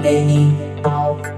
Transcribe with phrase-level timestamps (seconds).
[0.00, 1.28] Talk.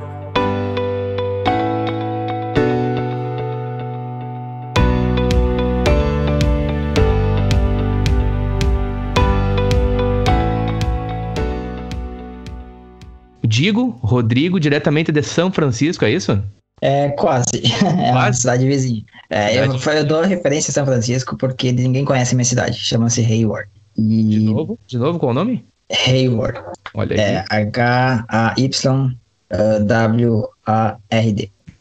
[13.44, 16.40] Digo, Rodrigo, diretamente de São Francisco, é isso?
[16.80, 17.44] É, quase.
[17.82, 19.02] É uma cidade vizinha.
[19.28, 22.78] É, eu, eu dou referência a São Francisco porque ninguém conhece minha cidade.
[22.78, 23.68] Chama-se Hayward.
[23.98, 24.78] E De novo?
[24.86, 25.64] De novo, qual o nome?
[26.06, 26.60] Hayward.
[26.94, 27.20] Olha aqui.
[27.20, 29.12] É H-A-Y-W-A-R-D.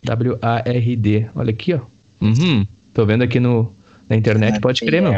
[0.03, 1.29] W-A-R-D.
[1.35, 1.79] Olha aqui, ó.
[2.21, 2.65] Uhum.
[2.93, 3.73] Tô vendo aqui no,
[4.09, 5.13] na internet, pode crer, meu.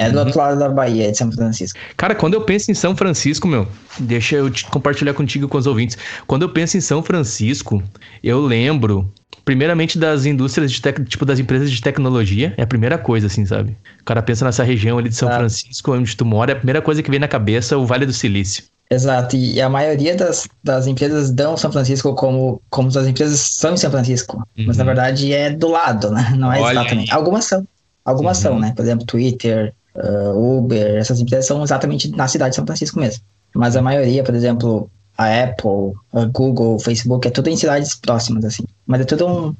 [0.00, 0.24] É do Uhum.
[0.24, 1.78] outro lado da Bahia, de São Francisco.
[1.96, 3.68] Cara, quando eu penso em São Francisco, meu,
[3.98, 5.98] deixa eu compartilhar contigo com os ouvintes.
[6.26, 7.82] Quando eu penso em São Francisco,
[8.24, 9.12] eu lembro,
[9.44, 11.04] primeiramente, das indústrias de tec...
[11.06, 12.54] tipo das empresas de tecnologia.
[12.56, 13.76] É a primeira coisa, assim, sabe?
[14.00, 15.28] O cara pensa nessa região ali de São.
[15.30, 18.06] Francisco, onde tu mora, é a primeira coisa que vem na cabeça é o Vale
[18.06, 18.64] do Silício.
[18.92, 23.74] Exato, e a maioria das, das empresas dão São Francisco como, como as empresas são
[23.74, 24.42] em São Francisco.
[24.56, 24.86] Mas na Uhum.
[24.86, 26.32] verdade é do lado, né?
[26.36, 27.10] Não é Olha exatamente.
[27.12, 27.16] aí.
[27.16, 27.64] Algumas são.
[28.04, 28.42] Algumas Uhum.
[28.42, 28.72] são, né?
[28.74, 33.22] Por exemplo, Twitter, uh, Uber, essas empresas são exatamente na cidade de São Francisco mesmo.
[33.54, 38.44] Mas a maioria, por exemplo, a Apple, a Google, Facebook, é tudo em cidades próximas,
[38.44, 38.64] assim.
[38.86, 39.54] Mas é tudo um.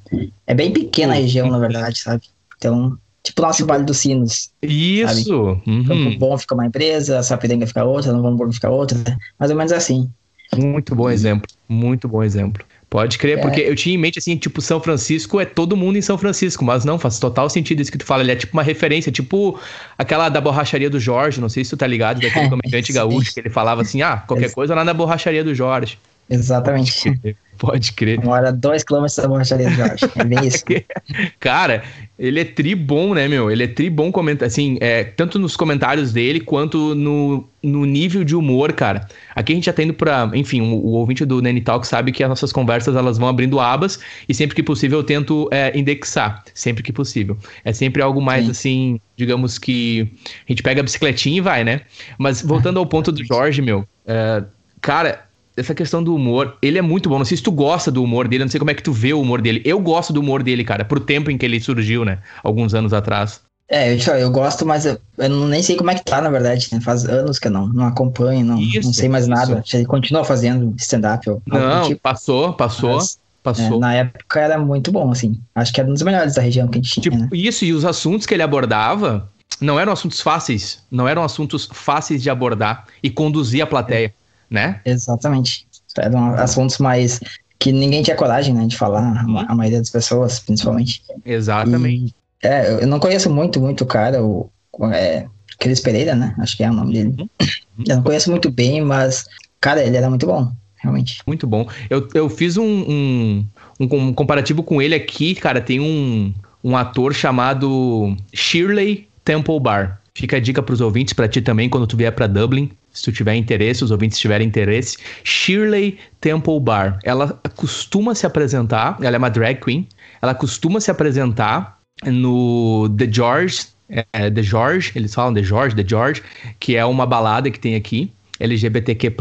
[0.46, 2.22] É bem pequena a região, na verdade, sabe?
[2.56, 4.50] Então, tipo o nosso Vale dos Sinos.
[4.62, 5.60] Isso!
[5.66, 5.84] Uhum.
[5.84, 8.98] Campo Bom fica uma empresa, Sapiranga fica outra, Novo Hamburgo fica outra.
[9.38, 10.10] Mais ou menos assim.
[10.56, 11.48] Muito bom exemplo.
[11.68, 12.64] Muito bom exemplo.
[12.90, 13.40] Pode crer, É.
[13.40, 16.64] porque eu tinha em mente assim, tipo, São Francisco é todo mundo em São Francisco,
[16.64, 18.24] mas não, faz total sentido isso que tu fala.
[18.24, 19.58] Ele é tipo uma referência, tipo
[19.96, 23.38] aquela da borracharia do Jorge, não sei se tu tá ligado, daquele comediante gaúcho, que
[23.38, 25.98] ele falava assim: ah, qualquer coisa lá na borracharia do Jorge.
[26.30, 27.36] Exatamente.
[27.60, 28.18] Pode crer.
[28.24, 30.06] Mora a dois quilômetros da borracharia do Jorge.
[30.16, 30.64] É bem isso.
[31.38, 31.82] Cara,
[32.18, 33.50] ele é tri bom, né, meu?
[33.50, 38.24] Ele é tri bom comentar, assim, é, tanto nos comentários dele quanto no, no nível
[38.24, 39.06] de humor, cara.
[39.34, 40.30] Aqui a gente já tá indo pra.
[40.32, 43.60] Enfim, o, o ouvinte do Nene Talk sabe que as nossas conversas elas vão abrindo
[43.60, 46.42] abas e sempre que possível eu tento é, indexar.
[46.54, 47.36] Sempre que possível.
[47.62, 48.50] É sempre algo mais Sim.
[48.52, 50.10] assim, digamos que
[50.48, 51.82] a gente pega a bicicletinha e vai, né?
[52.16, 54.42] Mas voltando ao ponto do Jorge, meu, é,
[54.80, 55.29] cara.
[55.60, 57.18] Essa questão do humor, ele é muito bom.
[57.18, 59.12] Não sei se tu gosta do humor dele, não sei como é que tu vê
[59.12, 59.60] o humor dele.
[59.64, 62.18] Eu gosto do humor dele, cara, pro tempo em que ele surgiu, né?
[62.42, 63.40] Alguns anos atrás.
[63.68, 66.28] É, eu, falo, eu gosto, mas eu, eu nem sei como é que tá, na
[66.28, 66.80] verdade, né?
[66.80, 69.30] Faz anos que eu não, não acompanho, não, Isso, não sei mais isso.
[69.32, 69.62] nada.
[69.72, 72.00] Ele continua fazendo stand-up Não, tipo.
[72.00, 73.78] passou, passou, Mas, é, passou.
[73.78, 75.38] na época era muito bom, assim.
[75.54, 77.28] Acho que era um dos melhores da região que a gente tinha, Tipo, né?
[77.32, 80.82] isso, e os assuntos que ele abordava não eram assuntos fáceis.
[80.90, 84.12] Não eram assuntos fáceis de abordar e conduzir a plateia,
[84.50, 84.80] né?
[84.84, 85.66] Exatamente.
[85.98, 87.20] Eram assuntos mais
[87.58, 91.02] que ninguém tinha coragem, né, de falar, a ma- a maioria das pessoas, principalmente.
[91.24, 92.14] Exatamente.
[92.42, 94.50] E, é, eu não conheço muito, muito o cara, o,
[94.92, 95.26] é,
[95.58, 96.34] Cris Pereira, né?
[96.38, 97.14] Acho que é o nome dele.
[97.18, 97.28] Uhum.
[97.88, 99.24] Eu não conheço muito bem, mas,
[99.60, 101.18] cara, ele era muito bom, realmente.
[101.26, 101.66] Muito bom.
[101.88, 103.46] Eu, eu fiz um, um,
[103.80, 105.60] um com- comparativo com ele aqui, cara.
[105.62, 106.32] Tem um,
[106.62, 110.00] um ator chamado Shirley Temple Bar.
[110.14, 112.70] Fica a dica pros ouvintes, pra ti também, quando tu vier pra Dublin.
[112.92, 114.98] Se tu tiver interesse, os ouvintes tiverem interesse.
[115.24, 116.98] Shirley Temple Bar.
[117.04, 119.86] Ela costuma se apresentar, ela é uma drag queen.
[120.20, 125.84] Ela costuma se apresentar no The George, é, The George, eles falam The George, The
[125.86, 126.22] George,
[126.58, 128.12] que é uma balada que tem aqui.
[128.38, 129.12] LGBTQ+.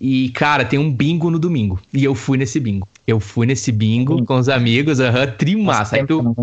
[0.00, 1.80] E, cara, tem um bingo no domingo.
[1.94, 2.88] E eu fui nesse bingo.
[3.06, 4.26] Eu fui nesse bingo Bingo.
[4.26, 5.96] com os amigos, aham, trimassa.
[5.96, 6.36] Faz Aí tu,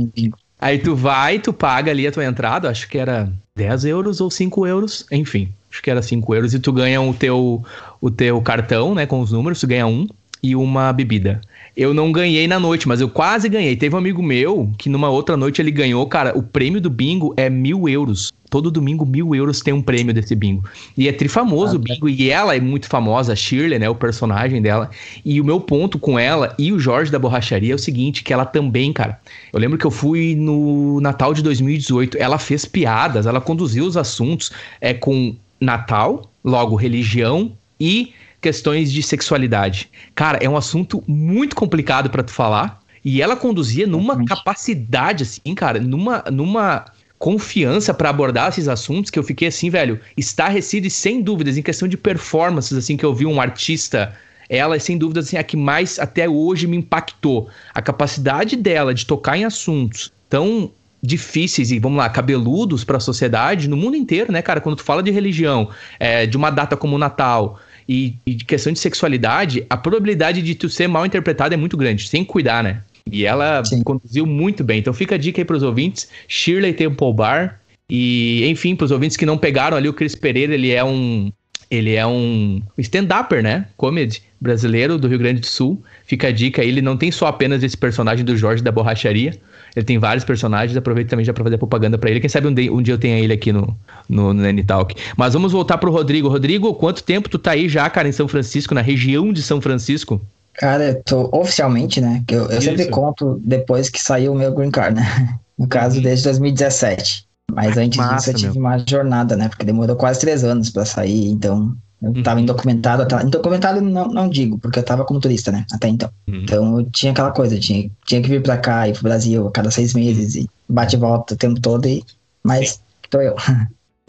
[0.59, 4.31] aí tu vai, tu paga ali a tua entrada, acho que era 10 euros ou
[4.31, 5.51] 5 euros, enfim.
[5.75, 7.61] Acho que era 5 euros e tu ganha o teu,
[7.99, 10.07] o teu cartão, né, com os números, tu ganha um
[10.41, 11.41] e uma bebida.
[11.75, 13.75] Eu não ganhei na noite, mas eu quase ganhei.
[13.75, 17.33] Teve um amigo meu que numa outra noite ele ganhou, cara, o prêmio do bingo
[17.35, 18.31] é mil euros.
[18.49, 20.63] Todo domingo, mil euros tem um prêmio desse bingo.
[20.97, 22.07] E é trifamoso Ah, o bingo.
[22.07, 23.89] E ela é muito famosa, a Shirley, né?
[23.89, 24.89] O personagem dela.
[25.25, 28.31] E o meu ponto com ela e o Jorge da Borracharia é o seguinte: que
[28.31, 29.19] ela também, cara.
[29.51, 32.17] Eu lembro que eu fui no Natal de 2018.
[32.17, 39.01] Ela fez piadas, ela conduziu os assuntos é, com Natal, logo religião e questões de
[39.01, 39.89] sexualidade.
[40.13, 42.79] Cara, é um assunto muito complicado pra tu falar.
[43.03, 46.85] E ela conduzia numa capacidade, assim, cara, numa, numa
[47.19, 51.61] confiança pra abordar esses assuntos que eu fiquei assim, velho, estarrecido e sem dúvidas, em
[51.61, 54.15] questão de performances, assim, que eu vi um artista.
[54.49, 57.49] Ela é sem dúvida assim, a que mais até hoje me impactou.
[57.73, 60.71] A capacidade dela de tocar em assuntos tão
[61.05, 64.59] difíceis e, vamos lá, cabeludos para a sociedade no mundo inteiro, né, cara?
[64.59, 65.69] Quando tu fala de religião,
[65.99, 70.41] é, de uma data como o Natal e, e de questão de sexualidade, a probabilidade
[70.41, 72.81] de tu ser mal interpretado é muito grande, sem cuidar, né?
[73.11, 73.83] E ela Sim.
[73.83, 74.79] conduziu muito bem.
[74.79, 77.59] Então fica a dica aí pros ouvintes, Shirley Temple Bar.
[77.87, 81.31] E, enfim, pros ouvintes que não pegaram ali, o Cris Pereira, ele é um
[81.69, 83.67] Ele é um stand-upper, né?
[83.77, 85.83] Comedy brasileiro do Rio Grande do Sul.
[86.05, 89.33] Fica a dica, ele não tem só apenas esse personagem do Jorge da Borracharia.
[89.75, 92.19] Ele tem vários personagens, aproveito também já pra fazer propaganda para ele.
[92.19, 93.75] Quem sabe um dia, um dia eu tenha ele aqui no,
[94.07, 94.95] no, no N-Talk.
[95.17, 96.29] Mas vamos voltar pro Rodrigo.
[96.29, 99.59] Rodrigo, quanto tempo tu tá aí já, cara, em São Francisco, na região de São
[99.59, 100.21] Francisco?
[100.53, 102.23] Cara, eu tô oficialmente, né?
[102.25, 105.37] Que eu, eu sempre conto depois que saiu o meu green card, né?
[105.57, 106.03] No caso, uhum.
[106.03, 107.25] desde 2017.
[107.49, 108.67] Mas antes Massa, disso eu tive meu.
[108.67, 109.47] uma jornada, né?
[109.47, 112.23] Porque demorou quase três anos para sair, então eu uhum.
[112.23, 116.09] tava indocumentado, indocumentado não, não digo, porque eu tava como turista, né, até então.
[116.27, 116.41] Uhum.
[116.43, 119.51] Então eu tinha aquela coisa, tinha, tinha que vir pra cá e pro Brasil a
[119.51, 122.03] cada seis meses e bate e volta o tempo todo, e,
[122.43, 122.79] mas Sim.
[123.09, 123.35] tô eu.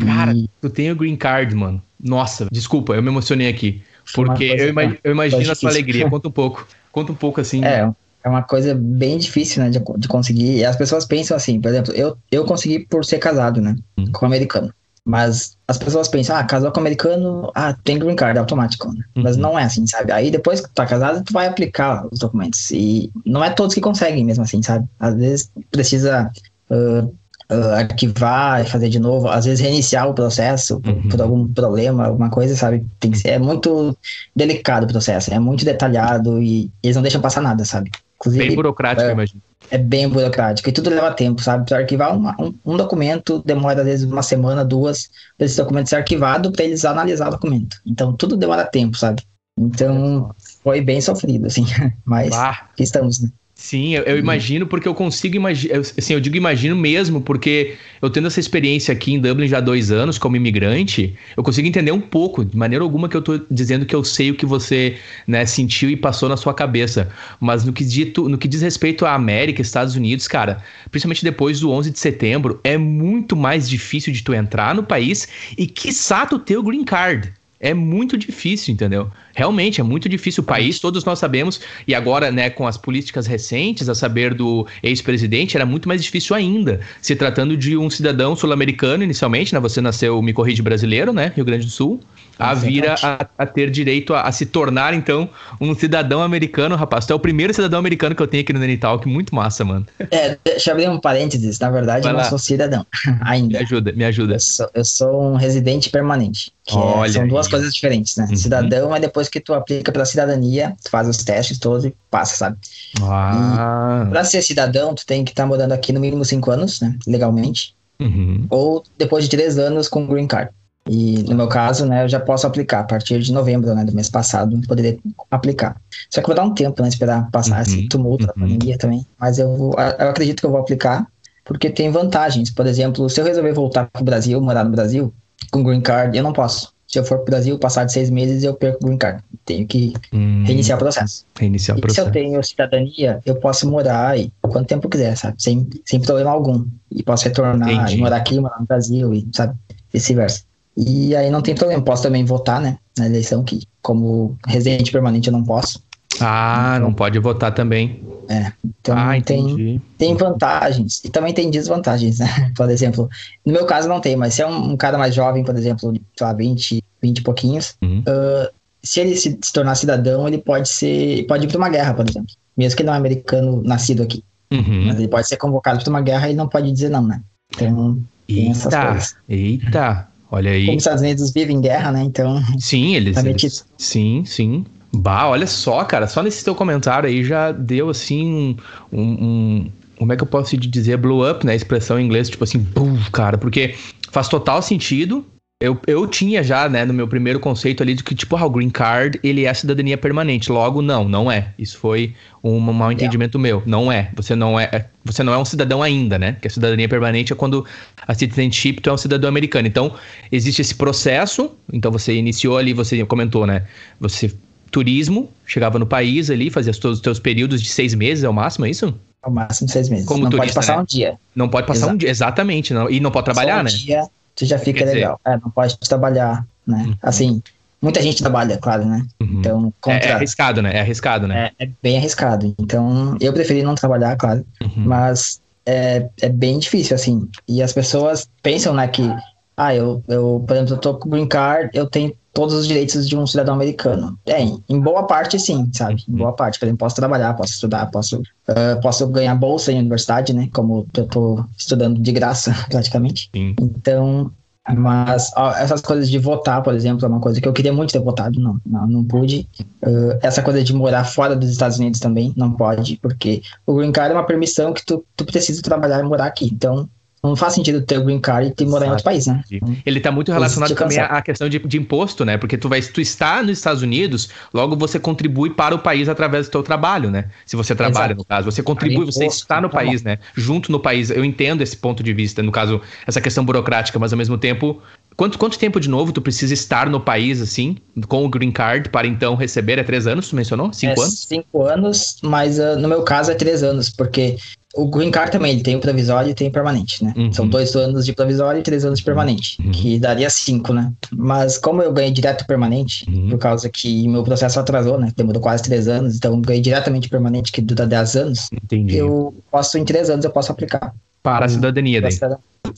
[0.04, 0.48] Cara, e...
[0.60, 1.82] tu tem o green card, mano.
[1.98, 3.82] Nossa, desculpa, eu me emocionei aqui.
[4.14, 6.08] Porque eu, eu, imagino a sua alegria.
[6.08, 6.66] Conta um pouco.
[6.92, 7.64] Conta um pouco assim.
[7.64, 7.90] É,
[8.22, 10.56] é uma coisa bem difícil, né, de, de conseguir.
[10.56, 14.10] E as pessoas pensam assim, por exemplo, eu, eu consegui por ser casado, né, hum.
[14.12, 14.72] com um americano.
[15.06, 18.92] Mas as pessoas pensam, ah, casou com americano, ah, tem green card, é automático.
[18.92, 19.04] Né?
[19.14, 19.22] Uhum.
[19.22, 20.10] Mas não é assim, sabe?
[20.10, 22.72] Aí depois que tu tá casado, tu vai aplicar os documentos.
[22.72, 24.84] E não é todos que conseguem mesmo assim, sabe?
[24.98, 26.28] Às vezes precisa
[26.70, 27.06] uh,
[27.52, 31.02] uh, arquivar e fazer de novo, às vezes reiniciar o processo uhum.
[31.02, 32.84] por, por, algum problema, alguma coisa, sabe?
[32.98, 33.96] Tem que ser, é muito
[34.34, 37.92] delicado o processo, é muito detalhado e eles não deixam passar nada, sabe?
[38.16, 39.42] Inclusive, bem burocrático, é, imagino.
[39.70, 41.66] É bem burocrático e tudo leva tempo, sabe?
[41.66, 45.88] Para arquivar uma, um, um, documento demora às vezes uma semana, duas, para esse documento
[45.88, 47.76] ser arquivado para eles analisar o documento.
[47.84, 49.22] Então tudo demora tempo, sabe?
[49.58, 51.64] Então foi bem sofrido, assim.
[52.04, 53.30] Mas aqui estamos, né?
[53.58, 55.78] Sim, eu, eu, imagino porque eu consigo imaginar.
[55.78, 59.60] Assim, eu digo imagino mesmo porque eu tendo essa experiência aqui em Dublin já há
[59.62, 63.40] dois anos como imigrante, eu consigo entender um pouco, de maneira alguma que eu tô
[63.50, 67.10] dizendo que eu sei o que você né, sentiu e passou na sua cabeça.
[67.40, 71.58] Mas no que, dito, no que diz respeito à América, Estados Unidos, cara, principalmente depois
[71.58, 76.26] do 11 de setembro, é muito mais difícil de tu entrar no país e, quiçá,
[76.26, 77.32] tu ter o green card.
[77.58, 79.10] É muito difícil, entendeu?
[79.36, 80.42] Realmente é muito difícil.
[80.42, 84.66] O país, todos nós sabemos, e agora, né, com as políticas recentes, a saber do
[84.82, 86.80] ex-presidente, era muito mais difícil ainda.
[87.02, 89.60] Se tratando de um cidadão sul-americano, inicialmente, né?
[89.60, 91.32] Você nasceu, me corrige, brasileiro, né?
[91.36, 92.00] Rio Grande do Sul
[92.38, 95.28] a vir a, a, ter direito a, a, se tornar, então,
[95.60, 97.06] um cidadão americano, rapaz.
[97.06, 99.08] Tu é o primeiro cidadão americano que eu tenho aqui no Nenitalk.
[99.08, 99.86] Muito massa, mano.
[100.10, 101.58] É, deixa eu abrir um parênteses.
[101.58, 102.86] Na verdade, eu não sou cidadão
[103.22, 103.58] ainda.
[103.58, 104.34] Me ajuda, me ajuda.
[104.34, 106.52] Eu sou, eu sou um residente permanente.
[106.66, 108.26] Que é, são duas coisas diferentes, né?
[108.28, 108.36] Uhum.
[108.36, 112.36] Cidadão é depois que tu aplica pela cidadania, tu faz os testes todos e passa,
[112.36, 112.56] sabe?
[113.02, 114.06] Ah.
[114.10, 116.96] Pra ser cidadão, tu tem que estar tá morando aqui no mínimo cinco anos, né?
[117.06, 117.74] Legalmente.
[118.00, 118.46] Uhum.
[118.50, 120.50] Ou depois de três anos com green card.
[120.88, 123.92] E no meu caso, né, eu já posso aplicar a partir de novembro, né, do
[123.92, 124.96] mês passado, poderia
[125.30, 125.76] aplicar.
[126.08, 128.26] Só que vou dar um tempo, né, esperar passar uhum, esse tumulto uhum.
[128.28, 129.04] da pandemia também.
[129.18, 131.04] Mas eu, vou, eu acredito que eu vou aplicar,
[131.44, 132.50] porque tem vantagens.
[132.50, 135.12] Por exemplo, se eu resolver voltar para o Brasil, morar no Brasil,
[135.50, 136.72] com green card, eu não posso.
[136.96, 139.22] Se eu for para o Brasil, passar de seis meses, eu perco o green card.
[139.44, 141.26] Tenho que hum, reiniciar o processo.
[141.38, 142.00] Reiniciar o processo.
[142.00, 145.36] E se eu tenho cidadania, eu posso morar aí quanto tempo quiser, sabe?
[145.38, 146.64] Sem, sem problema algum.
[146.90, 147.96] E posso retornar Entendi.
[147.96, 149.54] e morar aqui, morar no Brasil, e sabe?
[149.92, 150.44] Vice-versa.
[150.74, 152.78] E aí não tem problema, posso também votar, né?
[152.96, 155.82] Na eleição, que como residente permanente eu não posso.
[156.20, 158.02] Ah, então, não pode votar também.
[158.28, 162.26] É, então ah, tem, tem vantagens e também tem desvantagens, né?
[162.56, 163.08] Por exemplo,
[163.44, 165.92] no meu caso não tem, mas se é um, um cara mais jovem, por exemplo,
[165.92, 168.00] sei lá, 20, 20 e pouquinhos, uhum.
[168.00, 168.50] uh,
[168.82, 172.08] se ele se, se, tornar cidadão, ele pode ser, pode ir para uma guerra, por
[172.08, 172.28] exemplo.
[172.56, 174.24] Mesmo que ele não é americano nascido aqui.
[174.50, 174.86] Uhum.
[174.86, 177.20] Mas ele pode ser convocado para uma guerra e ele não pode dizer não, né?
[177.54, 177.98] Então,
[178.28, 178.98] eita,
[179.28, 180.08] eita.
[180.30, 180.66] Olha aí.
[180.66, 182.02] Como os Estados Unidos vivem em guerra, né?
[182.02, 182.42] Então.
[182.58, 183.16] Sim, eles.
[183.24, 184.64] eles sim, sim.
[184.96, 186.06] Bah, olha só, cara.
[186.06, 188.56] Só nesse teu comentário aí já deu assim
[188.92, 191.54] um, um como é que eu posso te dizer, blow up, né?
[191.54, 193.74] Expressão em inglês, tipo assim, boom, cara, porque
[194.10, 195.24] faz total sentido
[195.58, 198.50] eu, eu tinha já, né, no meu primeiro conceito ali de que, tipo, ah, o
[198.50, 200.52] green card, ele é cidadania permanente.
[200.52, 201.54] Logo, não, não é.
[201.58, 203.56] Isso foi um mau entendimento yeah.
[203.56, 203.62] meu.
[203.64, 204.10] Não é.
[204.16, 206.36] Você não é, você não é um cidadão ainda, né?
[206.42, 207.64] Que a cidadania permanente é quando
[208.06, 209.66] a citizenship tu é um cidadão americano.
[209.66, 209.94] Então,
[210.30, 211.50] existe esse processo.
[211.72, 213.62] Então, você iniciou ali, você comentou, né?
[213.98, 214.30] Você,
[214.76, 218.34] turismo, chegava no país ali, fazia todos os teus períodos de seis meses, é o
[218.34, 218.94] máximo, é isso?
[219.24, 220.04] É o máximo de seis meses.
[220.04, 220.82] Como não turista, pode passar né?
[220.82, 221.18] um dia.
[221.34, 221.94] Não pode passar Exato.
[221.94, 222.74] um dia, exatamente.
[222.74, 223.70] Não, e não pode trabalhar, um né?
[223.70, 224.02] Dia
[224.34, 225.18] tu já fica Quer legal.
[225.24, 225.36] Dizer...
[225.36, 226.84] É, não pode trabalhar, né?
[226.86, 226.94] Uhum.
[227.00, 227.42] Assim,
[227.80, 229.06] muita gente trabalha, claro, né?
[229.18, 229.38] Uhum.
[229.38, 230.06] Então, contra...
[230.06, 230.76] é, é, arriscado, né?
[230.76, 231.52] É arriscado, né?
[231.58, 232.54] É, é, bem arriscado.
[232.60, 234.84] Então, eu preferi não trabalhar, claro, uhum.
[234.84, 237.26] mas é, é bem difícil, assim.
[237.48, 239.10] E as pessoas pensam, né, que,
[239.56, 243.08] ah, eu, eu por exemplo, eu tô com green card, eu tenho todos os direitos
[243.08, 244.18] de um cidadão americano.
[244.26, 246.04] É, em boa parte, sim, sabe?
[246.06, 246.58] Em boa parte.
[246.58, 250.46] Por exemplo, posso trabalhar, posso estudar, posso, uh, posso ganhar bolsa em universidade, né?
[250.52, 253.30] Como eu tô estudando de graça, praticamente.
[253.34, 253.56] Sim.
[253.58, 254.30] Então,
[254.76, 257.92] Mas ó, essas coisas de votar, por exemplo, é uma coisa que eu queria muito
[257.92, 259.48] ter votado, não, não, não pude.
[259.82, 263.92] Uh, essa coisa de morar fora dos Estados Unidos também não pode, porque o green
[263.92, 266.50] card é uma permissão que tu, tu precisa trabalhar e morar aqui.
[266.52, 266.86] Então,
[267.28, 269.42] não faz sentido ter o green card e ter morar em outro país, né?
[269.84, 272.36] Ele está muito relacionado também à questão de, de, imposto, né?
[272.36, 276.46] Porque tu vai, tu está nos Estados Unidos, logo você contribui para o país através
[276.46, 277.26] do teu trabalho, né?
[277.44, 278.18] Se você trabalha, Exato.
[278.18, 280.18] no caso, você contribui, imposto, você está no tá país, né?
[280.34, 281.10] Junto no país.
[281.10, 284.82] Eu entendo esse ponto de vista, no caso, essa questão burocrática, mas ao mesmo tempo,
[285.16, 288.90] Quanto, quanto tempo de novo tu precisa estar no país, assim, com o green card,
[288.90, 289.78] para então receber?
[289.78, 290.72] É três anos, tu mencionou?
[290.72, 291.24] Cinco é anos?
[291.26, 294.36] Cinco anos, mas uh, no meu caso é três anos, porque
[294.74, 297.14] o green card também ele tem o provisório e tem o permanente, né?
[297.16, 297.32] Uhum.
[297.32, 299.70] São dois anos de provisório e três anos de permanente, uhum.
[299.70, 300.92] que daria cinco, né?
[301.10, 303.30] Mas como eu ganhei direto permanente, uhum.
[303.30, 305.10] por causa que meu processo atrasou, né?
[305.16, 308.48] Demorou quase três anos, então ganhei diretamente permanente, que dura dez anos.
[308.52, 308.96] Entendi.
[308.96, 310.92] Eu posso, em três anos, eu posso aplicar.
[311.26, 312.16] Para a cidadania daí.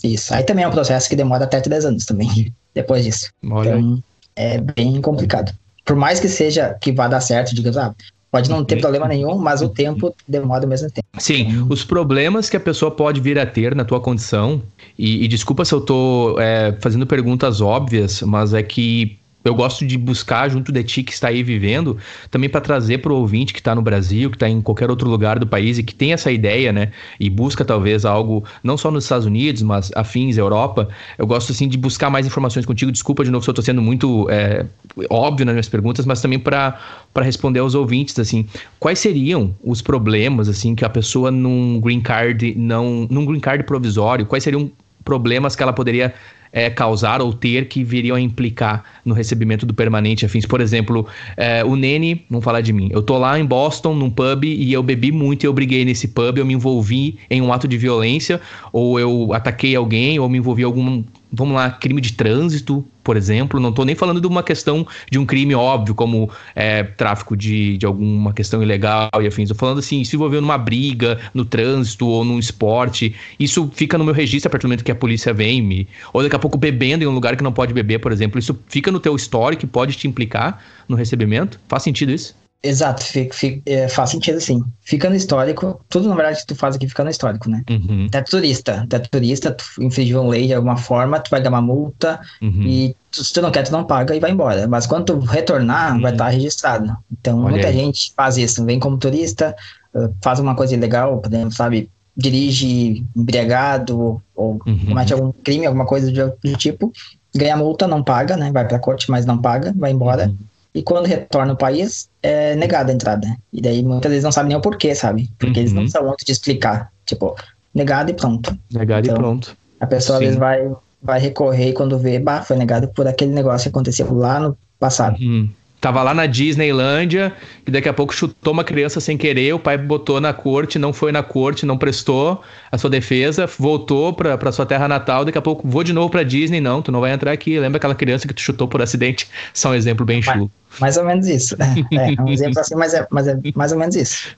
[0.02, 0.33] Isso.
[0.33, 3.31] Aí também é um processo que demora até três anos também, depois disso.
[3.50, 4.02] Olha então,
[4.37, 5.52] é bem complicado.
[5.85, 7.95] Por mais que seja, que vá dar certo, digamos, ah,
[8.31, 8.81] Pode não ter uhum.
[8.83, 11.07] problema nenhum, mas o tempo demora o mesmo tempo.
[11.19, 11.67] Sim, então...
[11.71, 14.62] os problemas que a pessoa pode vir a ter na tua condição,
[14.99, 19.87] e, e desculpa se eu tô é, fazendo perguntas óbvias, mas é que eu gosto
[19.87, 21.97] de buscar junto de ti que está aí vivendo,
[22.31, 25.09] também para trazer para o ouvinte que está no Brasil, que está em qualquer outro
[25.09, 26.90] lugar do país e que tem essa ideia, né?
[27.19, 30.88] E busca talvez algo, não só nos Estados Unidos, mas afins, Europa.
[31.17, 32.93] Eu gosto assim de buscar mais informações contigo.
[32.93, 34.67] Desculpa de novo se eu estou sendo muito é,
[35.11, 36.78] óbvio nas minhas perguntas, mas também para
[37.17, 38.47] responder aos ouvintes, assim,
[38.78, 43.64] quais seriam os problemas, assim, que a pessoa num green card, não, num green card
[43.64, 44.71] provisório, quais seriam
[45.05, 46.14] problemas que ela poderia
[46.52, 50.47] é, causar ou ter que viriam a implicar no recebimento do permanente afins.
[50.47, 54.11] Por exemplo, é, o Nene, vamos falar de mim, eu tô lá em Boston, num
[54.11, 57.69] pub, e eu bebi muito eu briguei nesse pub, eu me envolvi em um ato
[57.69, 58.40] de violência,
[58.73, 63.17] ou eu ataquei alguém, ou me envolvi em algum vamos lá, crime de trânsito, por
[63.17, 63.59] exemplo.
[63.59, 67.79] Não estou nem falando de uma questão de um crime óbvio, como é, tráfico de,
[67.79, 69.45] de alguma questão ilegal e afins.
[69.45, 73.15] Estou falando assim, se envolveu numa briga, no trânsito ou num esporte.
[73.41, 75.88] Isso fica no meu registro a partir do momento que a polícia vem me.
[76.12, 78.38] Ou daqui a pouco bebendo em um lugar que não pode beber, por exemplo.
[78.38, 81.59] Isso fica no teu histórico e pode te implicar no recebimento.
[81.67, 82.37] Faz sentido isso?
[82.61, 84.65] Exato, fica, fica, é, faz sentido sim.
[84.81, 87.62] Fica no histórico, tudo na verdade que tu faz aqui fica no histórico, né?
[87.71, 88.09] Uhum.
[88.11, 91.41] Tu é turista, tu é turista, tu infringiu uma lei de alguma forma, tu vai
[91.41, 92.62] dar uma multa uhum.
[92.62, 94.67] e tu, se tu não quer, tu não paga e vai embora.
[94.67, 96.03] Mas quando tu retornar, uhum.
[96.03, 96.97] vai estar registrado.
[97.12, 97.75] Então Olha muita aí.
[97.75, 99.55] gente faz isso, vem como turista,
[99.95, 101.88] uh, faz uma coisa ilegal, por exemplo, sabe?
[102.17, 104.87] Dirige embriagado ou uhum.
[104.88, 106.93] comete algum crime, alguma coisa do, do tipo,
[107.33, 108.50] ganha multa, não paga, né?
[108.50, 110.27] Vai pra corte, mas não paga, vai embora.
[110.27, 110.37] Uhum
[110.79, 113.27] e quando retorna ao país, é negada a entrada.
[113.53, 115.29] E daí muitas vezes não sabem nem o porquê, sabe?
[115.37, 115.63] Porque uhum.
[115.65, 115.89] eles não uhum.
[115.89, 116.93] são muito de explicar.
[117.05, 117.35] Tipo,
[117.75, 118.57] negado e pronto.
[118.73, 119.57] Negado então, e pronto.
[119.81, 120.25] A pessoa Sim.
[120.25, 120.71] às vezes vai,
[121.03, 124.57] vai recorrer e quando vê, bah, foi negado por aquele negócio que aconteceu lá no
[124.79, 125.19] passado.
[125.19, 125.51] Uhum.
[125.81, 127.33] Tava lá na Disneylândia,
[127.65, 130.93] e daqui a pouco chutou uma criança sem querer, o pai botou na corte, não
[130.93, 132.43] foi na corte, não prestou
[132.73, 136.11] a sua defesa, voltou pra, pra sua terra natal, daqui a pouco vou de novo
[136.11, 137.59] pra Disney, não, tu não vai entrar aqui.
[137.61, 139.29] Lembra aquela criança que tu chutou por acidente?
[139.55, 140.51] Só um exemplo bem chulo.
[140.81, 141.57] Mais ou menos isso.
[141.93, 144.37] É, é um exemplo assim, mas é, mas é mais ou menos isso.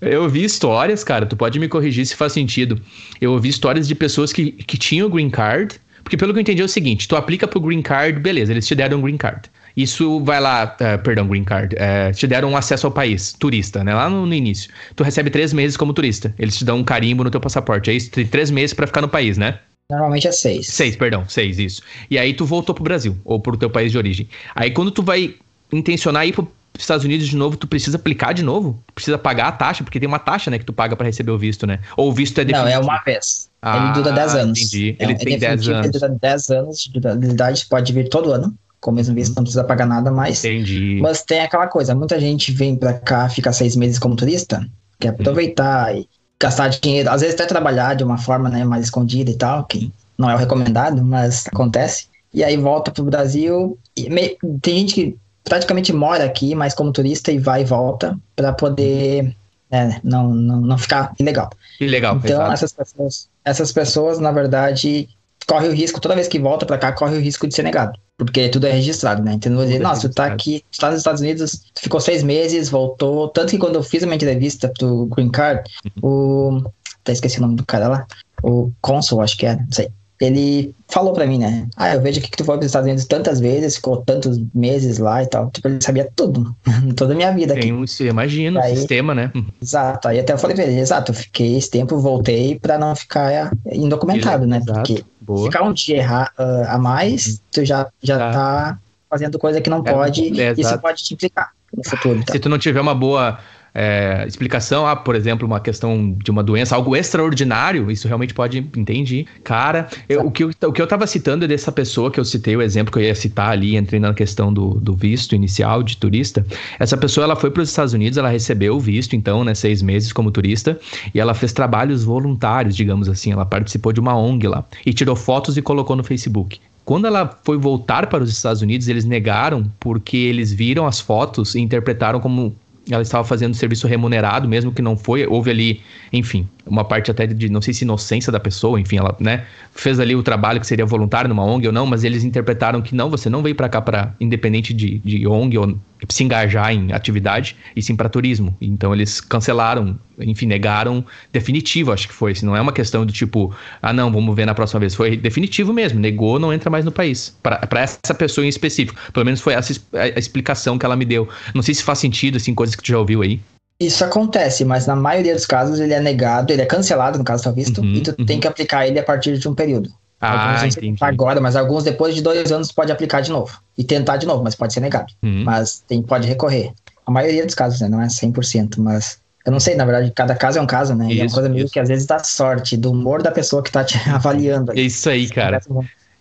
[0.00, 2.80] Eu ouvi histórias, cara, tu pode me corrigir se faz sentido.
[3.20, 6.62] Eu ouvi histórias de pessoas que, que tinham green card, porque pelo que eu entendi
[6.62, 9.50] é o seguinte, tu aplica pro green card, beleza, eles te deram um green card.
[9.76, 13.82] Isso vai lá, uh, perdão, green card, uh, te deram um acesso ao país, turista,
[13.82, 13.94] né?
[13.94, 14.70] Lá no, no, início.
[14.94, 16.32] Tu recebe três meses como turista.
[16.38, 17.90] Eles te dão um carimbo no teu passaporte.
[17.90, 18.10] É isso?
[18.10, 19.58] Tem três meses para ficar no país, né?
[19.90, 20.68] Normalmente é seis.
[20.68, 21.82] Seis, perdão, seis, isso.
[22.10, 24.28] E aí tu voltou pro Brasil, ou pro teu país de origem.
[24.54, 25.34] Aí quando tu vai
[25.72, 28.82] intencionar ir pro Estados Unidos de novo, tu precisa aplicar de novo?
[28.94, 31.38] Precisa pagar a taxa, porque tem uma taxa, né, que tu paga para receber o
[31.38, 31.80] visto, né?
[31.96, 32.80] Ou o visto é definitivo?
[32.80, 33.50] Não, é uma vez.
[33.60, 34.58] Ah, ele dura 10 anos.
[34.58, 34.96] Entendi.
[34.98, 35.84] Ele é, tem 10 anos.
[35.84, 39.42] Ele dura 10 anos de validade, pode vir todo ano com o mesmo visto, não
[39.42, 40.44] precisa pagar nada mais.
[40.44, 40.98] Entendi.
[41.00, 44.68] Mas tem aquela coisa, muita gente vem pra cá, fica seis meses como turista,
[45.00, 46.06] quer aproveitar e
[46.38, 49.90] gastar dinheiro, às vezes até trabalhar de uma forma né, mais escondida e tal, que
[50.18, 52.08] não é o recomendado, mas acontece.
[52.32, 53.78] E aí volta pro Brasil.
[53.96, 54.36] Me...
[54.60, 59.34] Tem gente que praticamente mora aqui, mas como turista e vai e volta para poder
[59.70, 61.48] é, não, não, não ficar ilegal.
[61.80, 62.20] Ilegal.
[62.22, 65.08] Então essas pessoas, essas pessoas, na verdade,
[65.46, 67.98] corre o risco, toda vez que volta para cá, corre o risco de ser negado.
[68.16, 69.34] Porque tudo é registrado, né?
[69.34, 72.22] Então, dizer, é nossa, tu tá aqui, tu tá nos Estados Unidos, tu ficou seis
[72.22, 73.28] meses, voltou.
[73.28, 75.68] Tanto que quando eu fiz a minha entrevista pro Green Card,
[76.02, 76.60] uhum.
[76.62, 76.70] o.
[77.02, 78.06] Até esqueci o nome do cara lá.
[78.42, 81.66] O Consul, acho que era, não sei ele falou para mim, né?
[81.76, 84.98] Ah, eu vejo que tu foi para os Estados Unidos tantas vezes, ficou tantos meses
[84.98, 85.50] lá e tal.
[85.50, 86.54] Tipo, ele sabia tudo,
[86.96, 87.54] toda a minha vida.
[87.54, 89.32] Tem um, imagina, o sistema, né?
[89.60, 90.08] Exato.
[90.08, 93.50] Aí até eu falei pra ele, exato, eu fiquei esse tempo, voltei para não ficar
[93.72, 94.62] indocumentado, né?
[94.64, 95.50] Porque Boa.
[95.50, 97.38] ficar um dia errar, uh, a mais, uhum.
[97.50, 98.32] tu já, já tá.
[98.32, 98.78] tá
[99.08, 102.18] fazendo coisa que não é, pode, é, isso pode te implicar no futuro.
[102.18, 102.32] Então.
[102.32, 103.38] Se tu não tiver uma boa
[103.74, 108.58] é, explicação, ah, por exemplo, uma questão de uma doença, algo extraordinário, isso realmente pode,
[108.58, 109.26] entendi.
[109.42, 112.24] Cara, eu, o, que eu, o que eu tava citando é dessa pessoa que eu
[112.24, 115.82] citei, o exemplo que eu ia citar ali, entrei na questão do, do visto inicial
[115.82, 116.46] de turista.
[116.78, 119.82] Essa pessoa, ela foi para os Estados Unidos, ela recebeu o visto, então, né, seis
[119.82, 120.78] meses como turista,
[121.12, 125.16] e ela fez trabalhos voluntários, digamos assim, ela participou de uma ONG lá, e tirou
[125.16, 126.60] fotos e colocou no Facebook.
[126.84, 131.54] Quando ela foi voltar para os Estados Unidos, eles negaram porque eles viram as fotos
[131.54, 132.54] e interpretaram como
[132.90, 135.26] ela estava fazendo serviço remunerado, mesmo que não foi.
[135.26, 135.80] Houve ali,
[136.12, 139.44] enfim, uma parte até de, não sei se inocência da pessoa, enfim, ela, né,
[139.74, 142.94] fez ali o trabalho que seria voluntário numa ONG ou não, mas eles interpretaram que
[142.94, 145.78] não, você não veio para cá para independente de, de ONG ou
[146.08, 148.56] se engajar em atividade, e sim para turismo.
[148.60, 152.34] Então eles cancelaram, enfim, negaram definitivo, acho que foi.
[152.34, 154.94] Se não é uma questão do tipo, ah, não, vamos ver na próxima vez.
[154.94, 157.36] Foi definitivo mesmo, negou, não entra mais no país.
[157.42, 158.98] Para essa pessoa em específico.
[159.12, 161.28] Pelo menos foi essa a explicação que ela me deu.
[161.54, 163.40] Não sei se faz sentido, assim, coisas que tu já ouviu aí.
[163.86, 167.44] Isso acontece, mas na maioria dos casos ele é negado, ele é cancelado, no caso
[167.44, 168.26] do visto, uhum, e tu uhum.
[168.26, 169.90] tem que aplicar ele a partir de um período.
[170.20, 170.96] Ah, entendi.
[171.00, 173.60] Agora, mas alguns depois de dois anos pode aplicar de novo.
[173.76, 175.12] E tentar de novo, mas pode ser negado.
[175.22, 175.44] Uhum.
[175.44, 176.72] Mas tem, pode recorrer.
[177.06, 177.88] A maioria dos casos, né?
[177.88, 179.18] Não é 100%, mas...
[179.44, 181.06] Eu não sei, na verdade, cada caso é um caso, né?
[181.08, 183.62] Isso, e é uma coisa meio que às vezes dá sorte, do humor da pessoa
[183.62, 184.72] que tá te avaliando.
[184.72, 185.60] É isso aí, cara.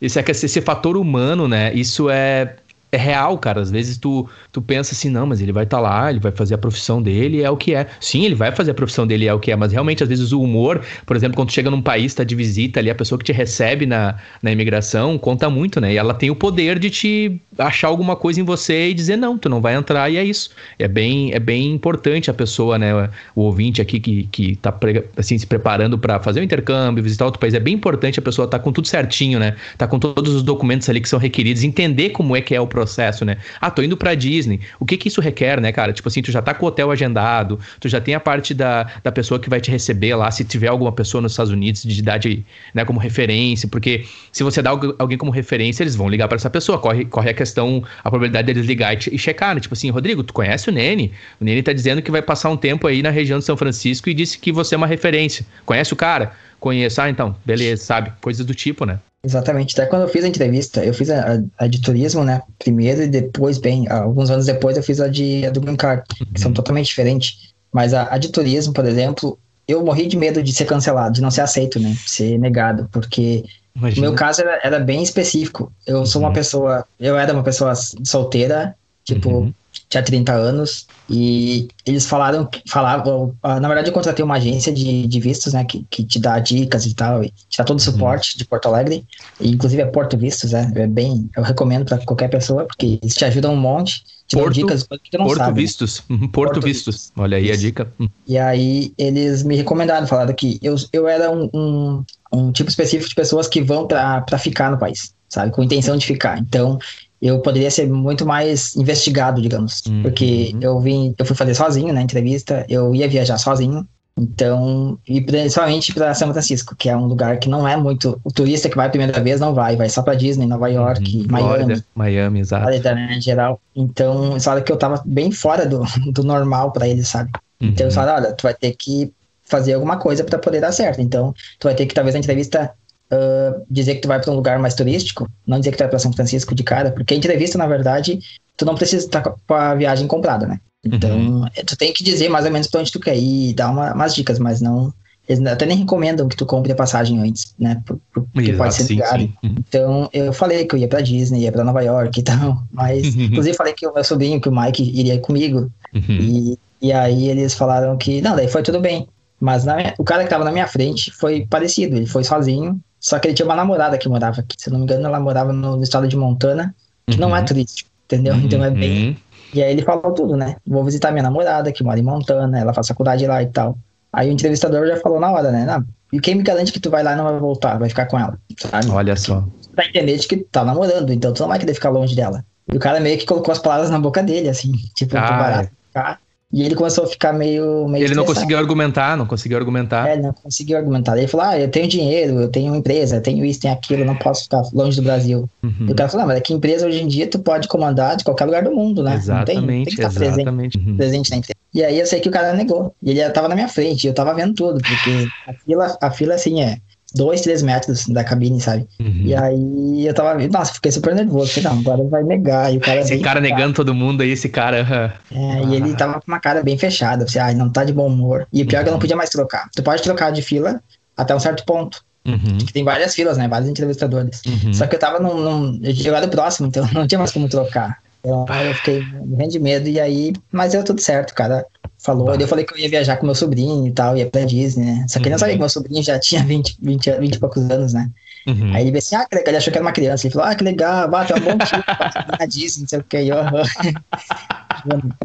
[0.01, 1.73] Isso é que esse, esse fator humano, né?
[1.73, 2.57] Isso é
[2.93, 3.59] é real, cara.
[3.59, 6.31] Às vezes tu, tu pensa assim, não, mas ele vai estar tá lá, ele vai
[6.31, 7.87] fazer a profissão dele, é o que é.
[7.99, 10.31] Sim, ele vai fazer a profissão dele, é o que é, mas realmente, às vezes,
[10.31, 13.17] o humor, por exemplo, quando tu chega num país, tá de visita ali, a pessoa
[13.17, 15.93] que te recebe na, na imigração conta muito, né?
[15.93, 19.39] E ela tem o poder de te achar alguma coisa em você e dizer, não,
[19.39, 20.51] tu não vai entrar, e é isso.
[20.77, 23.09] É bem, é bem importante a pessoa, né?
[23.35, 24.73] O ouvinte aqui que, que tá
[25.17, 28.45] assim, se preparando para fazer o intercâmbio, visitar outro país, é bem importante a pessoa
[28.45, 29.55] estar tá com tudo certinho, né?
[29.79, 32.67] Tá com todos os documentos ali que são requeridos, entender como é que é o
[32.67, 33.37] processo processo, né?
[33.59, 34.59] Ah, tô indo pra Disney.
[34.79, 35.93] O que que isso requer, né, cara?
[35.93, 38.83] Tipo assim, tu já tá com o hotel agendado, tu já tem a parte da,
[39.03, 41.99] da pessoa que vai te receber lá, se tiver alguma pessoa nos Estados Unidos de
[41.99, 46.35] idade, né, como referência, porque se você dá alguém como referência, eles vão ligar para
[46.35, 46.77] essa pessoa.
[46.77, 49.61] Corre, corre a questão, a probabilidade deles ligar e, e checar, né?
[49.61, 51.11] Tipo assim, Rodrigo, tu conhece o Nene?
[51.39, 54.09] O Nene tá dizendo que vai passar um tempo aí na região de São Francisco
[54.09, 55.45] e disse que você é uma referência.
[55.65, 56.33] Conhece o cara?
[56.59, 57.01] Conheço.
[57.01, 58.11] Ah, então, beleza, sabe?
[58.21, 58.99] Coisas do tipo, né?
[59.25, 59.79] Exatamente.
[59.79, 62.41] Até quando eu fiz a entrevista, eu fiz a, a, de turismo, né?
[62.59, 66.03] Primeiro e depois, bem, alguns anos depois eu fiz a de a do Green Card,
[66.09, 66.29] que uhum.
[66.35, 67.53] são totalmente diferentes.
[67.71, 71.21] Mas a, a, de turismo, por exemplo, eu morri de medo de ser cancelado, de
[71.21, 71.95] não ser aceito, né?
[72.05, 74.07] Ser negado, porque Imagina.
[74.07, 75.71] o meu caso era, era, bem específico.
[75.87, 76.33] Eu sou uma uhum.
[76.33, 79.53] pessoa, eu era uma pessoa solteira, tipo, uhum
[79.93, 85.19] tinha 30 anos, e eles falaram, falavam, na verdade eu contratei uma agência de, de
[85.19, 87.91] vistos, né, que, que te dá dicas e tal, e te dá todo o uhum.
[87.91, 88.37] suporte uhum.
[88.39, 89.05] de Porto Alegre,
[89.39, 93.13] e inclusive é Porto Vistos, né, é bem, eu recomendo para qualquer pessoa, porque eles
[93.13, 95.61] te ajudam um monte, te Porto, dão dicas que tu não Porto sabe, né.
[95.61, 96.17] Vistos, né?
[96.17, 96.95] Porto, Porto Vistos.
[96.95, 97.91] Vistos, olha aí a dica.
[97.99, 98.07] Hum.
[98.25, 103.09] E aí eles me recomendaram, falaram que eu, eu era um, um, um tipo específico
[103.09, 106.79] de pessoas que vão para ficar no país, sabe, com intenção de ficar, então
[107.23, 109.81] eu poderia ser muito mais investigado, digamos.
[109.87, 110.01] Uhum.
[110.01, 113.87] Porque eu vim, eu fui fazer sozinho na né, entrevista, eu ia viajar sozinho.
[114.15, 118.19] Então, e principalmente para São Francisco, que é um lugar que não é muito.
[118.25, 121.17] O turista que vai a primeira vez não vai, vai só para Disney, Nova York,
[121.17, 121.25] uhum.
[121.29, 121.47] Miami.
[121.47, 122.63] Florida, Miami, exato.
[122.63, 123.59] Florida, né, em geral.
[123.73, 125.81] Então, falaram que eu tava bem fora do,
[126.11, 127.31] do normal para eles, sabe?
[127.61, 127.69] Uhum.
[127.69, 129.11] Então, eles falaram: olha, tu vai ter que
[129.45, 130.99] fazer alguma coisa para poder dar certo.
[130.99, 132.71] Então, tu vai ter que, talvez, na entrevista
[133.11, 135.89] uh, dizer que tu vai para um lugar mais turístico, não dizer que tu vai
[135.89, 138.19] para São Francisco de cara, porque a entrevista, na verdade,
[138.57, 140.59] tu não precisa estar com a viagem comprada, né?
[140.85, 141.45] Então, uhum.
[141.65, 144.13] tu tem que dizer mais ou menos para onde tu quer ir, dar uma, umas
[144.13, 144.93] dicas, mas não.
[145.27, 147.81] Eles até nem recomendam que tu compre a passagem antes, né?
[147.85, 149.21] Porque Exato, pode ser ligado.
[149.41, 149.55] Uhum.
[149.57, 153.15] Então, eu falei que eu ia para Disney, ia para Nova York e tal, mas,
[153.15, 153.21] uhum.
[153.21, 155.71] inclusive, falei que o meu sobrinho, que o Mike, iria comigo.
[155.93, 156.03] Uhum.
[156.09, 159.07] E, e aí eles falaram que, não, daí foi tudo bem.
[159.39, 163.19] Mas minha, o cara que tava na minha frente foi parecido, ele foi sozinho, só
[163.19, 164.55] que ele tinha uma namorada que morava aqui.
[164.57, 166.73] Se não me engano, ela morava no, estado de Montana,
[167.05, 167.19] que uhum.
[167.19, 167.45] não é uhum.
[167.45, 168.33] turístico, entendeu?
[168.33, 168.39] Uhum.
[168.39, 169.09] Então é bem.
[169.09, 169.15] Uhum.
[169.53, 170.55] E aí ele falou tudo, né?
[170.65, 173.77] Vou visitar minha namorada, que mora em Montana, ela faz faculdade lá e tal.
[174.11, 175.83] Aí o entrevistador já falou na hora, né?
[176.13, 178.17] E quem me garante que tu vai lá e não vai voltar, vai ficar com
[178.17, 178.89] ela, sabe?
[178.89, 179.43] Olha só.
[179.75, 182.45] Pra entender de que tá namorando, então tu não vai querer ficar longe dela.
[182.71, 185.33] E o cara meio que colocou as palavras na boca dele, assim, tipo, ah, tu
[185.33, 186.19] vai lá ficar.
[186.53, 187.87] E ele começou a ficar meio.
[187.87, 190.07] meio ele não conseguiu argumentar, não conseguiu argumentar.
[190.07, 191.17] É, não conseguiu argumentar.
[191.17, 194.15] Ele falou: Ah, eu tenho dinheiro, eu tenho empresa, eu tenho isso, tenho aquilo, não
[194.15, 195.49] posso ficar longe do Brasil.
[195.63, 195.87] Uhum.
[195.87, 198.15] E o cara falou: Não, mas é que empresa hoje em dia tu pode comandar
[198.17, 199.15] de qualquer lugar do mundo, né?
[199.15, 200.77] Exatamente, não tem, tem que estar exatamente.
[200.77, 200.97] Presente, uhum.
[200.97, 201.57] presente na empresa.
[201.73, 202.93] E aí eu sei que o cara negou.
[203.01, 206.35] E ele tava na minha frente, eu tava vendo tudo, porque a fila, a fila
[206.35, 206.77] assim, é
[207.13, 208.87] dois, três metros da cabine, sabe?
[208.99, 209.21] Uhum.
[209.23, 211.53] E aí eu tava, nossa, fiquei super nervoso.
[211.53, 212.73] Falei, não, agora vai negar.
[212.73, 214.77] E o cara esse cara negando todo mundo aí, esse cara.
[214.79, 215.61] É, ah.
[215.69, 217.27] e ele tava com uma cara bem fechada.
[217.27, 218.47] Você, ai, não tá de bom humor.
[218.51, 218.81] E o pior uhum.
[218.81, 219.01] é que eu não uhum.
[219.01, 219.69] podia mais trocar.
[219.75, 220.81] Tu pode trocar de fila
[221.15, 222.03] até um certo ponto.
[222.25, 222.57] Uhum.
[222.71, 223.47] Tem várias filas, né?
[223.47, 224.41] Vários entrevistadores.
[224.45, 224.73] Uhum.
[224.73, 225.79] Só que eu tava num, num.
[225.83, 227.97] Eu lado próximo, então não tinha mais como trocar.
[228.23, 229.89] Então eu fiquei morrendo de medo.
[229.89, 230.33] E aí.
[230.51, 231.65] Mas deu tudo certo, cara
[232.03, 232.25] falou.
[232.25, 232.35] Bah.
[232.35, 235.05] Eu falei que eu ia viajar com meu sobrinho e tal, ia pra Disney, né?
[235.07, 235.25] Só que uhum.
[235.25, 238.09] ele não sabia que meu sobrinho já tinha 20, 20, 20 e poucos anos, né?
[238.45, 238.73] Uhum.
[238.73, 240.27] Aí ele disse assim, ah, ele achou que era uma criança.
[240.27, 243.03] Ele falou, ah, que legal, bate é um bom tipo na Disney, não sei o
[243.03, 243.17] que.
[243.17, 243.37] Eu,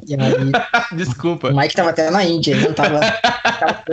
[0.07, 0.53] e aí,
[0.97, 1.51] Desculpa.
[1.51, 3.01] O Mike tava até na Índia, ele não tava.
[3.01, 3.85] tava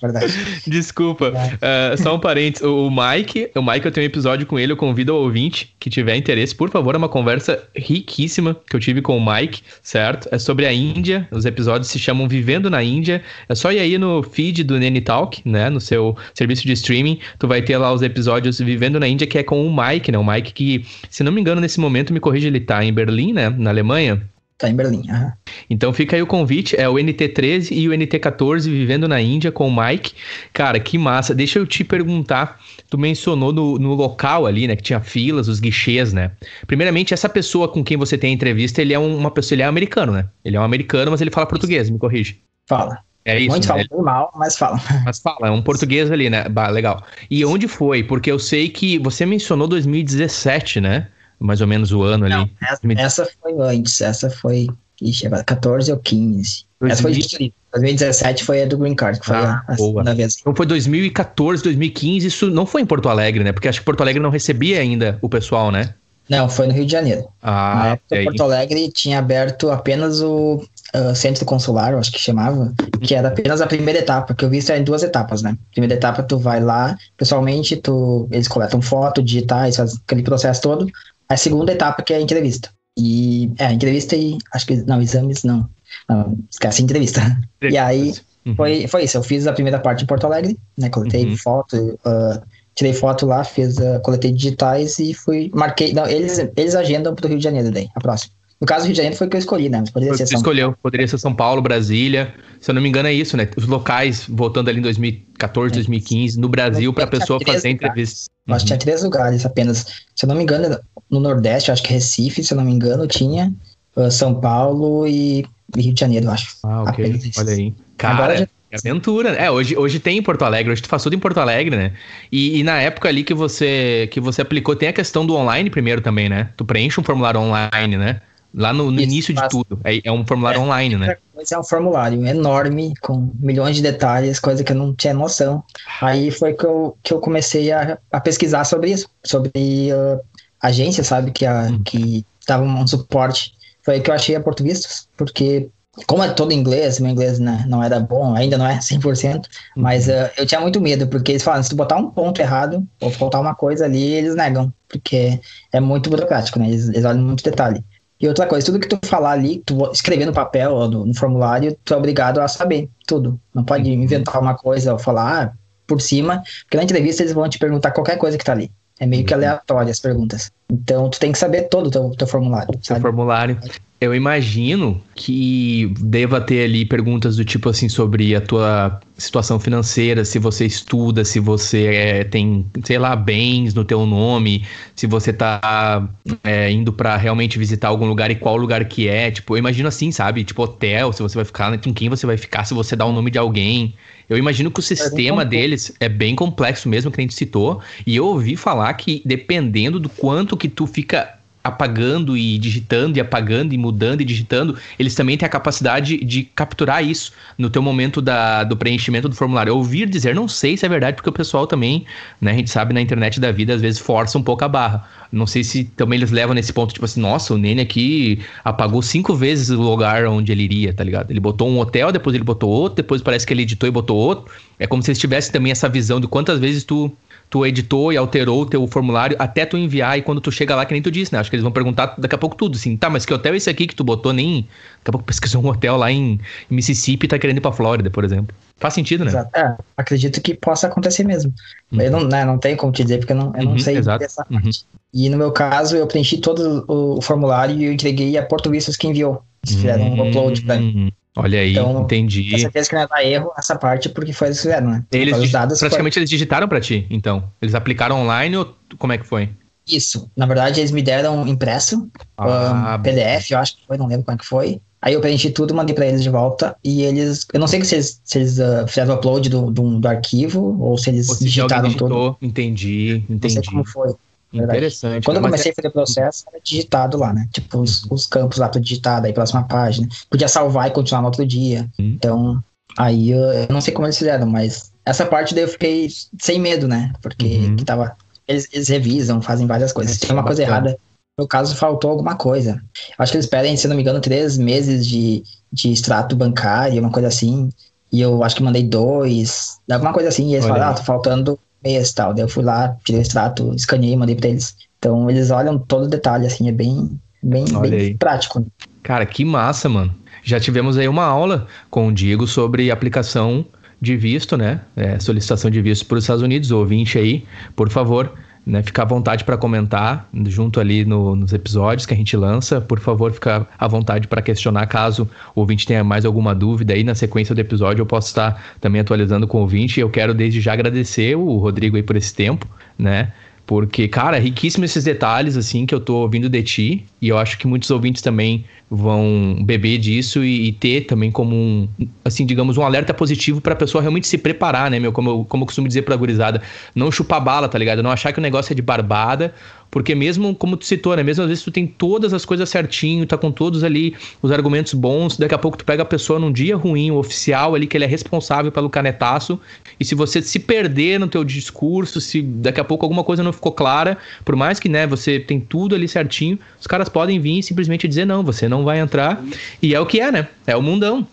[0.00, 0.32] verdade.
[0.66, 1.32] Desculpa.
[1.32, 2.66] Uh, só um parênteses.
[2.66, 5.90] O Mike, o Mike, eu tenho um episódio com ele, eu convido o ouvinte que
[5.90, 10.28] tiver interesse, por favor, é uma conversa riquíssima que eu tive com o Mike, certo?
[10.30, 11.26] É sobre a Índia.
[11.30, 13.22] Os episódios se chamam Vivendo na Índia.
[13.48, 15.70] É só ir aí no feed do Nene Talk, né?
[15.70, 17.18] No seu serviço de streaming.
[17.38, 20.18] Tu vai ter lá os episódios Vivendo na Índia, que é com o Mike, né?
[20.18, 23.32] O Mike que, se não me engano, nesse momento, me corrija, ele tá em Berlim,
[23.32, 23.50] né?
[23.50, 24.22] Na Alemanha.
[24.62, 25.02] Tá em Berlim.
[25.10, 25.32] Uhum.
[25.68, 29.66] Então fica aí o convite, é o NT13 e o NT14 vivendo na Índia com
[29.66, 30.14] o Mike.
[30.52, 31.34] Cara, que massa.
[31.34, 35.58] Deixa eu te perguntar, tu mencionou no, no local ali, né, que tinha filas, os
[35.58, 36.30] guichês, né?
[36.64, 39.66] Primeiramente, essa pessoa com quem você tem a entrevista, ele é uma pessoa, ele é
[39.66, 40.28] americano, né?
[40.44, 42.40] Ele é um americano, mas ele fala português, me corrige.
[42.68, 43.00] Fala.
[43.24, 43.50] É isso.
[43.50, 43.84] Muitos né?
[43.88, 44.80] falam mal, mas falam.
[45.04, 46.48] Mas fala, é um português ali, né?
[46.48, 47.02] Bah, legal.
[47.28, 48.04] E onde foi?
[48.04, 51.08] Porque eu sei que você mencionou 2017, né?
[51.42, 52.96] Mais ou menos o ano Não, ali.
[52.96, 54.68] Essa, essa, foi antes, essa foi.
[55.00, 56.64] Ixi, 14 ou 15.
[56.80, 56.92] 2000...
[56.92, 60.14] Essa foi de 2017 foi a do Green Card, que foi ah, a, a segunda
[60.14, 60.36] vez.
[60.40, 63.52] Então foi 2014, 2015, isso não foi em Porto Alegre, né?
[63.52, 65.94] Porque acho que Porto Alegre não recebia ainda o pessoal, né?
[66.28, 67.28] Não, foi no Rio de Janeiro.
[67.42, 70.62] Ah, Na época, Porto Alegre tinha aberto apenas o
[70.94, 74.58] uh, centro consular, acho que chamava, que era apenas a primeira etapa, que eu vi
[74.58, 75.56] isso em duas etapas, né?
[75.72, 80.86] Primeira etapa, tu vai lá, pessoalmente, tu, eles coletam foto, digitais, faz aquele processo todo
[81.34, 82.70] a segunda etapa, que é a entrevista.
[82.98, 85.68] E é, a entrevista e acho que não, exames não.
[86.08, 87.20] não esquece a entrevista.
[87.62, 88.12] E aí
[88.44, 88.54] uhum.
[88.56, 89.16] foi, foi isso.
[89.16, 90.90] Eu fiz a primeira parte em Porto Alegre, né?
[90.90, 91.36] Coletei uhum.
[91.36, 92.42] foto, uh,
[92.74, 95.50] tirei foto lá, fiz, uh, coletei digitais e fui.
[95.54, 95.92] Marquei.
[95.92, 98.34] Não, eles, eles agendam pro Rio de Janeiro daí, a próxima.
[98.62, 99.80] No caso do Rio de Janeiro foi o que eu escolhi, né?
[99.80, 102.32] Mas poderia ser São escolheu, poderia ser São Paulo, Brasília.
[102.60, 103.48] Se eu não me engano, é isso, né?
[103.56, 105.74] Os locais, voltando ali em 2014, é.
[105.74, 108.30] 2015, no Brasil, para a pessoa fazer entrevista.
[108.46, 108.54] Uhum.
[108.54, 109.84] Acho que tinha três lugares apenas.
[110.14, 110.78] Se eu não me engano,
[111.10, 113.52] no Nordeste, acho que Recife, se eu não me engano, tinha
[113.96, 115.44] uh, São Paulo e
[115.76, 116.56] Rio de Janeiro, acho.
[116.62, 117.20] Ah, ok.
[117.38, 117.74] Olha aí.
[117.98, 118.46] Cara, já...
[118.70, 119.30] É aventura.
[119.30, 121.92] É, hoje, hoje tem em Porto Alegre, hoje tu faz tudo em Porto Alegre, né?
[122.30, 125.68] E, e, na época ali que você que você aplicou, tem a questão do online
[125.68, 126.48] primeiro também, né?
[126.56, 128.20] Tu preenche um formulário online, né?
[128.54, 129.80] Lá no, no Isso, início de tudo.
[129.82, 131.16] É, é, um formulário é, online, né?
[131.50, 135.64] É um formulário enorme, com milhões de detalhes, coisa que eu não tinha noção.
[136.00, 139.50] Aí foi que eu, que eu comecei a, a pesquisar sobre isso, sobre
[139.92, 140.20] uh,
[140.60, 141.30] agência, sabe?
[141.30, 141.82] Que, a, hum.
[141.82, 143.54] que dava um suporte.
[143.82, 145.70] Foi aí que eu achei a Portuguestos, porque
[146.06, 149.42] como é todo inglês, meu inglês né, não era bom, ainda não é 100%, uhum.
[149.76, 152.86] mas uh, eu tinha muito medo, porque eles falam, se tu botar um ponto errado,
[153.00, 155.38] ou faltar uma coisa ali, eles negam, porque
[155.70, 157.84] é muito burocrático, né, eles, eles olham muito detalhe.
[158.22, 161.12] E outra coisa, tudo que tu falar ali, tu escrever no papel ou no, no
[161.14, 163.38] formulário, tu é obrigado a saber tudo.
[163.52, 164.00] Não pode uhum.
[164.04, 165.52] inventar uma coisa ou falar ah,
[165.88, 168.70] por cima, porque na entrevista eles vão te perguntar qualquer coisa que tá ali.
[169.00, 169.40] É meio que uhum.
[169.40, 170.52] aleatório as perguntas.
[170.70, 172.78] Então, tu tem que saber todo o teu, teu formulário.
[172.80, 173.58] Seu formulário.
[174.02, 180.24] Eu imagino que deva ter ali perguntas do tipo assim sobre a tua situação financeira,
[180.24, 185.32] se você estuda, se você é, tem, sei lá, bens no teu nome, se você
[185.32, 186.08] tá
[186.42, 189.30] é, indo para realmente visitar algum lugar e qual lugar que é.
[189.30, 190.42] Tipo, eu imagino assim, sabe?
[190.42, 193.12] Tipo, hotel, se você vai ficar, com quem você vai ficar, se você dá o
[193.12, 193.94] nome de alguém.
[194.28, 197.80] Eu imagino que o sistema é deles é bem complexo mesmo, que a gente citou.
[198.04, 203.20] E eu ouvi falar que dependendo do quanto que tu fica apagando e digitando e
[203.20, 207.80] apagando e mudando e digitando, eles também têm a capacidade de capturar isso no teu
[207.80, 209.74] momento da, do preenchimento do formulário.
[209.74, 212.04] Ouvir dizer, não sei se é verdade, porque o pessoal também,
[212.40, 215.08] né, a gente sabe na internet da vida, às vezes força um pouco a barra.
[215.30, 219.00] Não sei se também eles levam nesse ponto, tipo assim, nossa, o Nene aqui apagou
[219.00, 221.30] cinco vezes o lugar onde ele iria, tá ligado?
[221.30, 224.16] Ele botou um hotel, depois ele botou outro, depois parece que ele editou e botou
[224.16, 224.52] outro.
[224.78, 227.10] É como se eles tivessem também essa visão de quantas vezes tu
[227.52, 230.86] tu editou e alterou o teu formulário até tu enviar e quando tu chega lá,
[230.86, 231.38] que nem tu disse, né?
[231.38, 233.58] Acho que eles vão perguntar daqui a pouco tudo, assim, tá, mas que hotel é
[233.58, 234.62] esse aqui que tu botou nem...
[235.00, 238.08] Daqui a pouco pesquisou um hotel lá em, Mississippi e tá querendo ir pra Flórida,
[238.08, 238.56] por exemplo.
[238.78, 239.32] Faz sentido, né?
[239.32, 239.50] Exato.
[239.54, 241.52] É, acredito que possa acontecer mesmo.
[241.92, 242.00] Uhum.
[242.00, 243.98] Eu não, né, não tenho como te dizer, porque eu não, eu não uhum, sei
[243.98, 244.20] exato.
[244.20, 244.58] dessa uhum.
[244.58, 244.86] parte.
[245.12, 248.96] E no meu caso, eu preenchi todo o, formulário e eu entreguei a Porto Vistos
[248.96, 249.42] que enviou.
[249.62, 251.12] Eles fizeram um upload pra mim.
[251.36, 252.50] Olha aí, então, entendi.
[252.50, 255.04] Com certeza que não dar erro essa parte porque foi eles fizeram, né?
[255.10, 256.20] Eles dados praticamente foi...
[256.20, 257.44] eles digitaram para ti, então.
[257.60, 259.48] Eles aplicaram online ou como é que foi?
[259.88, 260.30] Isso.
[260.36, 264.24] Na verdade, eles me deram impresso, ah, um, PDF, eu acho que foi, não lembro
[264.24, 264.80] como é que foi.
[265.00, 267.44] Aí eu preenchi tudo, mandei para eles de volta e eles.
[267.52, 270.80] Eu não sei se eles, se eles uh, fizeram o upload do, do, do, arquivo
[270.80, 272.36] ou se eles ou se digitaram digitou, tudo.
[272.40, 273.56] Entendi, entendi.
[273.56, 274.14] Não sei como foi.
[274.52, 275.24] Interessante.
[275.24, 275.72] Quando eu comecei é...
[275.72, 277.48] a fazer o processo, era digitado lá, né?
[277.52, 280.08] Tipo, os, os campos lá, tudo digitado, aí próxima página.
[280.28, 281.88] Podia salvar e continuar no outro dia.
[281.98, 282.12] Hum.
[282.14, 282.64] Então,
[282.98, 286.60] aí eu, eu, não sei como eles fizeram, mas essa parte daí eu fiquei sem
[286.60, 287.12] medo, né?
[287.22, 287.76] Porque uhum.
[287.76, 288.16] tava.
[288.46, 290.14] Eles, eles, revisam, fazem várias coisas.
[290.14, 290.98] Se tem uma coisa errada,
[291.38, 292.82] no caso, faltou alguma coisa.
[293.16, 297.10] Acho que eles pedem, se não me engano, três meses de, de extrato bancário, uma
[297.10, 297.70] coisa assim.
[298.12, 300.48] E eu acho que mandei dois, alguma coisa assim.
[300.48, 302.34] E eles Olha falaram, ah, tá faltando e tal.
[302.34, 304.76] Daí eu fui lá, tirei o extrato, escaneei, mandei pra eles.
[304.98, 308.64] Então eles olham todo o detalhe, assim, é bem, bem, bem prático.
[309.02, 310.14] Cara, que massa, mano.
[310.44, 313.64] Já tivemos aí uma aula com o Diego sobre aplicação
[314.00, 314.80] de visto, né?
[314.96, 316.70] É, solicitação de visto para os Estados Unidos.
[316.70, 317.44] Ouvinte aí,
[317.76, 318.32] por favor,
[318.64, 322.80] né, fica à vontade para comentar junto ali no, nos episódios que a gente lança.
[322.80, 327.02] Por favor, fica à vontade para questionar caso o ouvinte tenha mais alguma dúvida aí
[327.02, 328.02] na sequência do episódio.
[328.02, 330.00] Eu posso estar também atualizando com o ouvinte.
[330.00, 333.32] Eu quero desde já agradecer o Rodrigo aí por esse tempo, né?
[333.72, 337.06] Porque, cara, é riquíssimo esses detalhes, assim, que eu tô ouvindo de ti.
[337.22, 341.56] E eu acho que muitos ouvintes também vão beber disso e, e ter também como
[341.56, 341.88] um,
[342.22, 345.10] assim, digamos, um alerta positivo pra pessoa realmente se preparar, né, meu?
[345.10, 346.60] Como eu, como eu costumo dizer pra gurizada.
[346.94, 348.02] Não chupar bala, tá ligado?
[348.02, 349.54] Não achar que o negócio é de barbada
[349.92, 351.22] porque mesmo, como tu citou, né?
[351.22, 354.94] Mesmo às vezes tu tem todas as coisas certinho, tá com todos ali os argumentos
[354.94, 357.94] bons, daqui a pouco tu pega a pessoa num dia ruim, o oficial ali, que
[357.94, 359.60] ele é responsável pelo canetaço,
[360.00, 363.52] e se você se perder no teu discurso, se daqui a pouco alguma coisa não
[363.52, 367.58] ficou clara, por mais que, né, você tem tudo ali certinho, os caras podem vir
[367.58, 369.44] e simplesmente dizer, não, você não vai entrar,
[369.82, 370.48] e é o que é, né?
[370.66, 371.26] É o mundão.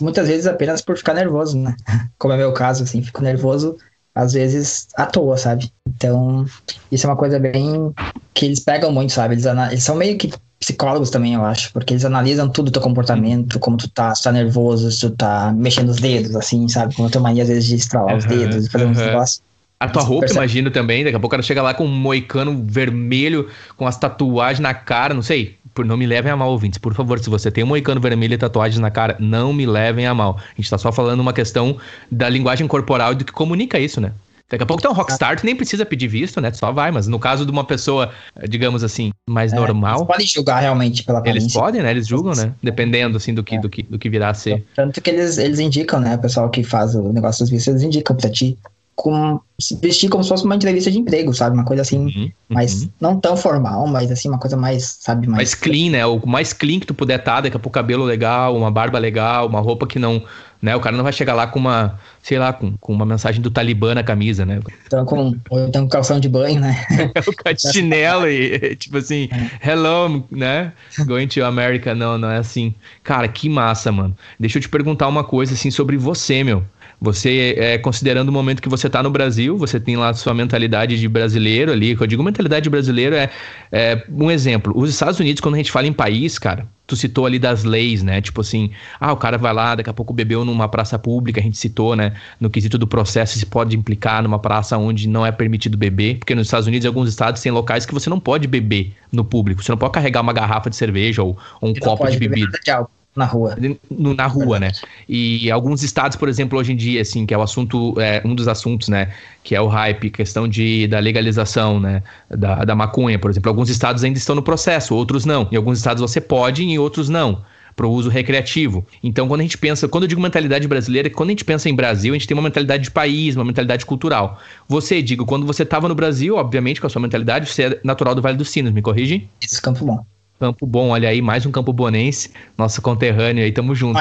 [0.00, 1.76] Muitas vezes apenas por ficar nervoso, né?
[2.18, 3.76] Como é meu caso, assim, fico nervoso
[4.20, 5.70] às vezes à toa, sabe?
[5.88, 6.46] Então,
[6.90, 7.92] isso é uma coisa bem
[8.34, 9.34] que eles pegam muito, sabe?
[9.34, 10.30] Eles, eles são meio que
[10.60, 14.22] psicólogos também, eu acho, porque eles analisam tudo o teu comportamento, como tu tá, se
[14.22, 16.94] tu tá nervoso, se tu tá mexendo os dedos, assim, sabe?
[16.94, 18.90] Como eu tenho mania às vezes de estralar uhum, os dedos, fazer uhum.
[18.90, 19.42] uns negócios.
[19.80, 20.40] A tua roupa, percebe...
[20.40, 24.60] imagino também, daqui a pouco ela chega lá com um moicano vermelho, com as tatuagens
[24.60, 25.58] na cara, não sei.
[25.80, 26.78] Por, não me levem a mal, ouvintes.
[26.78, 30.06] Por favor, se você tem um moicano vermelho e tatuagens na cara, não me levem
[30.06, 30.36] a mal.
[30.38, 31.78] A gente tá só falando uma questão
[32.10, 34.12] da linguagem corporal e do que comunica isso, né?
[34.50, 36.50] Daqui a pouco tem um rockstar, tu nem precisa pedir visto, né?
[36.50, 38.10] Tu só vai, mas no caso de uma pessoa,
[38.46, 40.00] digamos assim, mais é, normal.
[40.00, 41.46] Eles podem julgar realmente pela aparência.
[41.46, 41.90] Eles podem, né?
[41.92, 42.52] Eles julgam, né?
[42.62, 43.58] Dependendo, assim, do que, é.
[43.58, 44.66] do que, do que virá a ser.
[44.76, 46.16] Tanto que eles, eles indicam, né?
[46.16, 48.58] O pessoal que faz o negócio dos vistos, eles indicam pra ti
[49.00, 51.54] com, se vestir como se fosse uma entrevista de emprego, sabe?
[51.54, 52.88] Uma coisa assim, uhum, mais, uhum.
[53.00, 55.26] não tão formal, mas assim, uma coisa mais, sabe?
[55.26, 56.04] Mais, mais clean, né?
[56.04, 58.98] O mais clean que tu puder estar, tá, daqui a pouco cabelo legal, uma barba
[58.98, 60.22] legal, uma roupa que não,
[60.60, 60.76] né?
[60.76, 63.50] O cara não vai chegar lá com uma, sei lá, com, com uma mensagem do
[63.50, 64.60] Talibã na camisa, né?
[64.86, 66.76] Então, com, ou então com calção de banho, né?
[67.26, 69.30] o de chinelo e, tipo assim,
[69.64, 70.74] hello, né?
[71.06, 71.94] Going to America.
[71.94, 72.74] Não, não é assim.
[73.02, 74.14] Cara, que massa, mano.
[74.38, 76.62] Deixa eu te perguntar uma coisa, assim, sobre você, meu.
[77.00, 80.34] Você, é, considerando o momento que você está no Brasil, você tem lá a sua
[80.34, 81.94] mentalidade de brasileiro ali.
[81.94, 83.30] Quando eu digo mentalidade de brasileiro, é,
[83.72, 84.74] é, um exemplo.
[84.76, 88.02] Os Estados Unidos, quando a gente fala em país, cara, tu citou ali das leis,
[88.02, 88.20] né?
[88.20, 91.42] Tipo assim, ah, o cara vai lá, daqui a pouco bebeu numa praça pública, a
[91.42, 92.12] gente citou, né?
[92.38, 96.34] No quesito do processo, se pode implicar numa praça onde não é permitido beber, porque
[96.34, 99.72] nos Estados Unidos, alguns estados têm locais que você não pode beber no público, você
[99.72, 102.58] não pode carregar uma garrafa de cerveja ou, ou um copo de bebida.
[102.62, 103.56] De na rua.
[103.90, 104.70] Na rua, né?
[105.08, 108.34] E alguns estados, por exemplo, hoje em dia, assim, que é o assunto, é, um
[108.34, 109.12] dos assuntos, né?
[109.42, 112.02] Que é o hype, questão de, da legalização, né?
[112.28, 113.48] Da, da maconha, por exemplo.
[113.50, 115.48] Alguns estados ainda estão no processo, outros não.
[115.50, 117.42] Em alguns estados você pode, em outros não
[117.74, 118.86] para o uso recreativo.
[119.02, 121.74] Então, quando a gente pensa, quando eu digo mentalidade brasileira, quando a gente pensa em
[121.74, 124.38] Brasil, a gente tem uma mentalidade de país, uma mentalidade cultural.
[124.68, 128.14] Você, digo, quando você estava no Brasil, obviamente, com a sua mentalidade, você é natural
[128.14, 129.28] do Vale dos Sinos, me corrige?
[129.40, 130.04] Isso, Campo Bom.
[130.40, 134.00] Campo Bom, olha aí, mais um Campo Bonense, nosso conterrâneo aí, tamo junto.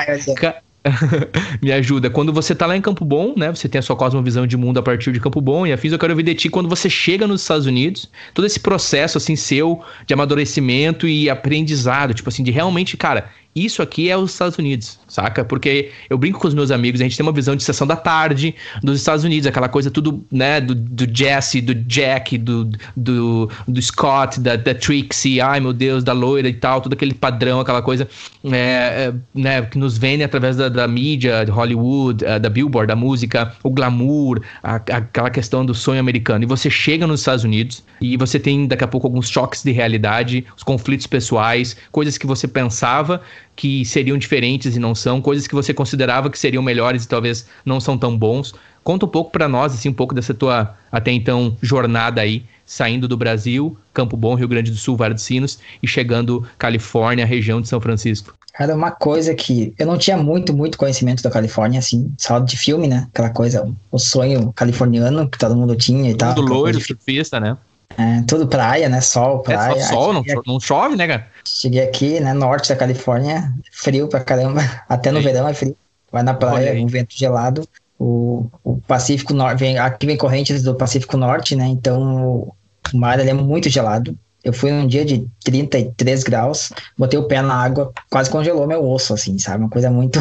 [1.62, 2.10] Me ajuda.
[2.10, 3.54] Quando você tá lá em Campo Bom, né?
[3.54, 5.99] Você tem a sua cosmovisão de mundo a partir de Campo Bom e afins, eu
[5.99, 9.84] quero ouvir de ti quando você chega nos Estados Unidos, todo esse processo, assim, seu
[10.08, 14.97] de amadurecimento e aprendizado, tipo assim, de realmente, cara, isso aqui é os Estados Unidos,
[15.10, 15.43] saca?
[15.43, 17.95] Porque eu brinco com os meus amigos, a gente tem uma visão de sessão da
[17.95, 23.50] tarde dos Estados Unidos, aquela coisa tudo, né, do, do Jesse, do Jack, do, do,
[23.67, 27.60] do Scott, da, da Trixie, ai meu Deus, da loira e tal, todo aquele padrão,
[27.60, 28.08] aquela coisa,
[28.45, 32.88] é, é, né, que nos vende através da, da mídia, de Hollywood, uh, da Billboard,
[32.88, 36.43] da música, o glamour, a, aquela questão do sonho americano.
[36.43, 39.72] E você chega nos Estados Unidos e você tem daqui a pouco alguns choques de
[39.72, 43.22] realidade, os conflitos pessoais, coisas que você pensava
[43.60, 47.45] que seriam diferentes e não são, coisas que você considerava que seriam melhores e talvez
[47.65, 48.54] não são tão bons.
[48.86, 53.06] Conta um pouco para nós, assim, um pouco dessa tua até então jornada aí, saindo
[53.06, 57.60] do Brasil, Campo Bom, Rio Grande do Sul, Vale dos Sinos e chegando Califórnia, região
[57.60, 58.34] de São Francisco.
[58.54, 62.56] Cara, uma coisa que eu não tinha muito, muito conhecimento da Califórnia, assim, só de
[62.56, 63.10] filme, né?
[63.12, 66.34] Aquela coisa, o sonho californiano que todo mundo tinha e tal.
[66.34, 67.58] Tudo loiro, surfista, né?
[67.97, 69.02] É, tudo praia, né?
[69.02, 69.78] Sol, praia.
[69.78, 71.28] É só sol, não, não, chove, né, cara?
[71.45, 72.34] Cheguei aqui, né?
[72.34, 74.62] Norte da Califórnia, frio pra caramba.
[74.88, 75.75] Até no verão é frio.
[76.12, 77.67] Vai na praia, um vento gelado.
[77.99, 81.67] O, o Pacífico Norte, vem, aqui vem correntes do Pacífico Norte, né?
[81.67, 82.54] Então
[82.93, 84.17] o mar é muito gelado.
[84.41, 88.89] Eu fui num dia de 33 graus, botei o pé na água, quase congelou meu
[88.89, 89.65] osso, assim, sabe?
[89.65, 90.17] Uma coisa muito.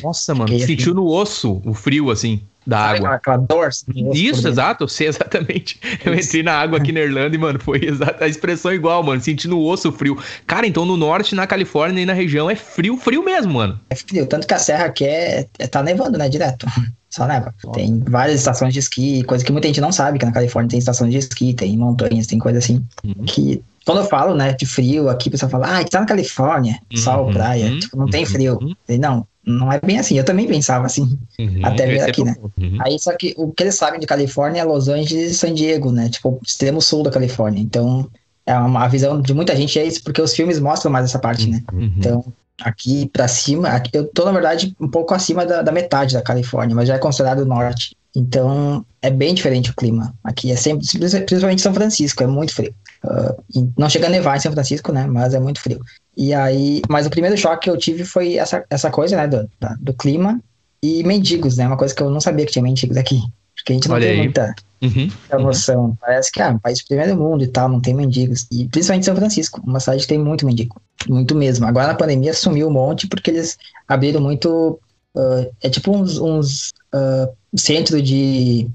[0.00, 1.00] Nossa, mano, Fiquei, sentiu assim...
[1.00, 3.14] no osso o frio, assim da sabe, água.
[3.14, 3.66] Aquela.
[3.66, 5.78] Assim, Isso, exato, sei exatamente.
[6.04, 6.28] Eu Isso.
[6.28, 9.58] entrei na água aqui na Irlanda e, mano, foi exata a expressão igual, mano, sentindo
[9.58, 10.18] o osso frio.
[10.46, 13.78] Cara, então no norte, na Califórnia e na região é frio, frio mesmo, mano.
[13.90, 16.66] É frio, tanto que a serra aqui é, é tá nevando, né, direto.
[17.08, 17.54] Só neva.
[17.72, 20.78] Tem várias estações de esqui, coisa que muita gente não sabe, que na Califórnia tem
[20.78, 23.24] estações de esqui, tem montanhas, tem coisa assim, uhum.
[23.24, 26.78] que quando eu falo, né, de frio aqui, o pessoal fala, ah, tá na Califórnia,
[26.96, 28.58] sol, uhum, praia, uhum, tipo, não tem frio.
[28.60, 28.74] Uhum.
[28.98, 30.18] Não, não é bem assim.
[30.18, 32.34] Eu também pensava assim, uhum, até vir aqui, né?
[32.58, 32.78] Uhum.
[32.80, 35.92] Aí só que o que eles sabem de Califórnia é Los Angeles e San Diego,
[35.92, 36.08] né?
[36.08, 37.62] Tipo, extremo sul da Califórnia.
[37.62, 38.10] Então,
[38.44, 41.18] é uma a visão de muita gente é isso, porque os filmes mostram mais essa
[41.18, 41.62] parte, né?
[41.72, 41.92] Uhum.
[41.96, 42.24] Então,
[42.60, 46.22] aqui para cima, aqui, eu tô, na verdade, um pouco acima da, da metade da
[46.22, 47.96] Califórnia, mas já é considerado norte.
[48.16, 50.14] Então, é bem diferente o clima.
[50.24, 52.74] Aqui é sempre, principalmente São Francisco, é muito frio.
[53.04, 55.06] Uh, não chega a nevar em São Francisco, né?
[55.06, 55.80] Mas é muito frio.
[56.16, 59.28] E aí, mas o primeiro choque que eu tive foi essa, essa coisa, né?
[59.28, 59.48] Do,
[59.80, 60.40] do clima
[60.82, 61.66] e mendigos, né?
[61.66, 63.20] Uma coisa que eu não sabia que tinha mendigos aqui.
[63.54, 64.22] Porque a gente não Olha tem aí.
[64.22, 65.84] muita, uhum, noção.
[65.86, 65.96] Uhum.
[66.00, 68.46] Parece que, ah, um país primeiro mundo e tal, não tem mendigos.
[68.50, 70.80] E principalmente São Francisco, uma cidade que tem muito mendigo.
[71.08, 71.66] Muito mesmo.
[71.66, 74.78] Agora na pandemia sumiu um monte porque eles abriram muito.
[75.14, 78.68] Uh, é tipo uns, uns uh, centro de,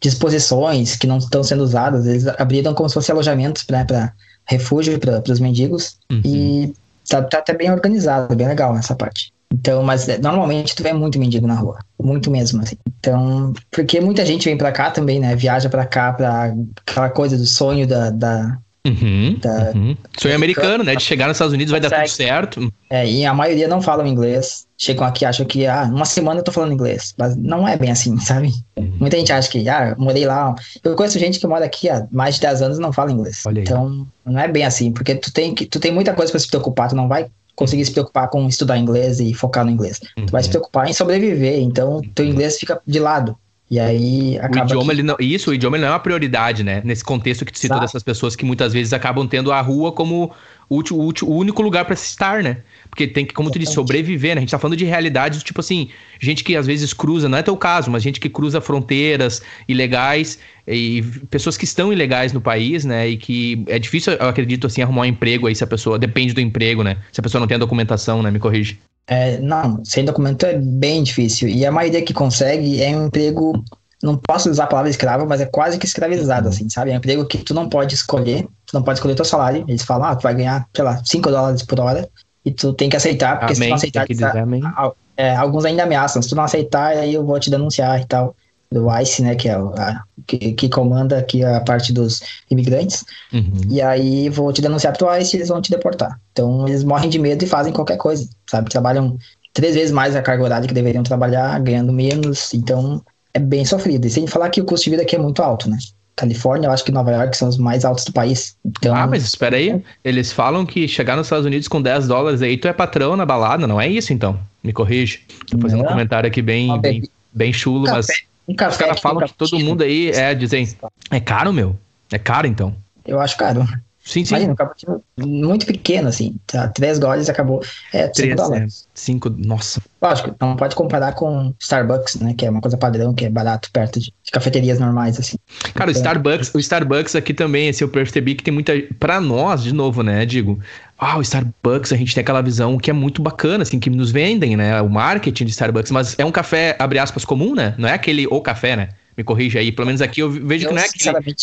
[0.00, 2.06] de exposições que não estão sendo usadas.
[2.06, 4.12] Eles abriram como se fossem alojamentos para
[4.44, 5.96] refúgio para os mendigos.
[6.10, 6.20] Uhum.
[6.24, 6.74] E
[7.08, 9.32] tá, tá até bem organizado, bem legal essa parte.
[9.52, 12.76] Então, mas é, normalmente tu vê muito mendigo na rua, muito mesmo, assim.
[12.98, 15.36] Então, porque muita gente vem para cá também, né?
[15.36, 16.54] Viaja para cá para
[16.86, 19.96] aquela coisa do sonho da, da Uhum, da, uhum.
[20.16, 20.94] Sonho americano, né?
[20.94, 22.72] De chegar nos Estados Unidos vai dar tudo certo.
[22.88, 24.65] É, e a maioria não falam inglês.
[24.78, 27.14] Chegam aqui e acham que, ah, uma semana eu tô falando inglês.
[27.16, 28.52] Mas não é bem assim, sabe?
[28.76, 28.92] Uhum.
[29.00, 30.54] Muita gente acha que, ah, morei lá.
[30.84, 33.42] Eu conheço gente que mora aqui há mais de 10 anos e não fala inglês.
[33.56, 36.48] Então, não é bem assim, porque tu tem, que, tu tem muita coisa para se
[36.48, 39.98] preocupar, tu não vai conseguir se preocupar com estudar inglês e focar no inglês.
[39.98, 40.52] Tu vai se uhum.
[40.52, 42.32] preocupar em sobreviver, então teu uhum.
[42.32, 43.36] inglês fica de lado.
[43.68, 44.64] E aí acaba.
[44.64, 44.90] O idioma, que...
[44.92, 46.80] ele não, isso, o idioma não é uma prioridade, né?
[46.84, 50.30] Nesse contexto que tu citou dessas pessoas que muitas vezes acabam tendo a rua como
[50.68, 52.58] o, o, o único lugar para se estar, né?
[52.88, 54.38] Porque tem que, como tu disse, sobreviver, né?
[54.38, 55.88] A gente tá falando de realidades, tipo assim,
[56.20, 60.38] gente que às vezes cruza, não é teu caso, mas gente que cruza fronteiras ilegais
[60.66, 63.08] e pessoas que estão ilegais no país, né?
[63.08, 65.98] E que é difícil, eu acredito, assim, arrumar um emprego aí se a pessoa.
[65.98, 66.96] Depende do emprego, né?
[67.12, 68.30] Se a pessoa não tem a documentação, né?
[68.30, 68.78] Me corrige.
[69.08, 71.48] É, não, sem documento é bem difícil.
[71.48, 73.62] E a maioria que consegue é um emprego,
[74.02, 76.90] não posso usar a palavra escravo, mas é quase que escravizado, assim, sabe?
[76.90, 79.64] É um emprego que tu não pode escolher, tu não pode escolher teu salário.
[79.68, 82.08] Eles falam, ah, tu vai ganhar, sei lá, 5 dólares por hora,
[82.46, 85.82] e tu tem que aceitar, porque amém, se tu não aceitar, tá, é, alguns ainda
[85.82, 88.36] ameaçam, se tu não aceitar, aí eu vou te denunciar e tal
[88.70, 93.04] do ICE, né, que é a, que, que, comanda aqui a parte dos imigrantes.
[93.32, 93.60] Uhum.
[93.68, 96.20] E aí vou te denunciar pro ICE e eles vão te deportar.
[96.32, 98.70] Então eles morrem de medo e fazem qualquer coisa, sabe?
[98.70, 99.16] Trabalham
[99.52, 102.52] três vezes mais a carga horária que deveriam trabalhar, ganhando menos.
[102.54, 104.06] Então é bem sofrido.
[104.06, 105.78] E sem falar que o custo de vida aqui é muito alto, né?
[106.16, 108.56] Califórnia, eu acho que Nova York são os mais altos do país.
[108.64, 109.82] Então, ah, mas espera aí.
[110.02, 113.26] Eles falam que chegar nos Estados Unidos com 10 dólares aí, tu é patrão na
[113.26, 114.40] balada, não é isso então?
[114.64, 115.20] Me corrige.
[115.50, 115.86] Tô fazendo não.
[115.86, 117.02] um comentário aqui bem, bem,
[117.32, 118.08] bem chulo, café, mas
[118.48, 120.74] um café os caras falam que todo mundo aí é, dizem,
[121.10, 121.78] é caro, meu?
[122.10, 122.74] É caro então?
[123.04, 123.66] Eu acho caro.
[124.06, 124.34] Sim, sim.
[124.34, 126.36] Imagina, um cappuccino muito pequeno, assim.
[126.46, 126.68] Tá?
[126.68, 127.60] Três goles acabou.
[127.92, 128.86] É, Três, cinco dólares.
[128.86, 129.82] É, cinco, nossa.
[130.00, 132.32] Lógico, não pode comparar com Starbucks, né?
[132.32, 135.36] Que é uma coisa padrão, que é barato perto de, de cafeterias normais, assim.
[135.74, 138.74] Cara, então, o Starbucks, o Starbucks aqui também, assim, eu percebi que tem muita.
[139.00, 140.60] Pra nós, de novo, né, digo.
[140.96, 144.12] Ah, o Starbucks, a gente tem aquela visão que é muito bacana, assim, que nos
[144.12, 144.80] vendem, né?
[144.80, 147.74] O marketing de Starbucks, mas é um café, abre aspas, comum, né?
[147.76, 148.90] Não é aquele o café, né?
[149.16, 149.72] Me corrija aí.
[149.72, 151.36] Pelo menos aqui eu vejo eu, que não é aquele.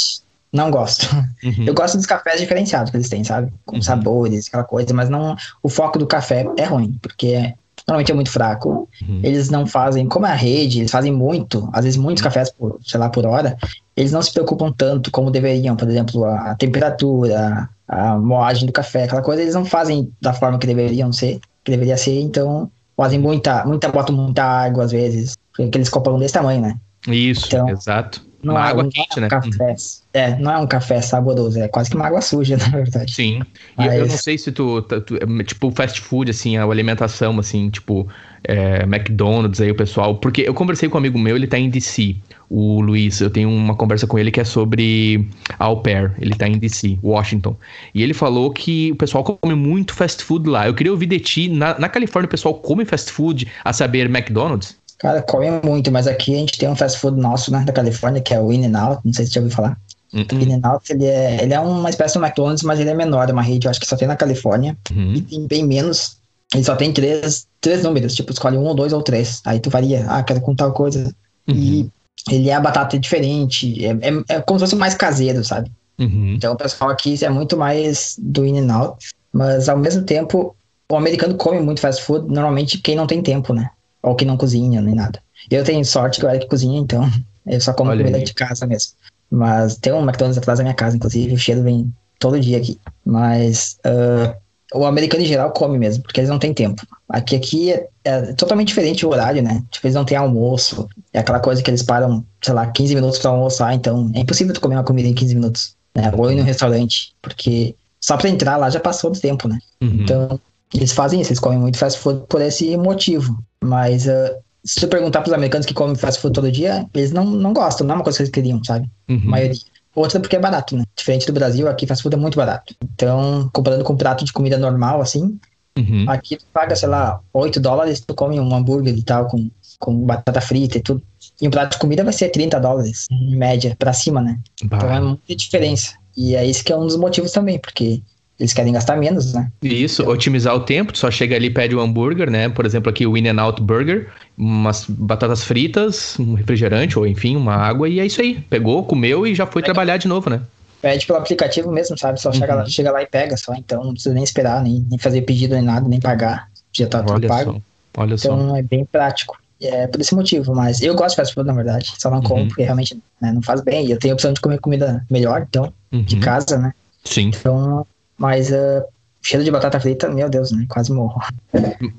[0.54, 1.14] Não gosto.
[1.44, 1.66] Uhum.
[1.66, 3.52] Eu gosto dos cafés diferenciados que eles têm, sabe?
[3.66, 3.82] Com uhum.
[3.82, 5.36] sabores, aquela coisa, mas não.
[5.64, 7.54] O foco do café é ruim, porque
[7.88, 8.88] normalmente é muito fraco.
[9.02, 9.20] Uhum.
[9.24, 12.30] Eles não fazem, como é a rede, eles fazem muito, às vezes muitos uhum.
[12.30, 13.58] cafés por, sei lá, por hora.
[13.98, 19.04] Eles não se preocupam tanto como deveriam, por exemplo, a temperatura, a moagem do café,
[19.04, 21.40] aquela coisa, eles não fazem da forma que deveriam ser.
[21.64, 26.36] que deveria ser, então fazem muita, muita, botam muita água às vezes, aqueles copão desse
[26.36, 26.78] tamanho, né?
[27.08, 28.24] Isso, então, exato.
[28.44, 29.30] Não uma é, água quente, é um né?
[29.30, 29.76] Café,
[30.14, 33.14] é, não é um café saboroso, é quase que uma água suja, na verdade.
[33.14, 33.42] Sim.
[33.78, 33.94] Mas...
[33.94, 38.08] E eu não sei se tu, tu, tipo, fast food, assim, a alimentação, assim, tipo,
[38.44, 40.16] é, McDonald's aí, o pessoal.
[40.16, 42.16] Porque eu conversei com um amigo meu, ele tá em DC,
[42.50, 43.22] o Luiz.
[43.22, 45.28] Eu tenho uma conversa com ele que é sobre
[45.58, 46.12] au pair.
[46.20, 47.56] Ele tá em DC, Washington.
[47.94, 50.68] E ele falou que o pessoal come muito fast food lá.
[50.68, 54.06] Eu queria ouvir de ti, na, na Califórnia o pessoal come fast food, a saber,
[54.06, 54.78] McDonald's?
[55.04, 58.22] Cara, come muito, mas aqui a gente tem um fast food nosso, né, da Califórnia,
[58.22, 59.78] que é o In-N-Out, não sei se você já ouviu falar.
[60.14, 60.26] Uhum.
[60.32, 63.34] O In-N-Out, ele é, ele é uma espécie do McDonald's, mas ele é menor, é
[63.34, 65.14] uma rede, eu acho que só tem na Califórnia, uhum.
[65.14, 66.16] e tem bem menos,
[66.56, 69.70] ele só tem três, três números, tipo, escolhe um, ou dois ou três, aí tu
[69.70, 71.14] varia, ah, quero com tal coisa,
[71.50, 71.54] uhum.
[71.54, 71.92] e
[72.32, 75.70] ele é a batata diferente, é, é, é, como se fosse mais caseiro, sabe?
[76.00, 76.36] Uhum.
[76.38, 80.56] Então o pessoal aqui é muito mais do In-N-Out, mas ao mesmo tempo,
[80.90, 83.70] o americano come muito fast food, normalmente quem não tem tempo, né?
[84.04, 85.20] Ou que não cozinha, nem nada.
[85.50, 87.10] Eu tenho sorte que eu era que cozinha, então
[87.48, 88.24] eu só como Olha comida aí.
[88.24, 88.92] de casa mesmo.
[89.32, 92.80] Mas tem um McDonald's atrás da minha casa, inclusive, o cheiro vem todo dia aqui.
[93.04, 94.36] Mas uh,
[94.74, 96.86] o americano em geral come mesmo, porque eles não têm tempo.
[97.10, 99.64] Aqui, aqui é, é, totalmente diferente o horário, né?
[99.72, 100.88] Tipo, eles não têm almoço.
[101.12, 104.54] É aquela coisa que eles param, sei lá, 15 minutos para almoçar, então é impossível
[104.54, 105.76] tu comer uma comida em 15 minutos.
[105.96, 106.12] Né?
[106.16, 109.60] Ou ir no restaurante, porque só para entrar lá já passou do tempo, né?
[109.82, 110.00] Uhum.
[110.02, 110.40] Então,
[110.78, 113.38] eles fazem isso, eles comem muito fast food por esse motivo.
[113.64, 117.26] Mas uh, se tu perguntar pros americanos que comem fast food todo dia, eles não,
[117.26, 118.90] não gostam, não é uma coisa que eles queriam, sabe?
[119.10, 119.22] Uhum.
[119.26, 119.60] A maioria.
[119.96, 120.86] Outra porque é barato, né?
[120.96, 122.74] Diferente do Brasil, aqui fast food é muito barato.
[122.84, 125.40] Então, comparando com um prato de comida normal, assim,
[125.78, 126.06] uhum.
[126.08, 129.96] aqui tu paga, sei lá, 8 dólares, tu come um hambúrguer e tal, com, com
[130.06, 131.02] batata frita e tudo.
[131.40, 134.40] E um prato de comida vai ser 30 dólares, em média, pra cima, né?
[134.64, 134.78] Bah.
[134.78, 135.94] Então é muita diferença.
[136.16, 138.02] E é isso que é um dos motivos também, porque
[138.44, 139.50] eles querem gastar menos, né?
[139.62, 142.50] Isso, então, otimizar o tempo, tu só chega ali e pede o um hambúrguer, né?
[142.50, 147.88] Por exemplo, aqui o In-N-Out Burger, umas batatas fritas, um refrigerante, ou enfim, uma água,
[147.88, 148.40] e é isso aí.
[148.50, 150.42] Pegou, comeu e já foi trabalhar de novo, né?
[150.82, 152.20] Pede pelo aplicativo mesmo, sabe?
[152.20, 152.36] Só uhum.
[152.36, 155.22] chega, lá, chega lá e pega só, então não precisa nem esperar, nem, nem fazer
[155.22, 156.50] pedido, nem nada, nem pagar.
[156.74, 157.54] Já tá tudo Olha pago.
[157.54, 158.02] Só.
[158.02, 158.58] Olha então só.
[158.58, 159.38] é bem prático.
[159.62, 161.94] É por esse motivo, mas eu gosto de fast food, na verdade.
[161.98, 162.48] Só não como, uhum.
[162.50, 163.86] porque realmente né, não faz bem.
[163.86, 166.04] E eu tenho a opção de comer comida melhor, então, uhum.
[166.04, 166.74] de casa, né?
[167.06, 167.32] Sim.
[167.34, 167.86] Então,
[168.18, 168.84] mas uh,
[169.22, 170.66] cheiro de batata frita, meu Deus, né?
[170.70, 171.22] Quase morro.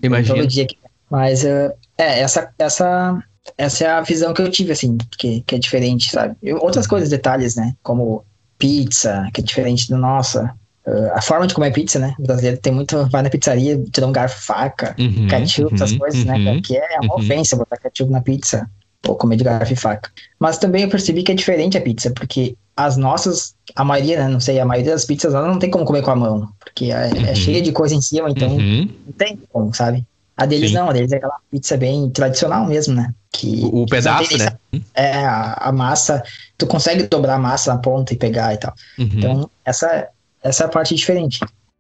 [0.02, 0.36] Imagina.
[0.36, 0.78] Todo dia aqui.
[1.10, 3.22] Mas uh, é, essa, essa,
[3.56, 6.36] essa é a visão que eu tive, assim, que, que é diferente, sabe?
[6.54, 7.74] Outras coisas, detalhes, né?
[7.82, 8.24] Como
[8.58, 10.54] pizza, que é diferente do nossa.
[10.86, 12.14] Uh, a forma de comer pizza, né?
[12.18, 13.06] O brasileiro tem muito.
[13.08, 16.34] Vai na pizzaria, tira um garfo, faca, uhum, ketchup, uhum, essas coisas, né?
[16.34, 16.60] uhum, né?
[16.62, 17.20] Que é uma uhum.
[17.20, 18.68] ofensa botar ketchup na pizza.
[19.06, 20.10] Ou comer de garfo e faca.
[20.38, 24.28] Mas também eu percebi que é diferente a pizza, porque as nossas, a maioria, né,
[24.28, 27.08] não sei, a maioria das pizzas não tem como comer com a mão, porque é,
[27.08, 27.26] é uhum.
[27.26, 28.88] é cheia de coisa em cima, então uhum.
[29.06, 30.04] não tem como, sabe?
[30.36, 30.76] A deles Sim.
[30.76, 33.14] não, a deles é aquela pizza bem tradicional mesmo, né?
[33.32, 34.56] Que, o, o pedaço, né?
[34.92, 36.22] É, a, a, massa,
[36.58, 38.74] tu consegue dobrar a massa na ponta e pegar e tal.
[38.98, 39.10] Uhum.
[39.12, 40.08] Então, essa,
[40.42, 41.38] essa é a parte diferente.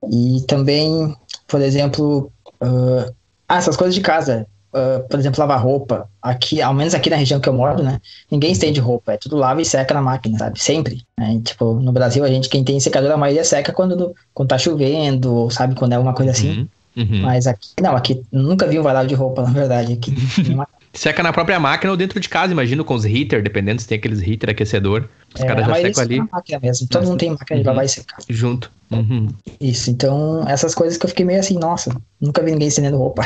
[0.08, 1.16] E também,
[1.48, 2.30] por exemplo,
[2.60, 3.12] uh,
[3.48, 7.16] ah, essas coisas de casa uh, por exemplo, lavar roupa, aqui, ao menos aqui na
[7.16, 8.00] região que eu moro, né?
[8.30, 10.60] Ninguém estende roupa, é tudo lava e seca na máquina, sabe?
[10.60, 11.02] Sempre.
[11.18, 11.40] Né?
[11.44, 15.48] Tipo, no Brasil, a gente, quem tem secador, a maioria seca quando, quando tá chovendo,
[15.50, 15.74] sabe?
[15.74, 16.68] Quando é alguma coisa assim.
[16.96, 17.22] Uhum, uhum.
[17.22, 19.92] Mas aqui, não, aqui nunca vi um varal de roupa, na verdade.
[19.94, 20.12] Aqui,
[20.94, 23.98] Seca na própria máquina ou dentro de casa, imagino, com os heater, dependendo se tem
[23.98, 25.08] aqueles heater aquecedor.
[25.34, 26.18] Os é, caras já secam ali.
[26.18, 26.88] Na máquina mesmo.
[26.88, 27.86] Todo mundo tem máquina de lavar uhum.
[27.86, 28.18] e secar.
[28.28, 28.70] Junto.
[28.92, 29.28] Uhum.
[29.60, 31.90] Isso, então essas coisas que eu fiquei meio assim, nossa,
[32.20, 33.22] nunca vi ninguém estendendo roupa.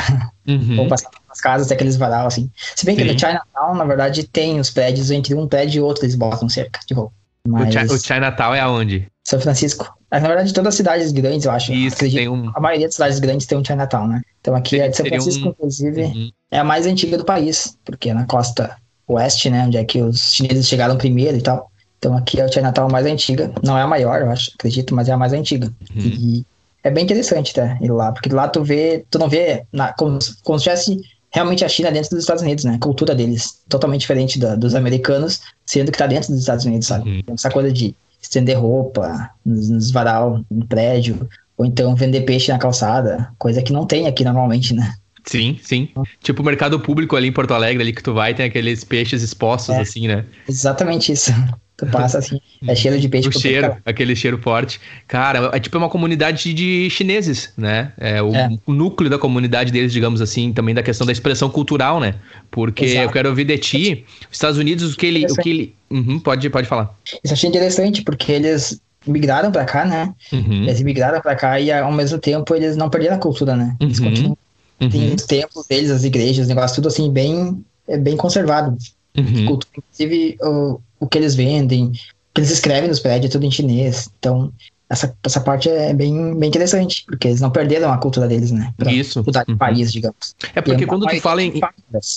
[0.47, 0.77] Uhum.
[0.77, 0.95] Roupa
[1.27, 2.49] nas casas, daqueles varal assim.
[2.75, 3.03] Se bem Sim.
[3.03, 6.49] que no Chinatown, na verdade, tem os prédios, entre um prédio e outro eles botam
[6.49, 7.13] cerca de roupa.
[7.49, 7.75] Mas...
[7.75, 9.07] O, Chi o Chinatown é aonde?
[9.23, 9.91] São Francisco.
[10.11, 11.71] Na verdade, todas as cidades grandes, eu acho.
[11.71, 12.51] Isso, tem um...
[12.55, 14.21] A maioria das cidades grandes tem um Chinatown, né?
[14.41, 15.49] Então aqui tem, é de São Francisco, um...
[15.51, 16.31] inclusive, uhum.
[16.51, 18.75] é a mais antiga do país, porque é na costa
[19.07, 19.65] oeste, né?
[19.65, 21.69] Onde é que os chineses chegaram primeiro e tal.
[21.99, 23.51] Então aqui é o Chinatown mais antiga.
[23.63, 25.67] Não é a maior, eu acho, acredito, mas é a mais antiga.
[25.95, 26.01] Uhum.
[26.01, 26.45] E
[26.83, 27.77] é bem interessante, tá?
[27.81, 31.01] Ir lá, porque lá tu vê, tu não vê na, como, como se tivesse
[31.31, 32.75] realmente a China dentro dos Estados Unidos, né?
[32.75, 36.87] A cultura deles totalmente diferente da, dos americanos, sendo que tá dentro dos Estados Unidos,
[36.87, 37.09] sabe?
[37.09, 37.33] Uhum.
[37.33, 41.27] Essa coisa de estender roupa nos, nos varal, no prédio,
[41.57, 44.93] ou então vender peixe na calçada, coisa que não tem aqui normalmente, né?
[45.25, 45.89] Sim, sim.
[46.23, 49.21] Tipo o mercado público ali em Porto Alegre, ali que tu vai, tem aqueles peixes
[49.21, 50.25] expostos, é, assim, né?
[50.47, 51.31] Exatamente isso.
[51.79, 53.29] Tu passa assim, é cheiro de peixe.
[53.29, 54.79] O cheiro, aquele cheiro forte.
[55.07, 57.93] Cara, é tipo uma comunidade de chineses, né?
[57.97, 58.49] É o, é.
[58.67, 62.15] núcleo da comunidade deles, digamos assim, também da questão da expressão cultural, né?
[62.51, 63.05] Porque Exato.
[63.05, 65.25] eu quero ouvir de ti, os Estados Unidos, o que ele.
[65.25, 66.93] O que ele uhum, pode, pode falar.
[67.05, 70.13] Isso eu achei interessante, porque eles migraram para cá, né?
[70.31, 70.63] Uhum.
[70.63, 73.75] Eles migraram para cá e ao mesmo tempo eles não perderam a cultura, né?
[73.79, 74.09] Eles uhum.
[74.09, 74.37] continuam
[74.81, 74.89] Uhum.
[74.89, 78.77] Tem os templos deles, as igrejas, o negócio tudo assim, bem, é bem conservado.
[79.17, 79.45] Uhum.
[79.45, 81.91] Cultura, inclusive, o, o que eles vendem, o
[82.33, 84.09] que eles escrevem nos prédios, é tudo em chinês.
[84.19, 84.51] Então,
[84.89, 88.73] essa, essa parte é bem, bem interessante, porque eles não perderam a cultura deles, né?
[88.75, 89.23] Pra Isso.
[89.23, 89.57] mudar de uhum.
[89.57, 90.35] país, digamos.
[90.55, 91.53] É porque quando tu fala em.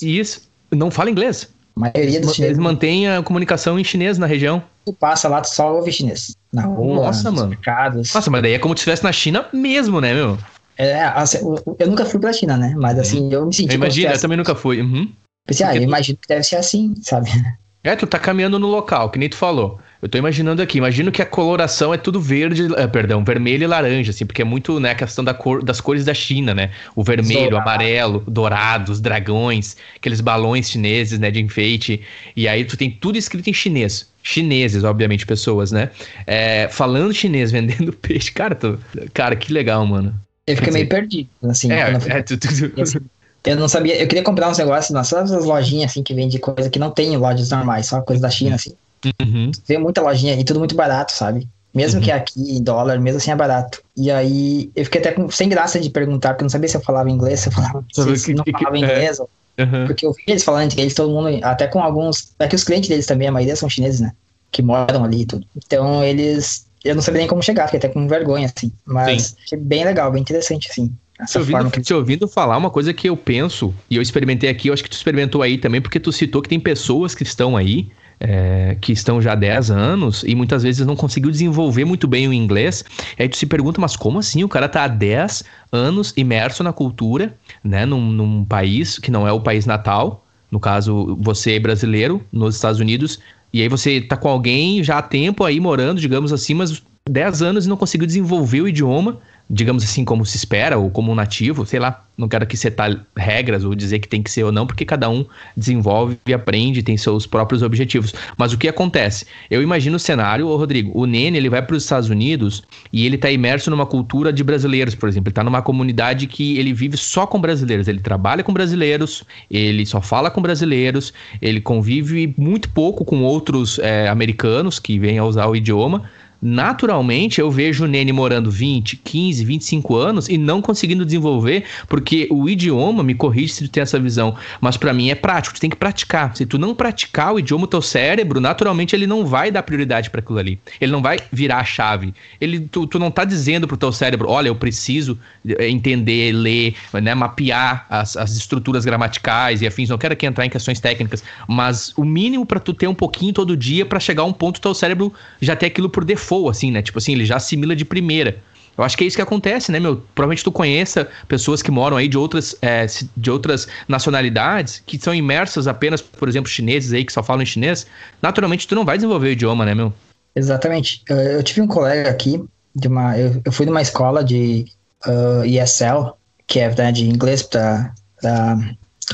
[0.03, 1.49] Isso, não fala inglês.
[1.77, 2.57] A maioria dos chineses.
[2.57, 4.63] Eles mantêm a comunicação em chinês na região.
[4.85, 6.35] Tu passa lá, tu só ouve chinês.
[6.53, 7.49] Na rua, Nossa, mano.
[7.49, 8.13] mercados.
[8.13, 10.39] Nossa, mas daí é como se estivesse na China mesmo, né, meu?
[10.77, 11.39] É, assim,
[11.79, 12.75] eu nunca fui pra China, né?
[12.77, 13.33] Mas assim, uhum.
[13.33, 13.71] eu me senti.
[13.71, 14.81] Eu imagino, eu também nunca fui.
[14.81, 15.11] Uhum.
[15.47, 17.31] Pensei, ah, eu imagino que deve ser assim, sabe?
[17.85, 19.81] É, tu tá caminhando no local, que nem tu falou.
[20.01, 23.67] Eu tô imaginando aqui, imagino que a coloração é tudo verde, é, perdão, vermelho e
[23.67, 26.71] laranja, assim, porque é muito, né, a questão da cor, das cores da China, né?
[26.95, 32.01] O vermelho, amarelo, dourado, os dragões, aqueles balões chineses, né, de enfeite.
[32.37, 34.09] E aí tu tem tudo escrito em chinês.
[34.23, 35.91] Chineses, obviamente, pessoas, né?
[36.25, 38.31] É, falando chinês, vendendo peixe.
[38.31, 38.79] Cara, tô,
[39.13, 40.15] cara, que legal, mano.
[40.47, 41.73] Eu fiquei meio perdido, assim.
[41.73, 43.03] É, é, tu, tu, tu...
[43.45, 46.79] Eu não sabia, eu queria comprar uns negócios nas lojinhas, assim, que vende coisa que
[46.79, 48.73] não tem em lojas normais, só coisa da China, assim.
[49.21, 49.51] Uhum.
[49.67, 51.49] Vê muita lojinha e tudo muito barato, sabe?
[51.75, 52.05] Mesmo uhum.
[52.05, 53.83] que aqui em dólar, mesmo assim é barato.
[53.97, 56.77] E aí eu fiquei até com, sem graça de perguntar, porque eu não sabia se
[56.77, 59.19] eu falava inglês, se eu falava, se, se não falava inglês.
[59.19, 59.63] É.
[59.65, 59.87] Uhum.
[59.87, 62.33] Porque eu vi eles falando entre eles, todo mundo, até com alguns.
[62.39, 64.13] É que os clientes deles também, a maioria são chineses, né?
[64.51, 65.47] Que moram ali e tudo.
[65.57, 66.67] Então eles.
[66.85, 68.73] Eu não sabia nem como chegar, fiquei até com vergonha, assim.
[68.85, 69.37] Mas Sim.
[69.45, 70.93] achei bem legal, bem interessante, assim.
[71.27, 71.81] Te ouvindo, que...
[71.81, 74.91] te ouvindo falar uma coisa que eu penso, e eu experimentei aqui, eu acho que
[74.91, 77.91] tu experimentou aí também, porque tu citou que tem pessoas que estão aí
[78.25, 82.29] é, que estão já há 10 anos e muitas vezes não conseguiu desenvolver muito bem
[82.29, 82.85] o inglês.
[83.19, 84.45] Aí tu se pergunta, mas como assim?
[84.45, 85.43] O cara tá há 10
[85.73, 87.85] anos imerso na cultura, né?
[87.85, 90.25] Num, num país que não é o país natal.
[90.53, 93.19] No caso, você é brasileiro nos Estados Unidos.
[93.53, 97.43] E aí você tá com alguém já há tempo aí morando, digamos assim, mas 10
[97.43, 99.19] anos e não conseguiu desenvolver o idioma
[99.49, 103.05] digamos assim, como se espera, ou como um nativo, sei lá, não quero aqui setar
[103.17, 105.25] regras ou dizer que tem que ser ou não, porque cada um
[105.57, 108.15] desenvolve e aprende, tem seus próprios objetivos.
[108.37, 109.27] Mas o que acontece?
[109.51, 112.63] Eu imagino o cenário, ô Rodrigo, o Nene, ele vai para os Estados Unidos
[112.93, 116.59] e ele está imerso numa cultura de brasileiros, por exemplo, ele está numa comunidade que
[116.59, 121.61] ele vive só com brasileiros, ele trabalha com brasileiros, ele só fala com brasileiros, ele
[121.61, 126.09] convive muito pouco com outros é, americanos que vêm a usar o idioma,
[126.43, 132.27] naturalmente eu vejo o Nene morando 20, 15, 25 anos e não conseguindo desenvolver, porque
[132.33, 135.61] o idioma, me corrige se tu tem essa visão, mas para mim é prático, tu
[135.61, 136.37] tem que praticar.
[136.37, 140.11] Se tu não praticar o idioma, o teu cérebro, naturalmente ele não vai dar prioridade
[140.11, 140.59] para aquilo ali.
[140.81, 142.13] Ele não vai virar a chave.
[142.41, 145.17] Ele, tu, tu não tá dizendo pro teu cérebro, olha, eu preciso
[145.47, 149.89] eh, entender, ler, né, mapear as, as estruturas gramaticais e afins.
[149.89, 153.33] Não quero aqui entrar em questões técnicas, mas o mínimo para tu ter um pouquinho
[153.33, 156.51] todo dia para chegar a um ponto teu cérebro já ter aquilo por default default,
[156.51, 156.83] assim, né?
[156.83, 158.37] Tipo assim, ele já assimila de primeira.
[158.77, 160.03] Eu acho que é isso que acontece, né, meu?
[160.15, 165.15] Provavelmente tu conheça pessoas que moram aí de outras, é, de outras nacionalidades, que são
[165.15, 167.87] imersas apenas, por exemplo, chineses aí que só falam em chinês.
[168.23, 169.93] Naturalmente, tu não vai desenvolver o idioma, né, meu?
[170.35, 171.03] Exatamente.
[171.07, 172.43] Eu, tive um colega aqui,
[172.75, 174.65] de uma, eu, eu fui numa escola de
[175.07, 176.15] uh, ESL,
[176.47, 177.93] que é né, de inglês para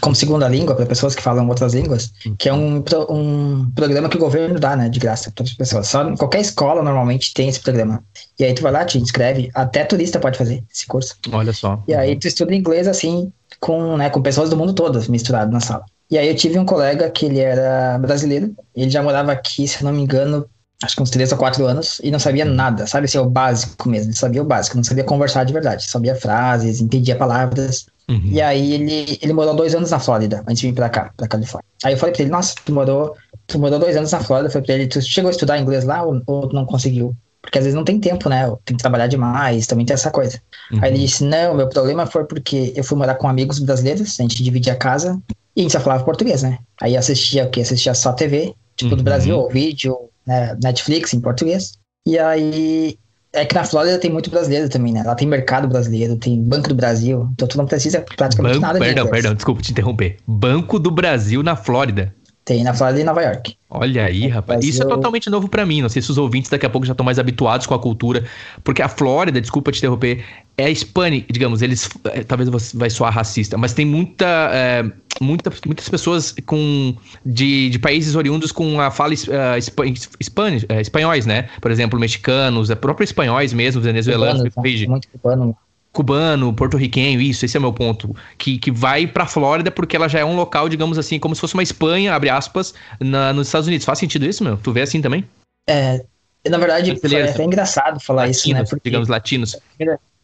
[0.00, 4.16] como segunda língua para pessoas que falam outras línguas, que é um, um programa que
[4.16, 5.88] o governo dá, né, de graça para as pessoas.
[5.88, 8.02] Só qualquer escola normalmente tem esse programa.
[8.38, 11.16] E aí tu vai lá, te inscreve, até turista pode fazer esse curso.
[11.32, 11.82] Olha só.
[11.88, 15.60] E aí tu estuda inglês assim com, né, com pessoas do mundo todo misturado na
[15.60, 15.84] sala.
[16.10, 19.84] E aí eu tive um colega que ele era brasileiro, ele já morava aqui, se
[19.84, 20.48] não me engano,
[20.82, 23.04] acho que uns 3 ou 4 anos, e não sabia nada, sabe?
[23.04, 26.80] Assim, o básico mesmo, ele sabia o básico, não sabia conversar de verdade, sabia frases,
[26.80, 28.22] entendia palavras, Uhum.
[28.24, 31.28] E aí ele, ele morou dois anos na Flórida, antes de vir pra cá, pra
[31.28, 31.68] Califórnia.
[31.84, 33.14] Aí eu falei pra ele, nossa, tu morou,
[33.46, 34.48] tu morou dois anos na Flórida.
[34.48, 37.14] Eu falei pra ele, tu chegou a estudar inglês lá ou, ou não conseguiu?
[37.42, 38.46] Porque às vezes não tem tempo, né?
[38.64, 40.40] Tem que trabalhar demais, também tem essa coisa.
[40.72, 40.80] Uhum.
[40.82, 44.22] Aí ele disse, não, meu problema foi porque eu fui morar com amigos brasileiros, a
[44.22, 45.20] gente dividia a casa,
[45.54, 46.58] e a gente só falava português, né?
[46.80, 47.60] Aí assistia o quê?
[47.60, 48.96] Assistia só TV, tipo uhum.
[48.96, 49.96] do Brasil, ou vídeo,
[50.26, 50.56] né?
[50.62, 51.72] Netflix em português.
[52.06, 52.98] E aí
[53.32, 55.02] é que na Flórida tem muito brasileiro também, né?
[55.02, 58.78] Lá tem mercado brasileiro, tem Banco do Brasil, então tu não precisa praticamente Banco, nada
[58.78, 60.16] de Perdão, perdão, desculpa te interromper.
[60.26, 62.14] Banco do Brasil na Flórida.
[62.48, 63.54] Tem na Flórida e Nova York.
[63.68, 64.64] Olha aí, rapaz.
[64.64, 65.82] Isso é totalmente novo para mim.
[65.82, 68.24] Não sei se os ouvintes daqui a pouco já estão mais habituados com a cultura.
[68.64, 70.24] Porque a Flórida, desculpa te interromper,
[70.56, 71.90] é hispânica, digamos, eles.
[72.04, 74.24] É, talvez vai soar racista, mas tem muita.
[74.50, 74.82] É,
[75.20, 76.96] muita muitas pessoas com
[77.26, 81.50] de, de países oriundos com a fala uh, espan, uh, espanhóis, né?
[81.60, 84.48] Por exemplo, mexicanos, é próprio espanhóis mesmo, venezuelanos.
[84.54, 84.88] Cubano, tá?
[84.88, 85.56] muito cubano
[85.92, 88.14] cubano, porto-riquenho, isso, esse é o meu ponto.
[88.36, 91.40] Que, que vai pra Flórida porque ela já é um local, digamos assim, como se
[91.40, 93.84] fosse uma Espanha, abre aspas, na, nos Estados Unidos.
[93.84, 94.56] Faz sentido isso, meu?
[94.56, 95.24] Tu vê assim também?
[95.68, 96.04] É,
[96.48, 98.64] na verdade, é até engraçado falar latinos, isso, né?
[98.64, 99.56] Porque, digamos, latinos.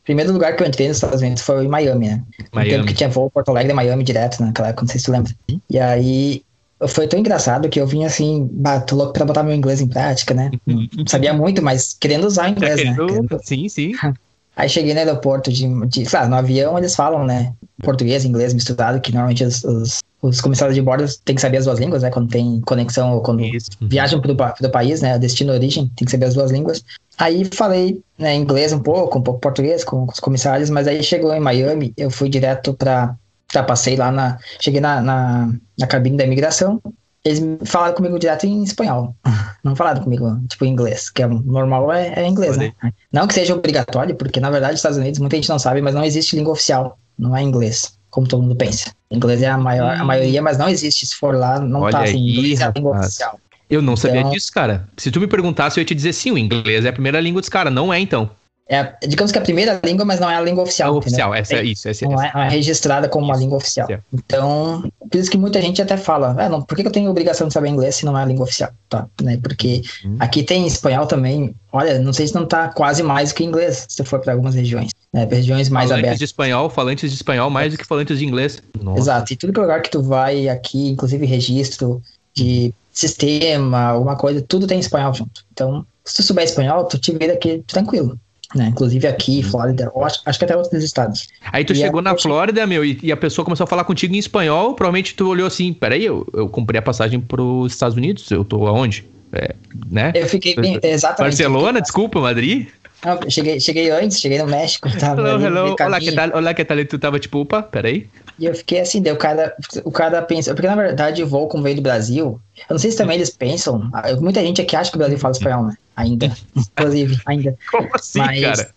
[0.04, 2.22] primeiro lugar que eu entrei nos Estados Unidos foi em Miami, né?
[2.52, 2.70] Miami.
[2.70, 5.12] tempo que tinha voo Porto Alegre e Miami direto naquela época, não sei se tu
[5.12, 5.32] lembra.
[5.68, 6.42] E aí
[6.88, 8.48] foi tão engraçado que eu vim assim,
[8.86, 10.50] tô louco pra botar meu inglês em prática, né?
[10.66, 12.94] Não sabia muito, mas querendo usar o inglês, né?
[12.94, 13.40] Querendo...
[13.42, 13.92] Sim, sim.
[14.56, 16.04] Aí cheguei no aeroporto de, de.
[16.04, 17.52] Claro, no avião eles falam, né?
[17.82, 21.64] Português inglês misturado, que normalmente os, os, os comissários de bordo têm que saber as
[21.64, 22.10] duas línguas, né?
[22.10, 23.70] Quando tem conexão ou quando Isso.
[23.80, 25.18] viajam pro, pro país, né?
[25.18, 26.84] Destino origem, tem que saber as duas línguas.
[27.18, 31.02] Aí falei né, inglês um pouco, um pouco português com, com os comissários, mas aí
[31.02, 33.16] chegou em Miami, eu fui direto para
[33.54, 34.38] já passei lá na.
[34.60, 36.82] Cheguei na, na, na, cabine da imigração.
[37.24, 39.16] Eles falaram comigo direto em espanhol.
[39.64, 42.72] Não falaram comigo, tipo, em inglês, que é normal é, é inglês, né?
[43.10, 45.94] Não que seja obrigatório, porque na verdade, nos Estados Unidos, muita gente não sabe, mas
[45.94, 46.98] não existe língua oficial.
[47.18, 48.92] Não é inglês, como todo mundo pensa.
[49.10, 51.06] Inglês é a, maior, a maioria, mas não existe.
[51.06, 52.16] Se for lá, não Olha tá assim.
[52.16, 53.40] Aí, inglês é a língua oficial.
[53.70, 54.86] Eu não sabia então, disso, cara.
[54.96, 57.40] Se tu me perguntasse, eu ia te dizer sim, o inglês é a primeira língua
[57.40, 57.72] dos caras.
[57.72, 58.30] Não é, então.
[58.66, 60.94] É, digamos que é a primeira língua, mas não é a língua oficial.
[60.94, 61.86] É oficial, essa, é isso.
[61.86, 63.86] Essa, não é, é registrada como uma língua oficial.
[64.12, 67.48] Então, por isso que muita gente até fala, ah, não, por que eu tenho obrigação
[67.48, 68.70] de saber inglês se não é a língua oficial?
[68.88, 69.38] Tá, né?
[69.42, 70.16] Porque uhum.
[70.18, 71.54] aqui tem espanhol também.
[71.72, 74.54] Olha, não sei se não tá quase mais do que inglês, se for para algumas
[74.54, 74.92] regiões.
[75.12, 75.28] Né?
[75.30, 76.18] Regiões mais falantes abertas.
[76.18, 78.62] de espanhol, falantes de espanhol mais do que falantes de inglês.
[78.80, 79.00] Nossa.
[79.00, 82.00] Exato, e tudo que lugar que tu vai aqui, inclusive registro
[82.32, 85.44] de sistema, alguma coisa, tudo tem espanhol junto.
[85.52, 88.18] Então, se tu souber espanhol, tu te vira aqui tranquilo
[88.54, 88.68] né?
[88.68, 89.50] Inclusive aqui, uhum.
[89.50, 91.28] Flórida, acho, acho que até outros estados.
[91.52, 94.14] Aí tu e chegou na Flórida, meu, e, e, a pessoa começou a falar contigo
[94.14, 98.30] em espanhol, provavelmente tu olhou assim, peraí, eu, eu comprei a passagem pros Estados Unidos,
[98.30, 99.04] eu tô aonde?
[99.32, 99.54] É,
[99.90, 100.12] né?
[100.14, 101.32] Eu fiquei bem, exatamente.
[101.32, 102.68] Barcelona, desculpa, Madrid?
[103.04, 104.88] Não, cheguei, cheguei antes, cheguei no México.
[104.98, 106.30] Tava hello, hello, olá, que tal?
[106.34, 106.78] Olá, que tal?
[106.78, 108.08] E tu tava tipo, opa, peraí.
[108.38, 111.46] E eu fiquei assim, daí o cara, o cara pensa, porque na verdade o voo
[111.46, 113.90] como veio do Brasil, eu não sei se também eles pensam,
[114.20, 115.74] muita gente aqui acha que o Brasil fala espanhol, né?
[115.96, 117.56] Ainda, inclusive, ainda.
[117.70, 118.74] Como assim, Mas, cara?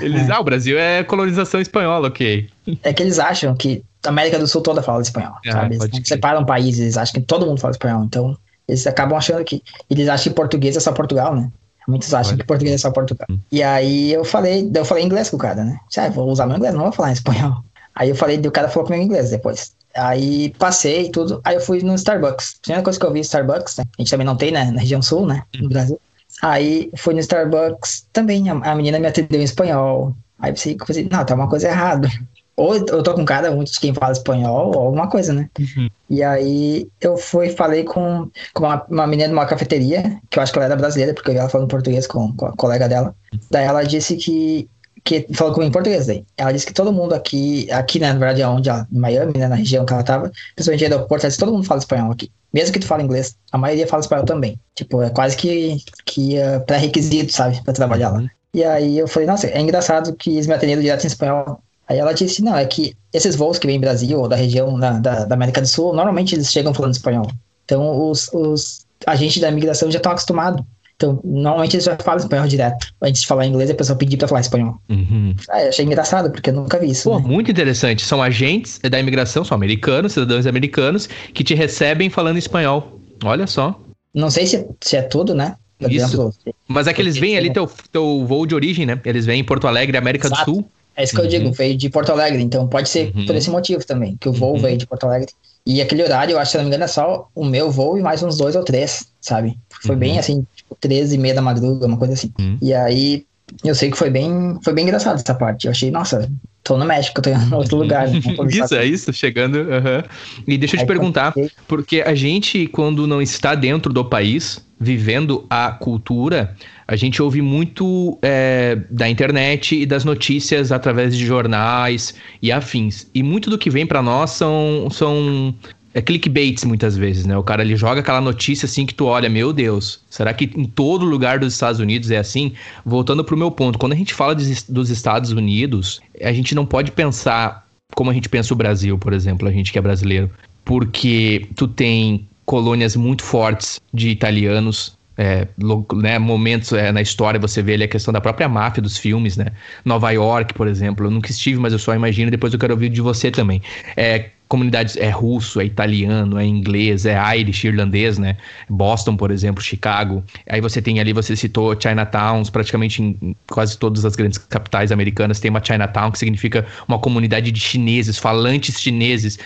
[0.00, 0.32] Eles, é.
[0.32, 2.48] ah, o Brasil é colonização espanhola, ok.
[2.82, 5.76] É que eles acham que a América do Sul toda fala espanhol, ah, sabe?
[5.76, 8.36] Eles separam países, eles acham que todo mundo fala espanhol, então
[8.68, 11.50] eles acabam achando que, eles acham que português é só Portugal, né?
[11.86, 13.26] Muitos acham que português é só Portugal.
[13.28, 13.38] Hum.
[13.50, 15.80] E aí eu falei, eu falei inglês com o cara, né?
[15.96, 17.56] Ah, vou usar meu inglês, não vou falar em espanhol.
[17.94, 19.74] Aí eu falei, o cara falou comigo em inglês depois.
[19.94, 22.54] Aí passei tudo, aí eu fui no Starbucks.
[22.56, 23.84] A primeira coisa que eu vi Starbucks, né?
[23.98, 24.70] A gente também não tem, né?
[24.70, 25.42] Na região sul, né?
[25.60, 25.68] No hum.
[25.68, 26.00] Brasil.
[26.42, 30.14] Aí fui no Starbucks também, a, a menina me atendeu em espanhol.
[30.40, 32.08] Aí pensei, pensei, não, tá uma coisa errada.
[32.56, 35.48] Ou eu tô com cara muito de quem fala espanhol, ou alguma coisa, né?
[35.58, 35.88] Uhum.
[36.10, 40.42] E aí eu fui falei com, com uma, uma menina de uma cafeteria, que eu
[40.42, 42.88] acho que ela era brasileira, porque eu vi ela falando português com, com a colega
[42.88, 43.14] dela.
[43.50, 44.68] Daí ela disse que
[45.04, 46.24] que falou comigo em português daí.
[46.36, 49.48] Ela disse que todo mundo aqui, aqui, né, na verdade, onde ela, em Miami, né,
[49.48, 52.30] na região que ela tava, principalmente no aeroporto, ela disse todo mundo fala espanhol aqui.
[52.52, 54.58] Mesmo que tu fale inglês, a maioria fala espanhol também.
[54.74, 58.22] Tipo, é quase que, que uh, pré-requisito, sabe, pra trabalhar lá.
[58.54, 61.60] E aí eu falei, nossa, é engraçado que eles me atenderam direto em espanhol.
[61.88, 64.78] Aí ela disse, não, é que esses voos que vêm do Brasil ou da região
[64.78, 67.26] da, da, da América do Sul, normalmente eles chegam falando espanhol.
[67.64, 70.64] Então os, os agentes da imigração já estão acostumados.
[71.02, 72.94] Então, normalmente eles já falam espanhol direto.
[73.02, 74.80] Antes de falar inglês, a pessoa pedir pra falar espanhol.
[74.88, 75.34] Uhum.
[75.50, 77.10] Ah, achei engraçado, porque eu nunca vi isso.
[77.10, 77.26] Pô, né?
[77.26, 78.04] muito interessante.
[78.04, 83.00] São agentes da imigração, são americanos, cidadãos americanos, que te recebem falando espanhol.
[83.24, 83.78] Olha só.
[84.14, 85.56] Não sei se, se é tudo, né?
[85.78, 86.04] Por Isso.
[86.04, 86.34] Exemplo,
[86.68, 89.00] Mas é que eles vêm ali teu, teu voo de origem, né?
[89.04, 90.44] Eles vêm em Porto Alegre, América Exato.
[90.44, 90.70] do Sul.
[90.94, 91.24] É isso que uhum.
[91.24, 91.52] eu digo, uhum.
[91.52, 93.26] veio de Porto Alegre, então pode ser uhum.
[93.26, 94.60] por esse motivo também, que o voo uhum.
[94.60, 95.28] veio de Porto Alegre.
[95.64, 98.02] E aquele horário, eu acho, se não me engano, é só o meu voo e
[98.02, 99.56] mais uns dois ou três, sabe?
[99.82, 100.18] Foi bem uhum.
[100.18, 100.46] assim,
[100.80, 102.32] 13 e meia da madruga, uma coisa assim.
[102.38, 102.58] Uhum.
[102.60, 103.24] E aí,
[103.64, 105.66] eu sei que foi bem, foi bem engraçado essa parte.
[105.66, 106.30] Eu achei, nossa,
[106.64, 108.08] tô no México, tô em outro lugar.
[108.08, 108.20] Né?
[108.50, 109.56] isso, é isso, chegando.
[109.56, 110.02] Uhum.
[110.46, 111.34] E deixa eu te aí, perguntar,
[111.68, 116.56] porque a gente, quando não está dentro do país, vivendo a cultura,
[116.88, 123.06] a gente ouve muito é, da internet e das notícias através de jornais e afins.
[123.14, 125.54] E muito do que vem para nós são, são
[125.94, 127.36] é clickbaits muitas vezes, né?
[127.36, 130.64] O cara ele joga aquela notícia assim que tu olha, meu Deus, será que em
[130.64, 132.52] todo lugar dos Estados Unidos é assim?
[132.84, 136.92] Voltando pro meu ponto, quando a gente fala dos Estados Unidos, a gente não pode
[136.92, 140.30] pensar como a gente pensa o Brasil, por exemplo, a gente que é brasileiro,
[140.64, 145.00] porque tu tem colônias muito fortes de italianos.
[145.14, 145.46] É,
[145.94, 149.36] né, momentos é, na história você vê ali a questão da própria máfia dos filmes,
[149.36, 149.48] né?
[149.84, 152.88] Nova York, por exemplo, eu nunca estive, mas eu só imagino, depois eu quero ouvir
[152.88, 153.60] de você também.
[153.94, 158.36] É, comunidades é russo, é italiano, é inglês, é irish, irlandês, né?
[158.68, 160.22] Boston, por exemplo, Chicago.
[160.46, 165.40] Aí você tem ali, você citou Chinatowns, praticamente em quase todas as grandes capitais americanas
[165.40, 169.38] tem uma Chinatown, que significa uma comunidade de chineses, falantes chineses.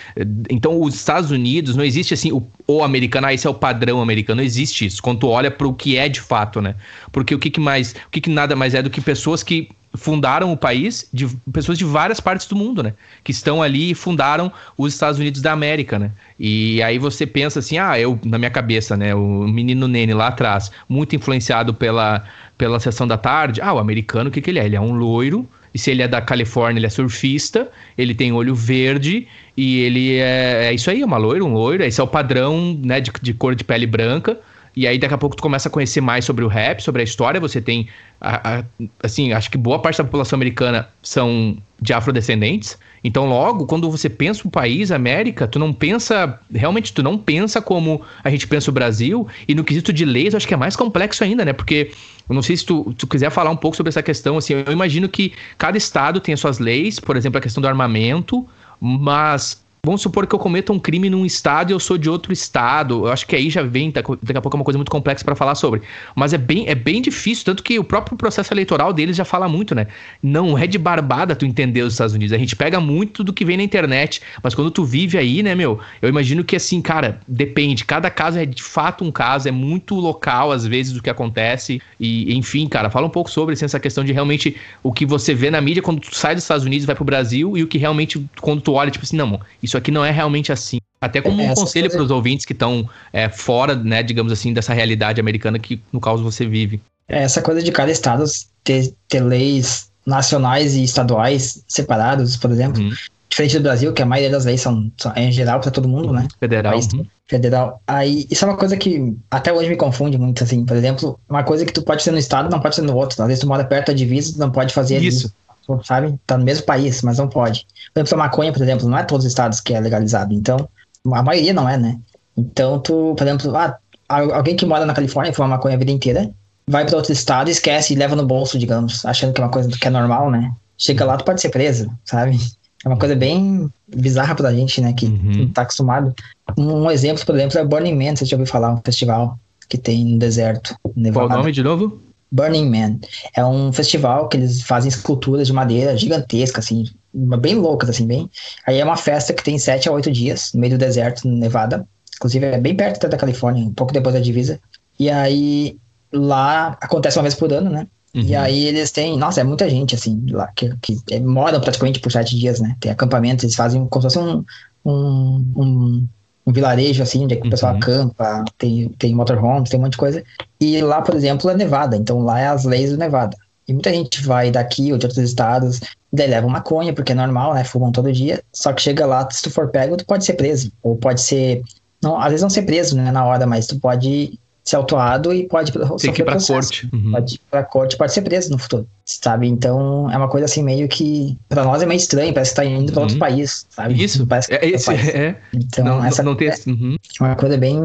[0.50, 4.02] Então, os Estados Unidos, não existe assim o, o americano, ah, esse é o padrão
[4.02, 5.00] americano, não existe isso.
[5.00, 6.74] Quando tu olha para o que é de fato, né?
[7.12, 9.68] Porque o que, que mais, o que, que nada mais é do que pessoas que
[9.97, 12.94] fundaram o país, de pessoas de várias partes do mundo, né?
[13.24, 16.11] Que estão ali e fundaram os Estados Unidos da América, né?
[16.38, 19.14] E aí você pensa assim, ah, eu, na minha cabeça, né?
[19.14, 22.24] O menino Nene lá atrás, muito influenciado pela,
[22.57, 23.61] pela sessão da tarde.
[23.61, 24.66] Ah, o americano, o que, que ele é?
[24.66, 25.49] Ele é um loiro.
[25.74, 30.16] E se ele é da Califórnia, ele é surfista, ele tem olho verde e ele
[30.16, 31.84] é, é isso aí, é uma loira, um loiro.
[31.84, 34.38] Esse é o padrão, né, de, de cor de pele branca.
[34.77, 37.05] E aí daqui a pouco tu começa a conhecer mais sobre o rap, sobre a
[37.05, 37.41] história.
[37.41, 37.89] Você tem,
[38.20, 38.64] a, a,
[39.03, 42.79] assim, acho que boa parte da população americana são de afrodescendentes.
[43.03, 47.62] Então logo, quando você pensa o país, América, tu não pensa, realmente tu não pensa
[47.62, 49.27] como a gente pensa o Brasil.
[49.49, 51.55] E no quesito de leis, eu acho que é mais complexo ainda, né?
[51.55, 51.91] Porque
[52.29, 54.72] eu não sei se tu, tu quiser falar um pouco sobre essa questão, assim, eu
[54.72, 58.47] imagino que cada estado tem as suas leis, por exemplo, a questão do armamento,
[58.79, 62.32] mas Vamos supor que eu cometa um crime num estado e eu sou de outro
[62.32, 63.07] estado.
[63.07, 65.37] Eu acho que aí já vem, daqui a pouco é uma coisa muito complexa para
[65.37, 65.80] falar sobre.
[66.16, 69.49] Mas é bem, é bem difícil, tanto que o próprio processo eleitoral deles já fala
[69.49, 69.87] muito, né?
[70.20, 72.32] Não é de barbada tu entender os Estados Unidos.
[72.32, 75.55] A gente pega muito do que vem na internet, mas quando tu vive aí, né,
[75.55, 75.78] meu?
[76.03, 77.84] Eu imagino que assim, cara, depende.
[77.84, 81.80] Cada caso é de fato um caso, é muito local às vezes do que acontece.
[82.01, 85.32] E, enfim, cara, fala um pouco sobre assim, essa questão de realmente o que você
[85.32, 87.78] vê na mídia quando tu sai dos Estados Unidos vai pro Brasil e o que
[87.78, 90.79] realmente, quando tu olha, tipo assim, não, isso isso aqui não é realmente assim.
[91.01, 94.72] Até como um conselho para os ouvintes que estão é, fora, né, digamos assim, dessa
[94.72, 96.81] realidade americana que no caso você vive.
[97.09, 98.24] É, essa coisa de cada estado
[98.64, 102.83] ter, ter leis nacionais e estaduais separados, por exemplo.
[102.83, 102.93] Uhum.
[103.29, 105.89] Diferente do Brasil, que a maioria das leis são, são é em geral para todo
[105.89, 106.27] mundo, né?
[106.41, 106.72] Federal.
[106.72, 107.05] País, uhum.
[107.27, 107.83] Federal.
[107.87, 110.64] Aí, isso é uma coisa que até hoje me confunde muito, assim.
[110.64, 113.20] Por exemplo, uma coisa que tu pode ser no estado, não pode ser no outro.
[113.20, 115.27] Às vezes tu mora perto da divisa, tu não pode fazer isso.
[115.27, 115.45] Ali
[115.84, 116.18] sabe?
[116.26, 117.66] Tá no mesmo país, mas não pode.
[117.92, 120.68] Por exemplo, a maconha, por exemplo, não é todos os estados que é legalizado, então,
[121.12, 121.98] a maioria não é, né?
[122.36, 126.30] Então, tu, por exemplo, ah, alguém que mora na Califórnia, fuma maconha a vida inteira,
[126.68, 129.68] vai para outro estado, esquece e leva no bolso, digamos, achando que é uma coisa
[129.68, 130.52] que é normal, né?
[130.76, 132.38] Chega lá, tu pode ser preso, sabe?
[132.84, 134.92] É uma coisa bem bizarra pra gente, né?
[134.92, 135.32] Que uhum.
[135.38, 136.14] não tá acostumado.
[136.56, 139.38] Um, exemplo, por exemplo, é Burning Man, você já ouviu falar, um festival
[139.68, 140.76] que tem no deserto.
[140.94, 141.26] Nevada.
[141.26, 142.00] Qual o nome de novo?
[142.37, 142.99] Burning Man.
[143.34, 148.30] É um festival que eles fazem esculturas de madeira gigantescas, assim, bem loucas, assim, bem.
[148.66, 151.37] Aí é uma festa que tem sete a oito dias, no meio do deserto, no
[151.37, 151.87] Nevada.
[152.16, 154.61] Inclusive, é bem perto da Califórnia, um pouco depois da divisa.
[154.99, 155.78] E aí,
[156.12, 157.87] lá acontece uma vez por ano, né?
[158.14, 158.22] Uhum.
[158.22, 162.01] E aí eles têm, nossa, é muita gente, assim, lá, que, que é, moram praticamente
[162.01, 162.76] por sete dias, né?
[162.80, 164.45] Tem acampamentos, eles fazem como se fosse um,
[164.84, 166.09] um, um
[166.47, 167.78] um vilarejo, assim, onde é que o pessoal uhum.
[167.78, 170.22] acampa, tem, tem motorhomes, tem um monte de coisa.
[170.61, 173.36] E lá, por exemplo, é Nevada, então lá é as leis do Nevada.
[173.68, 175.80] E muita gente vai daqui ou de outros estados,
[176.12, 177.64] daí leva maconha, porque é normal, né?
[177.64, 178.42] Fumam todo dia.
[178.52, 180.70] Só que chega lá, se tu for pego, tu pode ser preso.
[180.82, 181.62] Ou pode ser.
[182.02, 185.46] Não, às vezes não ser preso, né, na hora, mas tu pode ser autuado e
[185.46, 186.52] pode Tem que ir pra processo.
[186.52, 186.88] corte.
[186.92, 187.12] Uhum.
[187.12, 189.46] Pode ir pra corte, pode ser preso no futuro, sabe?
[189.46, 192.64] Então, é uma coisa assim meio que, pra nós é meio estranho, parece que tá
[192.64, 193.04] indo pra uhum.
[193.04, 194.02] outro país, sabe?
[194.02, 195.36] Isso, parece é, esse, é.
[195.54, 196.48] Então, não, essa não tem...
[196.48, 196.96] É uhum.
[197.20, 197.78] uma coisa bem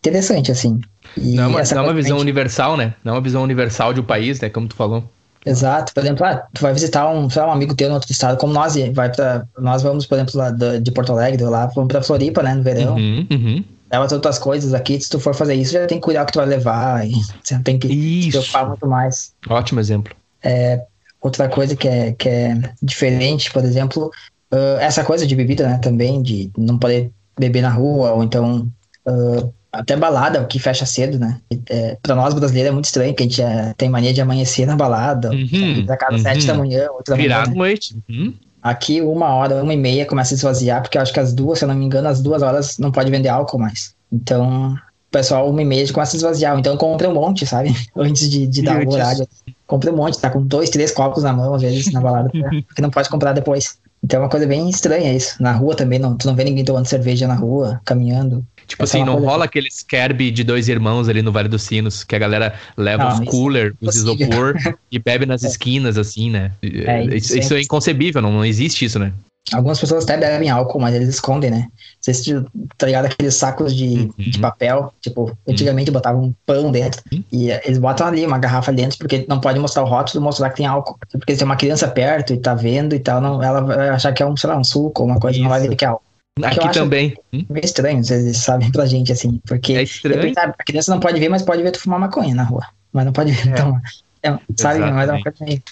[0.00, 0.80] interessante, assim.
[1.16, 2.94] E não é uma, não é uma visão universal, né?
[3.04, 4.50] Não é uma visão universal de um país, né?
[4.50, 5.08] Como tu falou.
[5.46, 5.94] Exato.
[5.94, 8.52] Por exemplo, ah, tu vai visitar um, lá, um amigo teu no outro estado, como
[8.52, 12.42] nós vai para nós vamos, por exemplo, lá de Porto Alegre, lá vamos para Floripa,
[12.42, 12.96] né, no verão.
[12.96, 13.64] Uhum, uhum
[13.98, 15.00] leva todas as coisas aqui.
[15.00, 17.06] Se tu for fazer isso, já tem que cuidar o que tu vai levar.
[17.06, 18.30] E você tem que isso.
[18.30, 19.32] se preocupar muito mais.
[19.48, 20.14] Ótimo exemplo.
[20.42, 20.82] É,
[21.20, 24.10] outra coisa que é, que é diferente, por exemplo,
[24.52, 25.78] uh, essa coisa de bebida, né?
[25.78, 28.68] Também, de não poder beber na rua, ou então.
[29.06, 31.40] Uh, até balada, que fecha cedo, né?
[31.68, 34.66] É, pra nós brasileiros é muito estranho, que a gente é, tem mania de amanhecer
[34.66, 36.22] na balada, uhum, da casa uhum.
[36.22, 37.22] sete da manhã, oito da manhã.
[37.24, 37.96] Virado noite.
[38.08, 38.32] Uhum.
[38.64, 41.58] Aqui, uma hora, uma e meia começa a esvaziar, porque eu acho que as duas,
[41.58, 43.94] se eu não me engano, as duas horas não pode vender álcool mais.
[44.10, 44.78] Então, o
[45.10, 46.58] pessoal, uma e meia, começa a esvaziar.
[46.58, 47.76] Então, compra um monte, sabe?
[47.94, 49.28] Antes de, de dar o horário.
[49.66, 52.64] Compra um monte, tá com dois, três copos na mão, às vezes, na balada, porque
[52.80, 53.76] não pode comprar depois.
[54.02, 55.42] Então, é uma coisa bem estranha isso.
[55.42, 58.42] Na rua também, não, tu não vê ninguém tomando cerveja na rua, caminhando.
[58.66, 62.04] Tipo assim, é não rola aqueles Kerby de dois irmãos ali no Vale dos Sinos,
[62.04, 64.54] que a galera leva não, os cooler, é os isopor
[64.90, 65.48] e bebe nas é.
[65.48, 66.52] esquinas, assim, né?
[66.62, 69.12] É, isso, isso é inconcebível, não, não existe isso, né?
[69.52, 71.58] Algumas pessoas até bebem álcool, mas eles escondem, né?
[71.58, 71.68] Não
[72.00, 72.44] sei se
[72.78, 74.12] tá ligado aqueles sacos de, uhum.
[74.16, 75.36] de papel, tipo, uhum.
[75.46, 75.94] antigamente uhum.
[75.94, 77.22] botavam um pão dentro uhum.
[77.30, 80.56] e eles botam ali uma garrafa dentro porque não pode mostrar o rótulo mostrar que
[80.56, 80.96] tem álcool.
[81.12, 84.14] Porque se tem uma criança perto e tá vendo e tal, não, ela vai achar
[84.14, 85.42] que é um, sei lá, um suco ou uma coisa, Isso.
[85.42, 86.13] não vai ver que é álcool.
[86.42, 87.14] Aqui também.
[87.32, 87.44] Hum?
[87.48, 90.32] Meio estranho, vocês sabem pra gente, assim, porque é estranho.
[90.36, 92.66] a criança não pode ver, mas pode ver tu fumar maconha na rua.
[92.92, 93.52] Mas não pode ver, é.
[93.52, 93.80] então,
[94.22, 94.80] é, sabe?
[94.80, 95.62] Mas é uma coisa meio...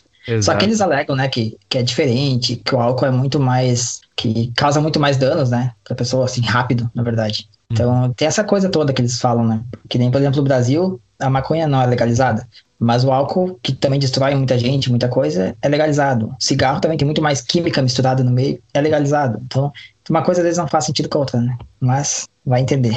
[0.41, 4.03] Só que eles alegam, né, que, que é diferente, que o álcool é muito mais.
[4.15, 7.49] que causa muito mais danos, né, pra pessoa, assim, rápido, na verdade.
[7.69, 8.13] Então, hum.
[8.13, 9.61] tem essa coisa toda que eles falam, né?
[9.89, 12.47] Que nem, por exemplo, no Brasil, a maconha não é legalizada.
[12.79, 16.35] Mas o álcool, que também destrói muita gente, muita coisa, é legalizado.
[16.39, 19.41] Cigarro também tem muito mais química misturada no meio, é legalizado.
[19.45, 19.73] Então,
[20.09, 21.57] uma coisa às vezes não faz sentido com a outra, né?
[21.81, 22.95] Mas vai entender.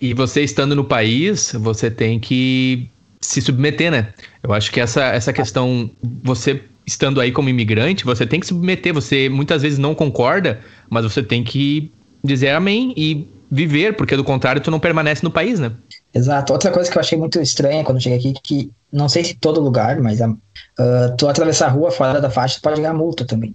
[0.00, 2.90] E você estando no país, você tem que
[3.20, 4.14] se submeter, né?
[4.42, 5.90] Eu acho que essa, essa questão,
[6.22, 8.94] você estando aí como imigrante, você tem que se submeter.
[8.94, 11.92] Você muitas vezes não concorda, mas você tem que
[12.24, 15.72] dizer amém e viver, porque do contrário tu não permanece no país, né?
[16.14, 16.52] Exato.
[16.52, 19.60] Outra coisa que eu achei muito estranha quando cheguei aqui, que não sei se todo
[19.60, 20.36] lugar, mas uh,
[21.18, 23.54] tu atravessar a rua fora da faixa, tu pode ganhar multa também.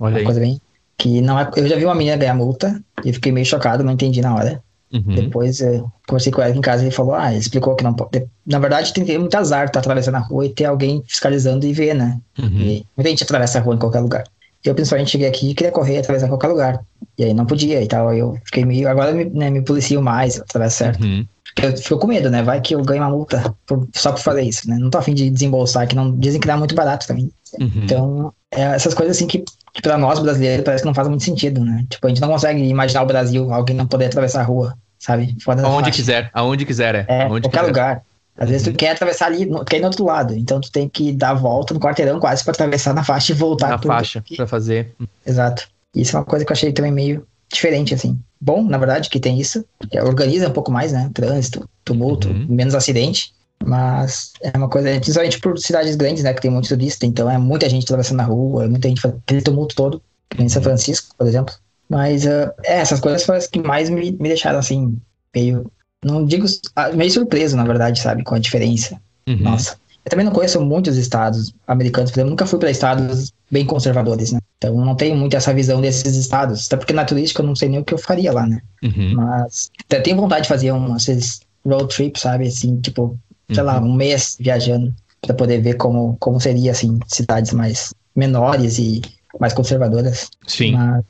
[0.00, 0.24] Olha aí.
[0.24, 0.60] coisa bem
[0.98, 3.92] que não é, eu já vi uma menina ganhar multa e fiquei meio chocado, não
[3.92, 4.62] entendi na hora.
[4.92, 5.14] Uhum.
[5.14, 7.82] Depois eu conversei com ela aqui em casa e ele falou: Ah, ele explicou que
[7.82, 8.26] não pode.
[8.46, 11.72] Na verdade, tem muito azar estar tá atravessando a rua e ter alguém fiscalizando e
[11.72, 12.20] ver, né?
[12.38, 12.60] Uhum.
[12.60, 14.24] E muita gente atravessa a rua em qualquer lugar.
[14.62, 16.84] Eu, principalmente, cheguei aqui e queria correr, atravessar qualquer lugar.
[17.18, 18.12] E aí não podia e tal.
[18.12, 18.88] Eu fiquei meio.
[18.88, 21.02] Agora me, né, me policio mais, atravessa certo.
[21.02, 21.26] Uhum.
[21.60, 22.42] Eu fico com medo, né?
[22.42, 24.76] Vai que eu ganho uma multa por, só por fazer isso, né?
[24.78, 27.30] Não tô afim de desembolsar, que não dizem que dá muito barato também.
[27.58, 27.70] Uhum.
[27.76, 31.24] Então, é essas coisas assim que que para nós brasileiros parece que não faz muito
[31.24, 31.86] sentido, né?
[31.88, 35.34] Tipo, a gente não consegue imaginar o Brasil, alguém não poder atravessar a rua, sabe?
[35.42, 37.06] Fora aonde quiser, aonde quiser, é.
[37.08, 37.66] É, aonde qualquer quiser.
[37.68, 38.02] lugar.
[38.36, 41.12] Às vezes tu quer atravessar ali, quer ir no outro lado, então tu tem que
[41.12, 43.70] dar a volta no quarteirão quase para atravessar na faixa e voltar.
[43.70, 44.94] Na faixa, para fazer.
[45.26, 45.68] Exato.
[45.94, 48.18] Isso é uma coisa que eu achei também meio diferente, assim.
[48.40, 51.10] Bom, na verdade, que tem isso, que organiza um pouco mais, né?
[51.12, 52.46] Trânsito, tumulto, uhum.
[52.48, 53.32] menos acidente.
[53.66, 57.38] Mas é uma coisa, principalmente por cidades grandes, né, que tem muito turista, então é
[57.38, 60.02] muita gente atravessando na rua, é muita gente fazendo aquele tumulto todo,
[60.38, 61.54] em São Francisco, por exemplo.
[61.88, 64.96] Mas uh, é, essas coisas foram as que mais me, me deixaram assim,
[65.34, 65.70] meio,
[66.04, 69.00] não digo, ah, meio surpreso, na verdade, sabe, com a diferença.
[69.28, 69.40] Uhum.
[69.40, 69.76] Nossa.
[70.04, 74.32] Eu também não conheço muitos estados americanos, por exemplo, nunca fui para estados bem conservadores,
[74.32, 74.40] né?
[74.58, 77.68] Então não tenho muito essa visão desses estados, até porque na turística eu não sei
[77.68, 78.60] nem o que eu faria lá, né?
[78.82, 79.14] Uhum.
[79.14, 79.70] Mas
[80.02, 82.48] tenho vontade de fazer um, esses road trips, sabe?
[82.48, 83.16] Assim, tipo,
[83.54, 83.88] sei lá, uhum.
[83.88, 89.00] um mês viajando para poder ver como, como seria, assim, cidades mais menores e
[89.40, 90.28] mais conservadoras.
[90.46, 90.72] Sim.
[90.72, 91.04] Mas,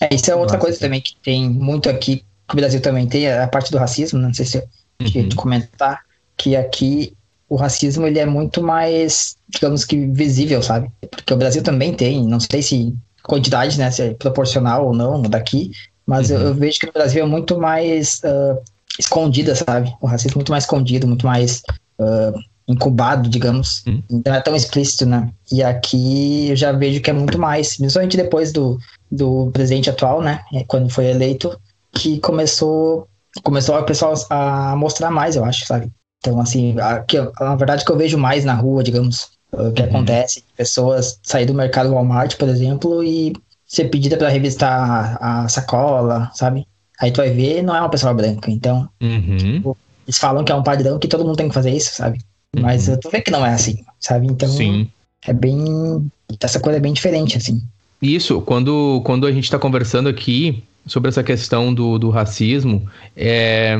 [0.00, 0.66] é, isso é outra Nossa.
[0.66, 3.78] coisa também que tem muito aqui, que o Brasil também tem, é a parte do
[3.78, 4.68] racismo, não sei se eu
[5.00, 5.28] uhum.
[5.34, 6.00] comentar,
[6.36, 7.16] que aqui
[7.48, 10.90] o racismo ele é muito mais, digamos que visível, sabe?
[11.10, 15.22] Porque o Brasil também tem, não sei se quantidade, né, se é proporcional ou não
[15.22, 15.72] daqui,
[16.06, 16.36] mas uhum.
[16.36, 18.60] eu, eu, vejo que no Brasil é muito mais uh,
[18.98, 19.94] escondida, sabe?
[20.00, 21.62] O racismo é muito mais escondido, muito mais
[21.98, 22.38] uh,
[22.68, 23.82] incubado, digamos.
[23.86, 24.02] Hum.
[24.10, 25.30] Então é tão explícito, né?
[25.50, 28.78] E aqui eu já vejo que é muito mais, principalmente depois do,
[29.10, 30.40] do presidente atual, né?
[30.52, 31.58] É, quando foi eleito,
[31.92, 33.08] que começou
[33.42, 35.92] começou o pessoal a mostrar mais, eu acho, sabe?
[36.18, 39.88] Então, assim, aqui, na verdade, que eu vejo mais na rua, digamos, o que uhum.
[39.88, 43.34] acontece, pessoas sair do mercado Walmart, por exemplo, e
[43.66, 46.66] ser pedida para revistar a, a sacola, sabe?
[47.00, 48.50] Aí tu vai ver, não é uma pessoa branca.
[48.50, 49.36] Então, uhum.
[49.36, 49.76] tipo,
[50.06, 52.20] eles falam que é um padrão que todo mundo tem que fazer isso, sabe?
[52.54, 52.62] Uhum.
[52.62, 54.26] Mas tu vê que não é assim, sabe?
[54.26, 54.88] Então, Sim.
[55.26, 56.10] é bem.
[56.40, 57.62] Essa coisa é bem diferente, assim.
[58.00, 63.76] Isso, quando, quando a gente está conversando aqui sobre essa questão do, do racismo, é,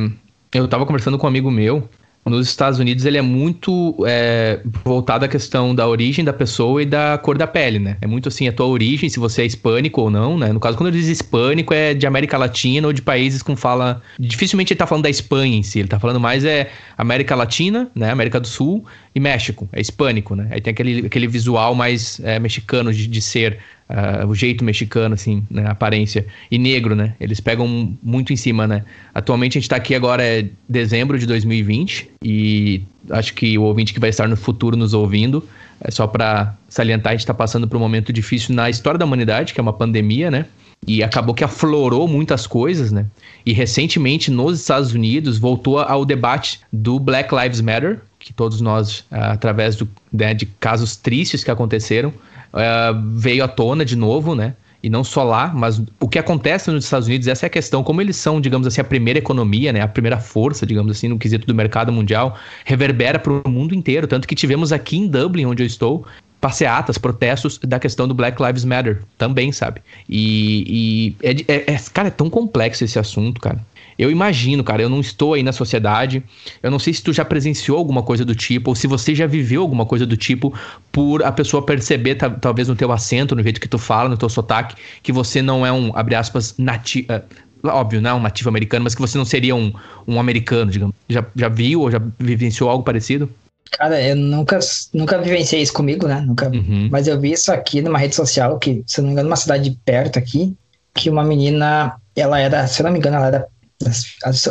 [0.53, 1.87] eu estava conversando com um amigo meu
[2.29, 6.85] nos Estados Unidos ele é muito é, voltado à questão da origem da pessoa e
[6.85, 7.97] da cor da pele, né?
[8.01, 10.51] É muito assim, a tua origem, se você é hispânico ou não, né?
[10.51, 14.01] No caso, quando ele diz hispânico, é de América Latina ou de países com fala...
[14.19, 17.89] Dificilmente ele tá falando da Espanha em si, ele tá falando mais é América Latina,
[17.95, 18.11] né?
[18.11, 18.85] América do Sul
[19.17, 20.47] e México, é hispânico, né?
[20.51, 23.57] Aí tem aquele, aquele visual mais é, mexicano de, de ser,
[23.89, 25.65] uh, o jeito mexicano, assim, né?
[25.65, 26.27] A aparência.
[26.51, 27.15] E negro, né?
[27.19, 28.83] Eles pegam muito em cima, né?
[29.15, 33.91] Atualmente a gente tá aqui agora é dezembro de 2020 e acho que o ouvinte
[33.91, 35.43] que vai estar no futuro nos ouvindo,
[35.81, 39.05] é só para salientar, a gente está passando por um momento difícil na história da
[39.05, 40.45] humanidade, que é uma pandemia, né?
[40.85, 43.07] E acabou que aflorou muitas coisas, né?
[43.43, 49.05] E recentemente nos Estados Unidos voltou ao debate do Black Lives Matter, que todos nós,
[49.09, 54.35] ah, através do, né, de casos tristes que aconteceram, uh, veio à tona de novo,
[54.35, 54.53] né?
[54.83, 57.85] E não só lá, mas o que acontece nos Estados Unidos, essa é a questão.
[57.85, 59.79] Como eles são, digamos assim, a primeira economia, né?
[59.79, 64.07] A primeira força, digamos assim, no quesito do mercado mundial, reverbera para o mundo inteiro.
[64.07, 66.05] Tanto que tivemos aqui em Dublin, onde eu estou,
[66.41, 69.81] passeatas, protestos da questão do Black Lives Matter também, sabe?
[70.09, 73.59] E, e é, é, é, cara, é tão complexo esse assunto, cara.
[73.97, 76.23] Eu imagino, cara, eu não estou aí na sociedade.
[76.61, 79.25] Eu não sei se tu já presenciou alguma coisa do tipo, ou se você já
[79.25, 80.53] viveu alguma coisa do tipo,
[80.91, 84.29] por a pessoa perceber, talvez no teu acento, no jeito que tu fala, no teu
[84.29, 87.07] sotaque, que você não é um, abre aspas, nativo.
[87.11, 89.73] Uh, óbvio, não é um nativo americano, mas que você não seria um,
[90.07, 90.95] um americano, digamos.
[91.09, 93.29] Já, já viu ou já vivenciou algo parecido?
[93.71, 94.59] Cara, eu nunca,
[94.93, 96.21] nunca vivenciei isso comigo, né?
[96.21, 96.49] Nunca.
[96.49, 96.87] Uhum.
[96.91, 99.35] Mas eu vi isso aqui numa rede social, que, se eu não me engano, numa
[99.35, 100.55] cidade perto aqui,
[100.93, 103.47] que uma menina, ela era, se eu não me engano, ela era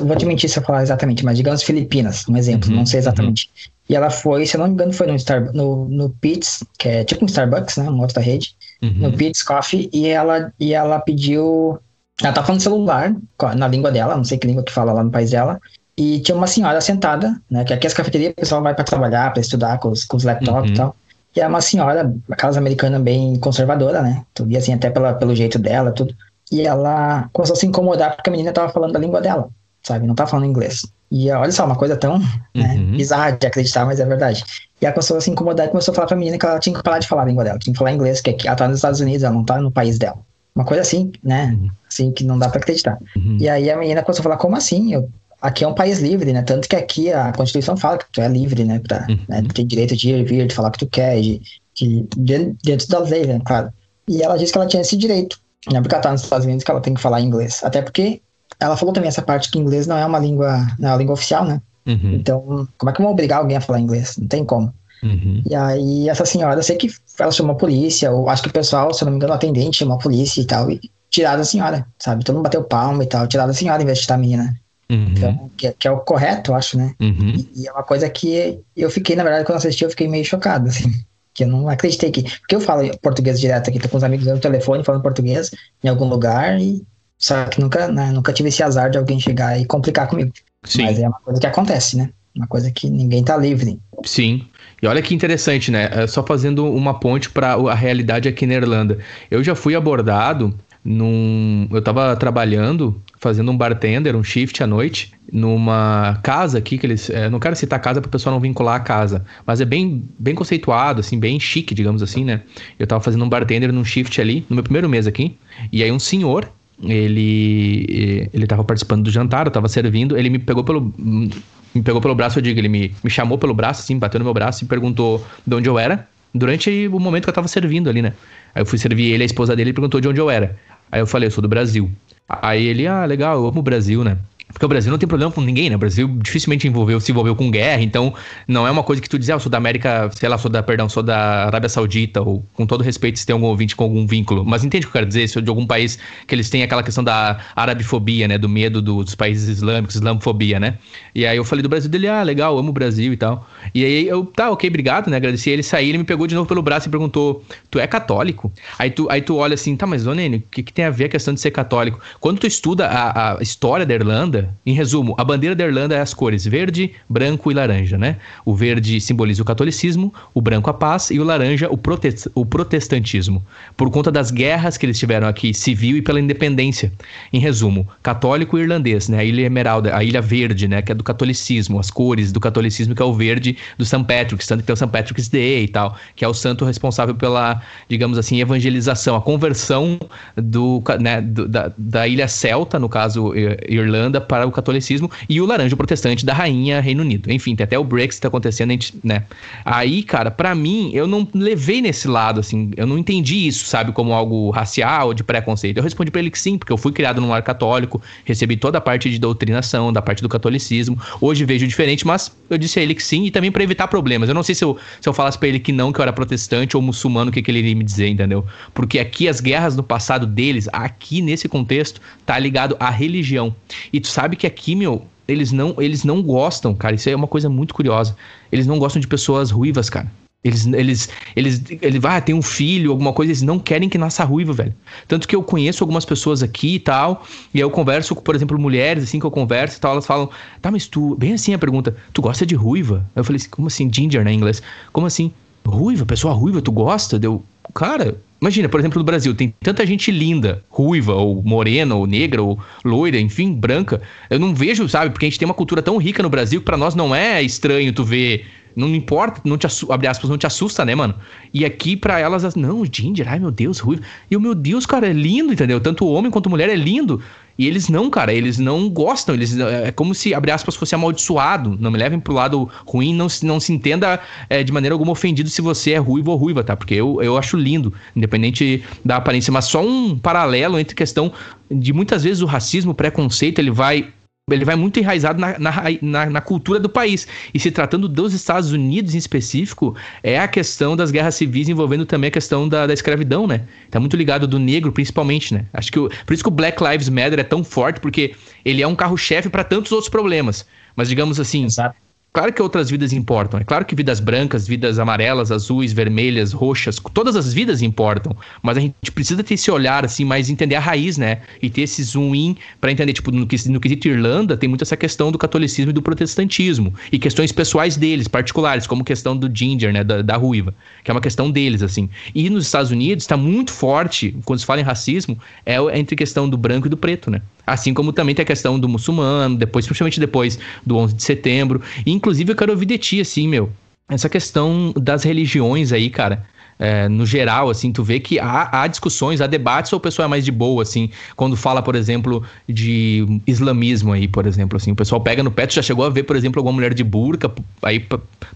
[0.04, 3.00] vou te mentir se eu falar exatamente, mas digamos Filipinas, um exemplo, uhum, não sei
[3.00, 3.48] exatamente.
[3.48, 3.76] Uhum.
[3.88, 6.88] E ela foi, se eu não me engano, foi no, Star, no, no Pitts, que
[6.88, 7.88] é tipo um Starbucks, né?
[7.88, 8.54] Uma outra rede.
[8.82, 8.94] Uhum.
[8.94, 9.88] No Pitts Coffee.
[9.92, 11.78] E ela, e ela pediu.
[12.20, 13.14] Ela tá falando celular,
[13.56, 15.60] na língua dela, não sei que língua que fala lá no país dela.
[15.96, 17.64] E tinha uma senhora sentada, né?
[17.64, 20.24] Que aqui as cafeterias o pessoal vai para trabalhar, para estudar com os, com os
[20.24, 20.74] laptops uhum.
[20.74, 20.96] e tal.
[21.34, 24.24] E é uma senhora, aquelas americana bem conservadora, né?
[24.34, 26.14] Tu via assim até pela, pelo jeito dela, tudo.
[26.50, 29.48] E ela começou a se incomodar porque a menina tava falando a língua dela,
[29.82, 30.06] sabe?
[30.06, 30.82] Não tava falando inglês.
[31.10, 32.18] E olha só, uma coisa tão
[32.54, 32.96] né, uhum.
[32.96, 34.44] bizarra de acreditar, mas é verdade.
[34.80, 36.76] E ela começou a se incomodar e começou a falar pra menina que ela tinha
[36.76, 38.78] que parar de falar a língua dela, tinha que falar inglês, que ela tá nos
[38.78, 40.18] Estados Unidos, ela não tá no país dela.
[40.54, 41.56] Uma coisa assim, né?
[41.60, 41.70] Uhum.
[41.86, 42.98] Assim, que não dá pra acreditar.
[43.14, 43.36] Uhum.
[43.38, 44.94] E aí a menina começou a falar, como assim?
[44.94, 45.08] Eu,
[45.40, 46.42] aqui é um país livre, né?
[46.42, 48.80] Tanto que aqui a Constituição fala que tu é livre, né?
[48.80, 49.18] Pra, uhum.
[49.28, 49.42] né?
[49.54, 51.40] tem direito de ir e vir, de falar o que tu quer, de,
[51.74, 53.40] de, de, dentro das leis, né?
[53.44, 53.70] Claro.
[54.08, 55.38] E ela disse que ela tinha esse direito,
[55.72, 55.80] né?
[55.80, 57.62] Porque ela tá nos Estados Unidos que ela tem que falar inglês.
[57.64, 58.20] Até porque
[58.60, 61.14] ela falou também essa parte que inglês não é uma língua, não é uma língua
[61.14, 61.60] oficial, né?
[61.86, 62.14] Uhum.
[62.14, 64.16] Então, como é que vão obrigar alguém a falar inglês?
[64.16, 64.72] Não tem como.
[65.02, 65.42] Uhum.
[65.48, 68.52] E aí, essa senhora, eu sei que ela chamou a polícia, ou acho que o
[68.52, 71.42] pessoal, se eu não me engano, o atendente chamou a polícia e tal, e tiraram
[71.42, 72.24] a senhora, sabe?
[72.24, 74.56] Todo mundo bateu palma e tal, tiraram a senhora em vez de tirar a menina.
[74.90, 75.08] Uhum.
[75.10, 76.94] Então, que, que, é o correto, eu acho, né?
[77.00, 77.34] Uhum.
[77.36, 80.24] E, e, é uma coisa que eu fiquei, na verdade, quando assisti, eu fiquei meio
[80.24, 80.92] chocado, assim.
[81.36, 82.22] Que eu não acreditei que.
[82.22, 85.50] Porque eu falo português direto aqui, tô com os amigos no telefone falando português
[85.84, 86.82] em algum lugar, e
[87.18, 90.32] só que nunca, né, nunca tive esse azar de alguém chegar e complicar comigo.
[90.64, 90.84] Sim.
[90.84, 92.10] Mas é uma coisa que acontece, né?
[92.34, 93.78] Uma coisa que ninguém tá livre.
[94.04, 94.46] Sim.
[94.82, 95.88] E olha que interessante, né?
[95.92, 98.98] É só fazendo uma ponte para a realidade aqui na Irlanda.
[99.30, 100.54] Eu já fui abordado
[100.86, 101.68] num.
[101.72, 107.10] Eu tava trabalhando, fazendo um bartender, um shift à noite, numa casa aqui que eles.
[107.10, 110.08] É, não quero citar casa para o pessoal não vincular a casa, mas é bem,
[110.18, 112.42] bem conceituado, assim, bem chique, digamos assim, né?
[112.78, 115.36] Eu tava fazendo um bartender num shift ali, no meu primeiro mês aqui,
[115.72, 116.48] e aí um senhor
[116.82, 122.00] ele ele estava participando do jantar, eu estava servindo, ele me pegou pelo me pegou
[122.00, 124.64] pelo braço, eu digo, ele me, me chamou pelo braço, assim, bateu no meu braço
[124.64, 128.14] e perguntou de onde eu era, durante o momento que eu estava servindo ali, né?
[128.54, 130.56] Aí eu fui servir ele, a esposa dele, e perguntou de onde eu era.
[130.90, 131.90] Aí eu falei, eu sou do Brasil.
[132.28, 134.18] Aí ele, ah, legal, eu amo o Brasil, né?
[134.52, 135.76] Porque o Brasil não tem problema com ninguém, né?
[135.76, 138.14] O Brasil dificilmente envolveu, se envolveu com guerra, então
[138.46, 140.50] não é uma coisa que tu diz, ah, eu sou da América, sei lá, sou
[140.50, 143.82] da, perdão, sou da Arábia Saudita, ou com todo respeito se tem algum ouvinte com
[143.82, 144.44] algum vínculo.
[144.44, 145.28] Mas entende o que eu quero dizer?
[145.28, 148.38] Se de algum país que eles têm aquela questão da arabifobia, né?
[148.38, 150.78] Do medo dos países islâmicos, islamofobia, né?
[151.12, 153.48] E aí eu falei do Brasil dele, ah, legal, amo o Brasil e tal.
[153.74, 155.16] E aí eu, tá, ok, obrigado, né?
[155.16, 158.52] Agradeci ele, saí, ele me pegou de novo pelo braço e perguntou, tu é católico?
[158.78, 160.90] Aí tu, aí tu olha assim, tá, mas ô Nene, o que, que tem a
[160.90, 162.00] ver a questão de ser católico?
[162.20, 166.00] Quando tu estuda a, a história da Irlanda, em resumo, a bandeira da Irlanda é
[166.00, 168.16] as cores verde, branco e laranja, né?
[168.44, 172.44] O verde simboliza o catolicismo, o branco a paz e o laranja o, protest o
[172.44, 173.44] protestantismo,
[173.76, 176.92] por conta das guerras que eles tiveram aqui, civil e pela independência.
[177.32, 179.18] Em resumo, católico e irlandês, né?
[179.18, 180.82] A Ilha Emeralda, a Ilha Verde, né?
[180.82, 184.04] Que é do catolicismo, as cores do catolicismo, que é o verde do St.
[184.04, 184.88] Patrick's, tanto que tem o St.
[184.88, 189.98] Patrick's Day e tal, que é o santo responsável pela, digamos assim, evangelização, a conversão
[190.36, 193.32] do, né, do, da, da ilha celta, no caso
[193.68, 197.30] Irlanda, para o catolicismo e o laranja protestante da rainha Reino Unido.
[197.30, 198.72] Enfim, tem até o Brexit acontecendo,
[199.02, 199.24] né?
[199.64, 203.92] Aí, cara, para mim, eu não levei nesse lado, assim, eu não entendi isso, sabe,
[203.92, 205.78] como algo racial, de preconceito.
[205.78, 208.78] Eu respondi para ele que sim, porque eu fui criado num lar católico, recebi toda
[208.78, 210.98] a parte de doutrinação, da parte do catolicismo.
[211.20, 214.28] Hoje vejo diferente, mas eu disse a ele que sim, e também para evitar problemas.
[214.28, 216.12] Eu não sei se eu, se eu falasse para ele que não, que eu era
[216.12, 218.44] protestante ou muçulmano, o que, que ele iria me dizer, entendeu?
[218.74, 223.54] Porque aqui as guerras no passado deles, aqui nesse contexto, tá ligado à religião.
[223.92, 226.94] E tu sabe que aqui, meu, eles não, eles não gostam, cara.
[226.94, 228.16] Isso é uma coisa muito curiosa.
[228.50, 230.10] Eles não gostam de pessoas ruivas, cara.
[230.42, 233.98] Eles, eles, eles, ele vai, ah, tem um filho, alguma coisa, eles não querem que
[233.98, 234.74] nasça ruiva, velho.
[235.06, 238.34] Tanto que eu conheço algumas pessoas aqui e tal, e aí eu converso com, por
[238.34, 240.30] exemplo, mulheres, assim, que eu converso e tal, elas falam,
[240.62, 243.04] tá, mas tu, bem assim a pergunta, tu gosta de ruiva?
[243.14, 244.62] Eu falei como assim, ginger, né, em inglês?
[244.92, 245.30] Como assim?
[245.66, 247.18] Ruiva, pessoa ruiva, tu gosta?
[247.18, 247.44] Deu,
[247.74, 252.42] cara, Imagina, por exemplo, no Brasil, tem tanta gente linda, ruiva, ou morena, ou negra,
[252.42, 254.02] ou loira, enfim, branca.
[254.28, 256.66] Eu não vejo, sabe, porque a gente tem uma cultura tão rica no Brasil que
[256.66, 258.44] pra nós não é estranho tu ver.
[258.76, 261.14] Não importa, não te abre aspas, não te assusta, né, mano?
[261.52, 264.02] E aqui pra elas, não, Ginger, ai meu Deus, ruiva.
[264.30, 265.80] E o meu Deus, cara, é lindo, entendeu?
[265.80, 267.22] Tanto homem quanto mulher é lindo.
[267.58, 271.76] E eles não, cara, eles não gostam, eles é como se, abre aspas, fosse amaldiçoado.
[271.80, 275.48] Não me levem pro lado ruim, não, não se entenda é, de maneira alguma ofendido
[275.48, 276.76] se você é ruivo ou ruiva, tá?
[276.76, 279.52] Porque eu, eu acho lindo, independente da aparência.
[279.52, 281.32] Mas só um paralelo entre questão
[281.70, 284.12] de muitas vezes o racismo, o preconceito, ele vai
[284.54, 287.26] ele vai muito enraizado na, na, na, na, cultura do país.
[287.52, 292.06] E se tratando dos Estados Unidos em específico, é a questão das guerras civis envolvendo
[292.06, 293.62] também a questão da, da escravidão, né?
[293.90, 295.64] Tá muito ligado do negro, principalmente, né?
[295.72, 298.80] Acho que o, por isso que o Black Lives Matter é tão forte, porque ele
[298.80, 300.64] é um carro-chefe para tantos outros problemas.
[300.94, 302.05] Mas digamos assim, Exato
[302.36, 303.58] Claro que outras vidas importam.
[303.58, 308.36] É claro que vidas brancas, vidas amarelas, azuis, vermelhas, roxas, todas as vidas importam.
[308.62, 311.40] Mas a gente precisa ter esse olhar, assim, mais entender a raiz, né?
[311.62, 314.98] E ter esse zoom in pra entender, tipo, no, no quesito Irlanda, tem muito essa
[314.98, 316.92] questão do catolicismo e do protestantismo.
[317.10, 320.04] E questões pessoais deles, particulares, como questão do ginger, né?
[320.04, 320.74] Da, da ruiva.
[321.02, 322.10] Que é uma questão deles, assim.
[322.34, 326.46] E nos Estados Unidos está muito forte, quando se fala em racismo, é entre questão
[326.46, 327.40] do branco e do preto, né?
[327.66, 331.82] Assim como também tem a questão do muçulmano, depois, principalmente depois do 11 de setembro.
[332.04, 333.70] E, inclusive, eu quero ouvir de ti, assim, meu.
[334.08, 336.46] Essa questão das religiões aí, cara.
[336.78, 340.26] É, no geral, assim, tu vê que há, há, discussões, há debates, ou o pessoal
[340.26, 344.92] é mais de boa, assim, quando fala, por exemplo, de islamismo aí, por exemplo, assim,
[344.92, 347.02] o pessoal pega no pé, tu já chegou a ver, por exemplo, alguma mulher de
[347.02, 347.50] burca
[347.82, 348.06] aí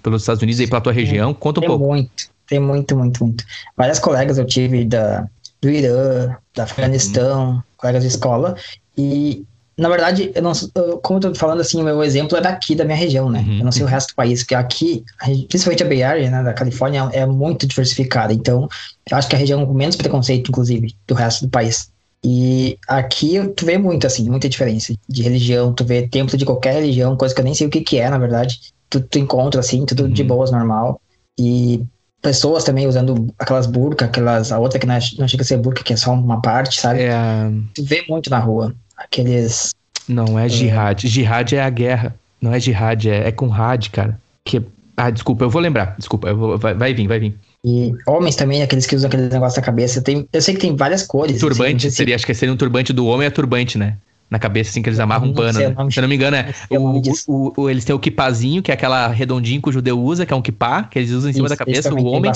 [0.02, 1.84] pelos Estados Unidos, aí pela tua região, conta um tem pouco.
[1.84, 3.44] Tem muito, tem muito, muito, muito.
[3.74, 5.26] Várias colegas eu tive da,
[5.62, 7.62] do Irã, da Afeganistão, uhum.
[7.78, 8.54] colegas de escola,
[8.96, 9.44] e,
[9.76, 12.74] na verdade, eu não, eu, como eu tô falando assim, o meu exemplo é daqui,
[12.74, 13.40] da minha região, né?
[13.40, 13.58] Uhum.
[13.58, 15.04] Eu não sei o resto do país, porque aqui,
[15.48, 18.32] principalmente a Bay Area, né, da Califórnia, é muito diversificada.
[18.32, 18.68] Então,
[19.10, 21.90] eu acho que é a região com menos preconceito, inclusive, do resto do país.
[22.22, 25.72] E aqui tu vê muito, assim, muita diferença de religião.
[25.72, 28.10] Tu vê templo de qualquer religião, coisa que eu nem sei o que, que é,
[28.10, 28.60] na verdade.
[28.90, 30.10] Tu, tu encontra, assim, tudo uhum.
[30.10, 31.00] de boas, normal.
[31.38, 31.82] E
[32.20, 35.56] pessoas também usando aquelas burcas, aquelas, a outra que não, é, não chega a ser
[35.56, 37.00] burca, que é só uma parte, sabe?
[37.00, 37.50] É...
[37.74, 39.74] Tu vê muito na rua aqueles.
[40.08, 41.04] Não é jihad.
[41.04, 41.08] É...
[41.08, 42.14] Jihad é a guerra.
[42.40, 44.20] Não é jihad, é, é com had, cara.
[44.44, 44.62] Que...
[44.96, 45.94] Ah, desculpa, eu vou lembrar.
[45.98, 46.58] Desculpa, eu vou...
[46.58, 47.38] vai, vai vir, vai vir.
[47.64, 50.00] E homens também, aqueles que usam aquele negócio na cabeça.
[50.00, 51.40] Tem, eu sei que tem várias cores.
[51.40, 53.96] Turbante, assim, seria, acho que seria um turbante do homem é turbante, né?
[54.30, 55.58] Na cabeça, assim, que eles amarram um pano.
[55.58, 55.74] Né?
[55.90, 56.54] Se eu não me engano, é.
[56.70, 60.24] O, o, o, eles têm o kipazinho, que é aquela redondinho que o judeu usa,
[60.24, 62.30] que é um kipá, que eles usam em cima Isso, da cabeça, o homem.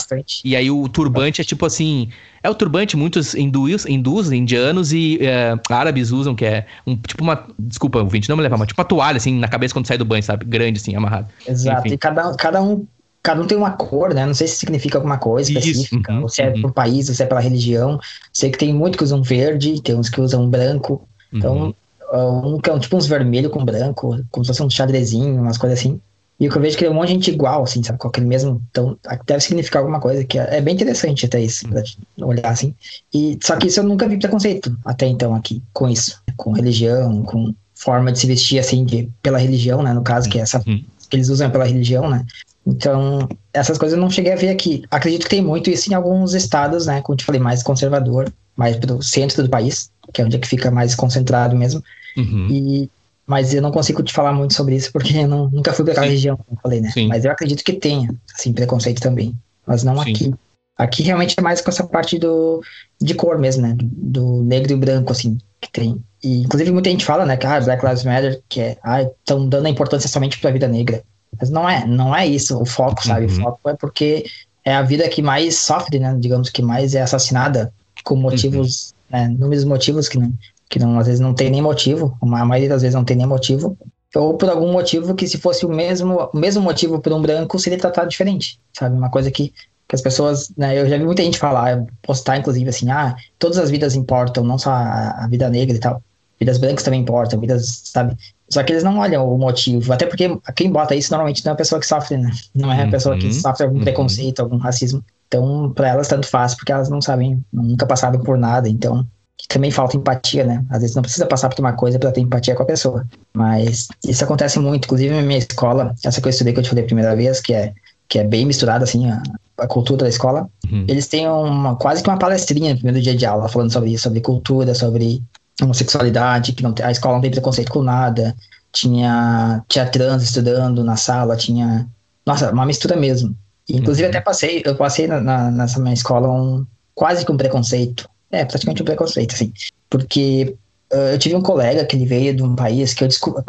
[0.44, 2.08] E aí o turbante é tipo assim.
[2.42, 7.22] É o turbante, muitos hindus, hindus indianos e é, árabes usam, que é um tipo
[7.22, 7.46] uma.
[7.58, 9.96] Desculpa, o vinte não me levar, mas tipo uma toalha, assim, na cabeça quando sai
[9.96, 10.44] do banho, sabe?
[10.44, 11.28] Grande, assim, amarrado.
[11.46, 11.86] Exato.
[11.86, 11.94] Enfim.
[11.94, 12.84] E cada, cada um
[13.22, 14.26] cada um tem uma cor, né?
[14.26, 16.60] Não sei se significa alguma coisa específica, uhum, ou se é uhum.
[16.60, 17.98] por país, ou se é pela religião.
[18.32, 21.08] Sei que tem muito que usam verde, tem uns que usam branco.
[21.32, 21.74] Então, uhum.
[22.16, 25.78] Um que é tipo uns vermelho com branco, como se fosse um xadrezinho, umas coisas
[25.78, 26.00] assim.
[26.38, 27.98] E o que eu vejo é que é um monte de gente igual, assim, sabe?
[27.98, 28.60] Com aquele mesmo.
[28.70, 31.82] Então, deve significar alguma coisa, que é, é bem interessante até isso, pra
[32.26, 32.74] olhar assim.
[33.12, 36.20] E, só que isso eu nunca vi preconceito até então aqui, com isso.
[36.36, 39.92] Com religião, com forma de se vestir, assim, de, pela religião, né?
[39.92, 40.62] No caso, que é essa.
[40.66, 40.84] Uhum.
[41.08, 42.24] que eles usam pela religião, né?
[42.66, 44.84] Então, essas coisas eu não cheguei a ver aqui.
[44.90, 47.00] Acredito que tem muito isso em alguns estados, né?
[47.02, 50.38] Como eu te falei, mais conservador, mais pro centro do país, que é onde é
[50.38, 51.82] que fica mais concentrado mesmo.
[52.16, 52.48] Uhum.
[52.50, 52.90] E,
[53.26, 55.92] mas eu não consigo te falar muito sobre isso porque eu não, nunca fui para
[55.92, 56.90] aquela região, como eu falei, né?
[56.90, 57.08] Sim.
[57.08, 59.34] Mas eu acredito que tenha, assim, preconceito também.
[59.66, 60.10] Mas não Sim.
[60.10, 60.34] aqui.
[60.76, 62.60] Aqui realmente é mais com essa parte do,
[63.00, 63.74] de cor mesmo, né?
[63.74, 66.02] Do, do negro e branco, assim, que tem.
[66.22, 69.48] E, inclusive, muita gente fala, né, que ah, Black Lives Matter, que é, ah, estão
[69.48, 71.02] dando a importância somente para a vida negra.
[71.38, 73.26] Mas não é, não é isso o foco, sabe?
[73.26, 73.32] Uhum.
[73.32, 74.24] O foco é porque
[74.64, 76.16] é a vida que mais sofre, né?
[76.18, 79.18] Digamos que mais é assassinada com motivos, uhum.
[79.18, 80.32] né, números motivos que não,
[80.74, 83.28] que não, às vezes não tem nem motivo, a maioria das vezes não tem nem
[83.28, 83.78] motivo,
[84.12, 87.60] ou por algum motivo que se fosse o mesmo, o mesmo motivo por um branco,
[87.60, 88.96] seria tratado diferente, sabe?
[88.96, 89.54] Uma coisa que,
[89.86, 93.56] que as pessoas, né, eu já vi muita gente falar, postar inclusive assim, ah, todas
[93.56, 96.02] as vidas importam, não só a, a vida negra e tal,
[96.40, 98.16] vidas brancas também importam, vidas, sabe?
[98.48, 101.54] Só que eles não olham o motivo, até porque quem bota isso normalmente não é
[101.54, 102.32] a pessoa que sofre, né?
[102.52, 103.32] Não é a pessoa que uhum.
[103.32, 103.84] sofre algum uhum.
[103.84, 105.04] preconceito, algum racismo.
[105.28, 108.68] Então, para elas, tanto faz, porque elas não sabem, nunca passaram por nada.
[108.68, 109.06] Então,
[109.48, 110.64] também falta empatia, né?
[110.70, 113.06] Às vezes não precisa passar por uma coisa para ter empatia com a pessoa.
[113.32, 114.86] Mas isso acontece muito.
[114.86, 117.40] Inclusive, na minha escola, essa que eu estudei que eu te falei a primeira vez,
[117.40, 117.72] que é,
[118.08, 119.22] que é bem misturada, assim, a,
[119.58, 120.84] a cultura da escola, uhum.
[120.88, 124.04] eles têm uma, quase que uma palestrinha no primeiro dia de aula, falando sobre isso,
[124.04, 125.22] sobre cultura, sobre
[125.62, 128.34] homossexualidade, que não a escola não tem preconceito com nada,
[128.72, 131.86] tinha, tinha trans estudando na sala, tinha.
[132.26, 133.36] Nossa, uma mistura mesmo.
[133.68, 134.10] E, inclusive, uhum.
[134.10, 138.08] até passei, eu passei na, na, nessa minha escola um, quase que um preconceito
[138.40, 139.52] é, praticamente um preconceito, assim.
[139.88, 140.56] Porque
[140.92, 143.42] uh, eu tive um colega que ele veio de um país que eu descobri.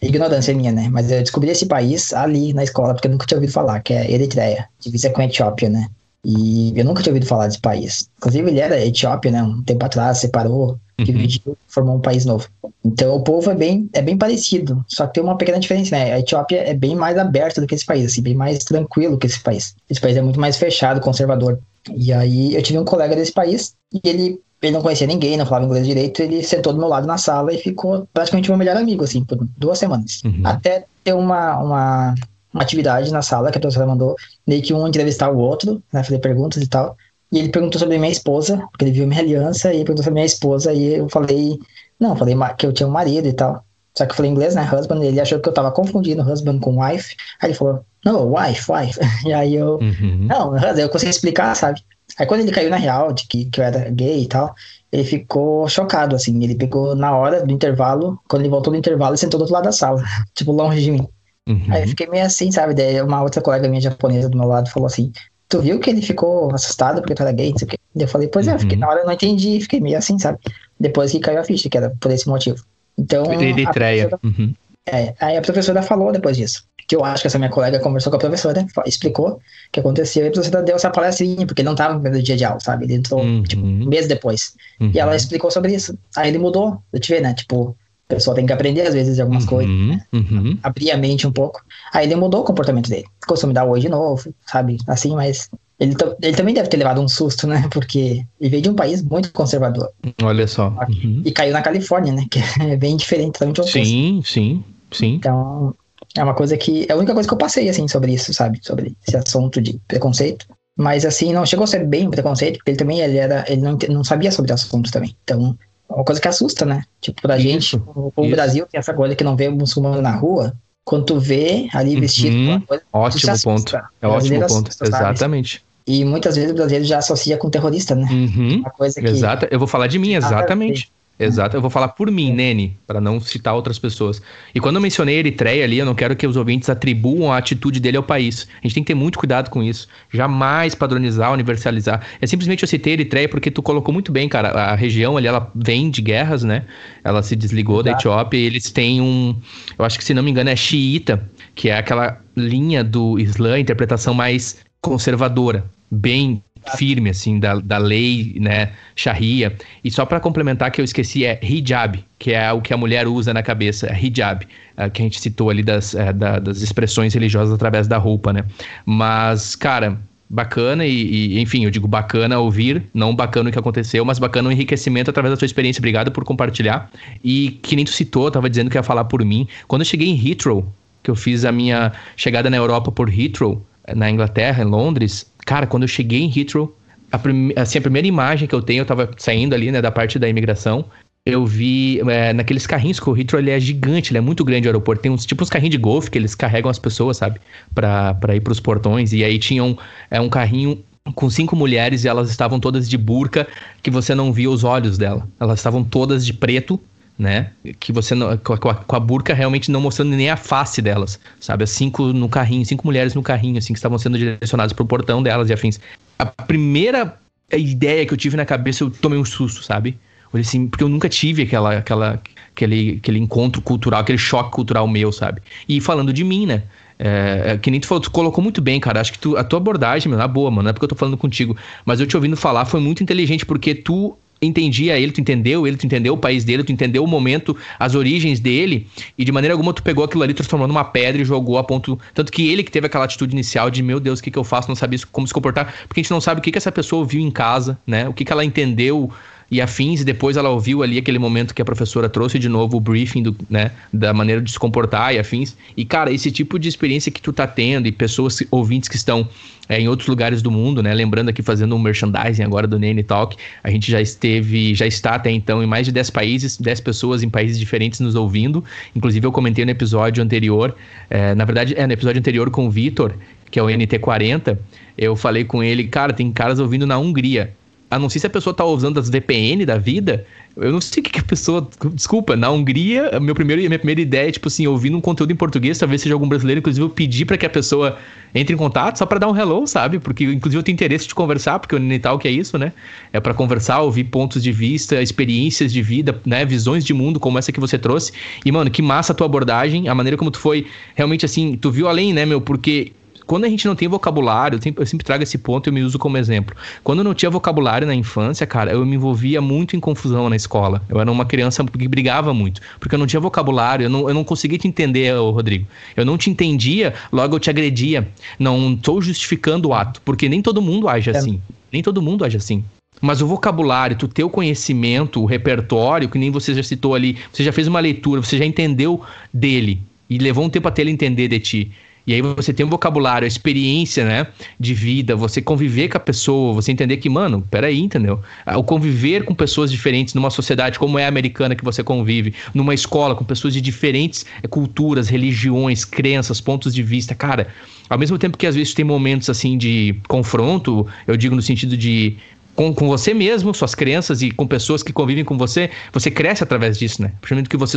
[0.00, 0.88] Ignorância minha, né?
[0.90, 3.94] Mas eu descobri esse país ali na escola, porque eu nunca tinha ouvido falar, que
[3.94, 5.88] é Eritreia, divisa com a Etiópia, né?
[6.24, 8.08] E eu nunca tinha ouvido falar desse país.
[8.18, 9.42] Inclusive, ele era Etiópia, né?
[9.42, 11.04] Um tempo atrás, separou, uhum.
[11.04, 12.48] dividiu, formou um país novo.
[12.84, 16.12] Então, o povo é bem, é bem parecido, só que tem uma pequena diferença, né?
[16.12, 19.26] A Etiópia é bem mais aberta do que esse país, assim, bem mais tranquilo que
[19.26, 19.74] esse país.
[19.90, 21.58] Esse país é muito mais fechado, conservador.
[21.90, 25.46] E aí eu tive um colega desse país e ele, ele não conhecia ninguém, não
[25.46, 28.76] falava inglês direito, ele sentou do meu lado na sala e ficou praticamente meu melhor
[28.76, 30.20] amigo, assim, por duas semanas.
[30.24, 30.42] Uhum.
[30.44, 32.14] Até ter uma, uma,
[32.52, 34.14] uma, atividade na sala que a professora mandou,
[34.46, 36.96] meio que um entrevistar o outro, né, fazer perguntas e tal.
[37.30, 40.14] E ele perguntou sobre minha esposa, porque ele viu minha aliança, e ele perguntou sobre
[40.14, 41.58] minha esposa, e eu falei,
[41.98, 43.64] não, falei que eu tinha um marido e tal.
[43.96, 44.68] Só que eu falei inglês, né?
[44.72, 47.14] Husband, ele achou que eu tava confundindo husband com wife.
[47.40, 48.98] Aí ele falou, não, wife, wife.
[49.26, 50.26] E aí eu, uhum.
[50.28, 51.82] não, eu consegui explicar, sabe?
[52.18, 54.54] Aí quando ele caiu na real de que, que eu era gay e tal,
[54.90, 56.42] ele ficou chocado, assim.
[56.42, 59.54] Ele pegou na hora do intervalo, quando ele voltou do intervalo, ele sentou do outro
[59.54, 60.02] lado da sala,
[60.34, 61.08] tipo, longe de mim.
[61.48, 61.66] Uhum.
[61.70, 62.74] Aí eu fiquei meio assim, sabe?
[62.74, 65.10] Daí uma outra colega minha japonesa do meu lado falou assim:
[65.48, 67.52] Tu viu que ele ficou assustado porque tu era gay?
[67.52, 68.02] Não.
[68.02, 68.80] Eu falei, pois é, fiquei, uhum.
[68.80, 70.38] na hora eu não entendi, fiquei meio assim, sabe?
[70.80, 72.64] Depois que caiu a ficha, que era por esse motivo.
[72.98, 73.24] Então.
[73.24, 74.10] De estreia.
[74.22, 74.54] Uhum.
[74.86, 76.64] É, aí a professora falou depois disso.
[76.86, 79.40] Que eu acho que essa minha colega conversou com a professora, explicou o
[79.70, 82.36] que aconteceu, e a professora deu essa palestrinha, porque ele não estava no primeiro dia
[82.36, 82.84] de aula, sabe?
[82.84, 83.42] Ele entrou, uhum.
[83.44, 84.54] tipo, um mês depois.
[84.80, 84.90] Uhum.
[84.92, 85.96] E ela explicou sobre isso.
[86.16, 87.32] Aí ele mudou, eu te ver, né?
[87.34, 87.76] Tipo,
[88.08, 89.48] a pessoa tem que aprender, às vezes, algumas uhum.
[89.48, 90.04] coisas, né?
[90.12, 90.58] Uhum.
[90.62, 91.62] Abrir a mente um pouco.
[91.94, 93.06] Aí ele mudou o comportamento dele.
[93.26, 94.76] Começou a me dar oi de novo, sabe?
[94.88, 95.48] Assim, mas
[95.82, 97.68] ele, ele também deve ter levado um susto, né?
[97.72, 99.90] Porque ele veio de um país muito conservador.
[100.22, 100.68] Olha só.
[100.88, 101.22] Uhum.
[101.24, 102.24] E caiu na Califórnia, né?
[102.30, 103.84] Que é bem diferente, totalmente oposto.
[103.84, 105.14] Sim, sim, sim.
[105.14, 105.74] Então,
[106.16, 106.86] é uma coisa que.
[106.88, 108.60] É a única coisa que eu passei, assim, sobre isso, sabe?
[108.62, 110.46] Sobre esse assunto de preconceito.
[110.78, 113.60] Mas, assim, não chegou a ser bem um preconceito, porque ele também ele era, ele
[113.60, 115.16] não, não sabia sobre o assunto também.
[115.24, 115.58] Então,
[115.90, 116.84] é uma coisa que assusta, né?
[117.00, 120.14] Tipo, pra isso, gente, o, o Brasil tem essa coisa que não vê muçulmano na
[120.14, 120.54] rua.
[120.84, 122.34] Quando tu vê ali vestido.
[122.34, 122.60] Uhum.
[122.60, 123.76] Coisa, ótimo ponto.
[124.00, 124.68] É ótimo ponto.
[124.68, 125.64] Assusta, Exatamente.
[125.86, 128.06] E muitas vezes o brasileiro já associa com terrorista, né?
[128.10, 128.58] Uhum.
[128.60, 129.08] Uma coisa que...
[129.08, 129.46] Exato.
[129.50, 130.90] Eu vou falar de mim, exatamente.
[131.18, 134.20] Exato, eu vou falar por mim, Nene, para não citar outras pessoas.
[134.54, 137.78] E quando eu mencionei Eritreia ali, eu não quero que os ouvintes atribuam a atitude
[137.78, 138.48] dele ao país.
[138.58, 139.86] A gente tem que ter muito cuidado com isso.
[140.12, 142.04] Jamais padronizar, universalizar.
[142.20, 144.48] É simplesmente eu citei Eritreia porque tu colocou muito bem, cara.
[144.48, 146.64] A região ali, ela vem de guerras, né?
[147.04, 147.90] Ela se desligou Exato.
[147.90, 149.36] da Etiópia e eles têm um.
[149.78, 151.22] Eu acho que, se não me engano, é xiita,
[151.54, 156.42] que é aquela linha do Islã, interpretação mais conservadora, bem
[156.76, 159.56] firme, assim, da, da lei, né, Sharia.
[159.82, 163.08] E só para complementar que eu esqueci, é hijab, que é o que a mulher
[163.08, 164.46] usa na cabeça, é hijab,
[164.76, 168.32] é, que a gente citou ali das, é, da, das expressões religiosas através da roupa,
[168.32, 168.44] né.
[168.84, 169.98] Mas, cara,
[170.30, 174.48] bacana e, e, enfim, eu digo bacana ouvir, não bacana o que aconteceu, mas bacana
[174.48, 175.80] o enriquecimento através da sua experiência.
[175.80, 176.90] Obrigado por compartilhar.
[177.22, 179.46] E que nem tu citou, tava dizendo que ia falar por mim.
[179.68, 180.72] Quando eu cheguei em Heathrow,
[181.02, 183.62] que eu fiz a minha chegada na Europa por Heathrow,
[183.94, 186.74] na Inglaterra, em Londres, Cara, quando eu cheguei em Heathrow,
[187.10, 189.90] a, prim assim, a primeira imagem que eu tenho, eu tava saindo ali, né, da
[189.90, 190.84] parte da imigração,
[191.26, 194.66] eu vi é, naqueles carrinhos que o Heathrow ele é gigante, ele é muito grande
[194.66, 195.02] o aeroporto.
[195.02, 197.40] Tem uns tipo uns carrinhos de golfe que eles carregam as pessoas, sabe?
[197.74, 199.12] Pra, pra ir pros portões.
[199.12, 199.78] E aí tinham
[200.10, 200.82] é, um carrinho
[201.14, 203.46] com cinco mulheres e elas estavam todas de burca,
[203.82, 205.28] que você não via os olhos dela.
[205.38, 206.80] Elas estavam todas de preto,
[207.22, 207.52] né?
[207.78, 211.64] Que você com, a, com a burca realmente não mostrando nem a face delas, sabe?
[211.64, 215.22] As cinco no carrinho, cinco mulheres no carrinho, assim, que estavam sendo direcionadas pro portão
[215.22, 215.80] delas e afins.
[216.18, 217.16] A primeira
[217.52, 219.96] ideia que eu tive na cabeça, eu tomei um susto, sabe?
[220.34, 222.20] Assim, porque eu nunca tive aquela, aquela,
[222.54, 225.42] aquele, aquele encontro cultural, aquele choque cultural meu, sabe?
[225.68, 226.62] E falando de mim, né?
[226.98, 229.00] É, é, que nem tu falou, tu colocou muito bem, cara.
[229.00, 230.94] Acho que tu, a tua abordagem, meu, na boa, mano, não é porque eu tô
[230.94, 235.20] falando contigo, mas eu te ouvindo falar foi muito inteligente, porque tu entendia ele, tu
[235.20, 239.24] entendeu ele, tu entendeu o país dele, tu entendeu o momento, as origens dele, e
[239.24, 241.98] de maneira alguma tu pegou aquilo ali, transformou numa pedra e jogou a ponto.
[242.12, 244.44] Tanto que ele que teve aquela atitude inicial de, meu Deus, o que, que eu
[244.44, 244.68] faço?
[244.68, 247.00] Não sabia como se comportar, porque a gente não sabe o que, que essa pessoa
[247.00, 248.08] ouviu em casa, né?
[248.08, 249.10] O que, que ela entendeu
[249.52, 252.78] e afins, e depois ela ouviu ali aquele momento que a professora trouxe de novo
[252.78, 255.54] o briefing do, né, da maneira de se comportar e afins.
[255.76, 259.28] E, cara, esse tipo de experiência que tu tá tendo e pessoas, ouvintes que estão
[259.68, 260.94] é, em outros lugares do mundo, né?
[260.94, 265.16] Lembrando aqui, fazendo um merchandising agora do Nene Talk, a gente já esteve, já está
[265.16, 268.64] até então em mais de 10 países, 10 pessoas em países diferentes nos ouvindo.
[268.96, 270.74] Inclusive, eu comentei no episódio anterior,
[271.10, 273.12] é, na verdade, é no episódio anterior com o Vitor,
[273.50, 274.56] que é o NT40,
[274.96, 277.52] eu falei com ele, cara, tem caras ouvindo na Hungria
[277.92, 280.24] a não ser se a pessoa tá usando as VPN da vida,
[280.56, 281.68] eu não sei o que, que a pessoa.
[281.92, 285.36] Desculpa, na Hungria, meu primeiro, minha primeira ideia é, tipo assim, ouvindo um conteúdo em
[285.36, 287.98] português, talvez seja algum brasileiro, inclusive eu pedi para que a pessoa
[288.34, 289.98] entre em contato só para dar um hello, sabe?
[289.98, 292.72] Porque, inclusive, eu tenho interesse de conversar, porque o Nital que é isso, né?
[293.12, 296.46] É para conversar, ouvir pontos de vista, experiências de vida, né?
[296.46, 298.10] Visões de mundo, como essa que você trouxe.
[298.42, 301.70] E, mano, que massa a tua abordagem, a maneira como tu foi realmente assim, tu
[301.70, 302.40] viu além, né, meu?
[302.40, 302.92] Porque
[303.32, 305.98] quando a gente não tem vocabulário, eu sempre, trago esse ponto e eu me uso
[305.98, 306.54] como exemplo.
[306.84, 310.36] Quando eu não tinha vocabulário na infância, cara, eu me envolvia muito em confusão na
[310.36, 310.82] escola.
[310.86, 314.12] Eu era uma criança que brigava muito, porque eu não tinha vocabulário, eu não, eu
[314.12, 315.66] não conseguia te entender, Rodrigo.
[315.96, 318.06] Eu não te entendia, logo eu te agredia.
[318.38, 321.16] Não estou justificando o ato, porque nem todo mundo age é.
[321.16, 321.40] assim.
[321.72, 322.62] Nem todo mundo age assim.
[323.00, 327.16] Mas o vocabulário, tu ter o conhecimento, o repertório, que nem você já citou ali,
[327.32, 329.00] você já fez uma leitura, você já entendeu
[329.32, 329.80] dele
[330.10, 331.72] e levou um tempo até ele entender de ti.
[332.06, 334.26] E aí você tem um vocabulário, a experiência, né,
[334.58, 338.20] de vida, você conviver com a pessoa, você entender que, mano, peraí, entendeu?
[338.44, 342.34] Ah, o conviver com pessoas diferentes numa sociedade como é a americana que você convive,
[342.52, 347.48] numa escola com pessoas de diferentes eh, culturas, religiões, crenças, pontos de vista, cara,
[347.88, 351.76] ao mesmo tempo que às vezes tem momentos assim de confronto, eu digo no sentido
[351.76, 352.16] de
[352.54, 356.42] com, com você mesmo, suas crenças e com pessoas que convivem com você, você cresce
[356.42, 357.12] através disso, né?
[357.20, 357.76] Principalmente que você,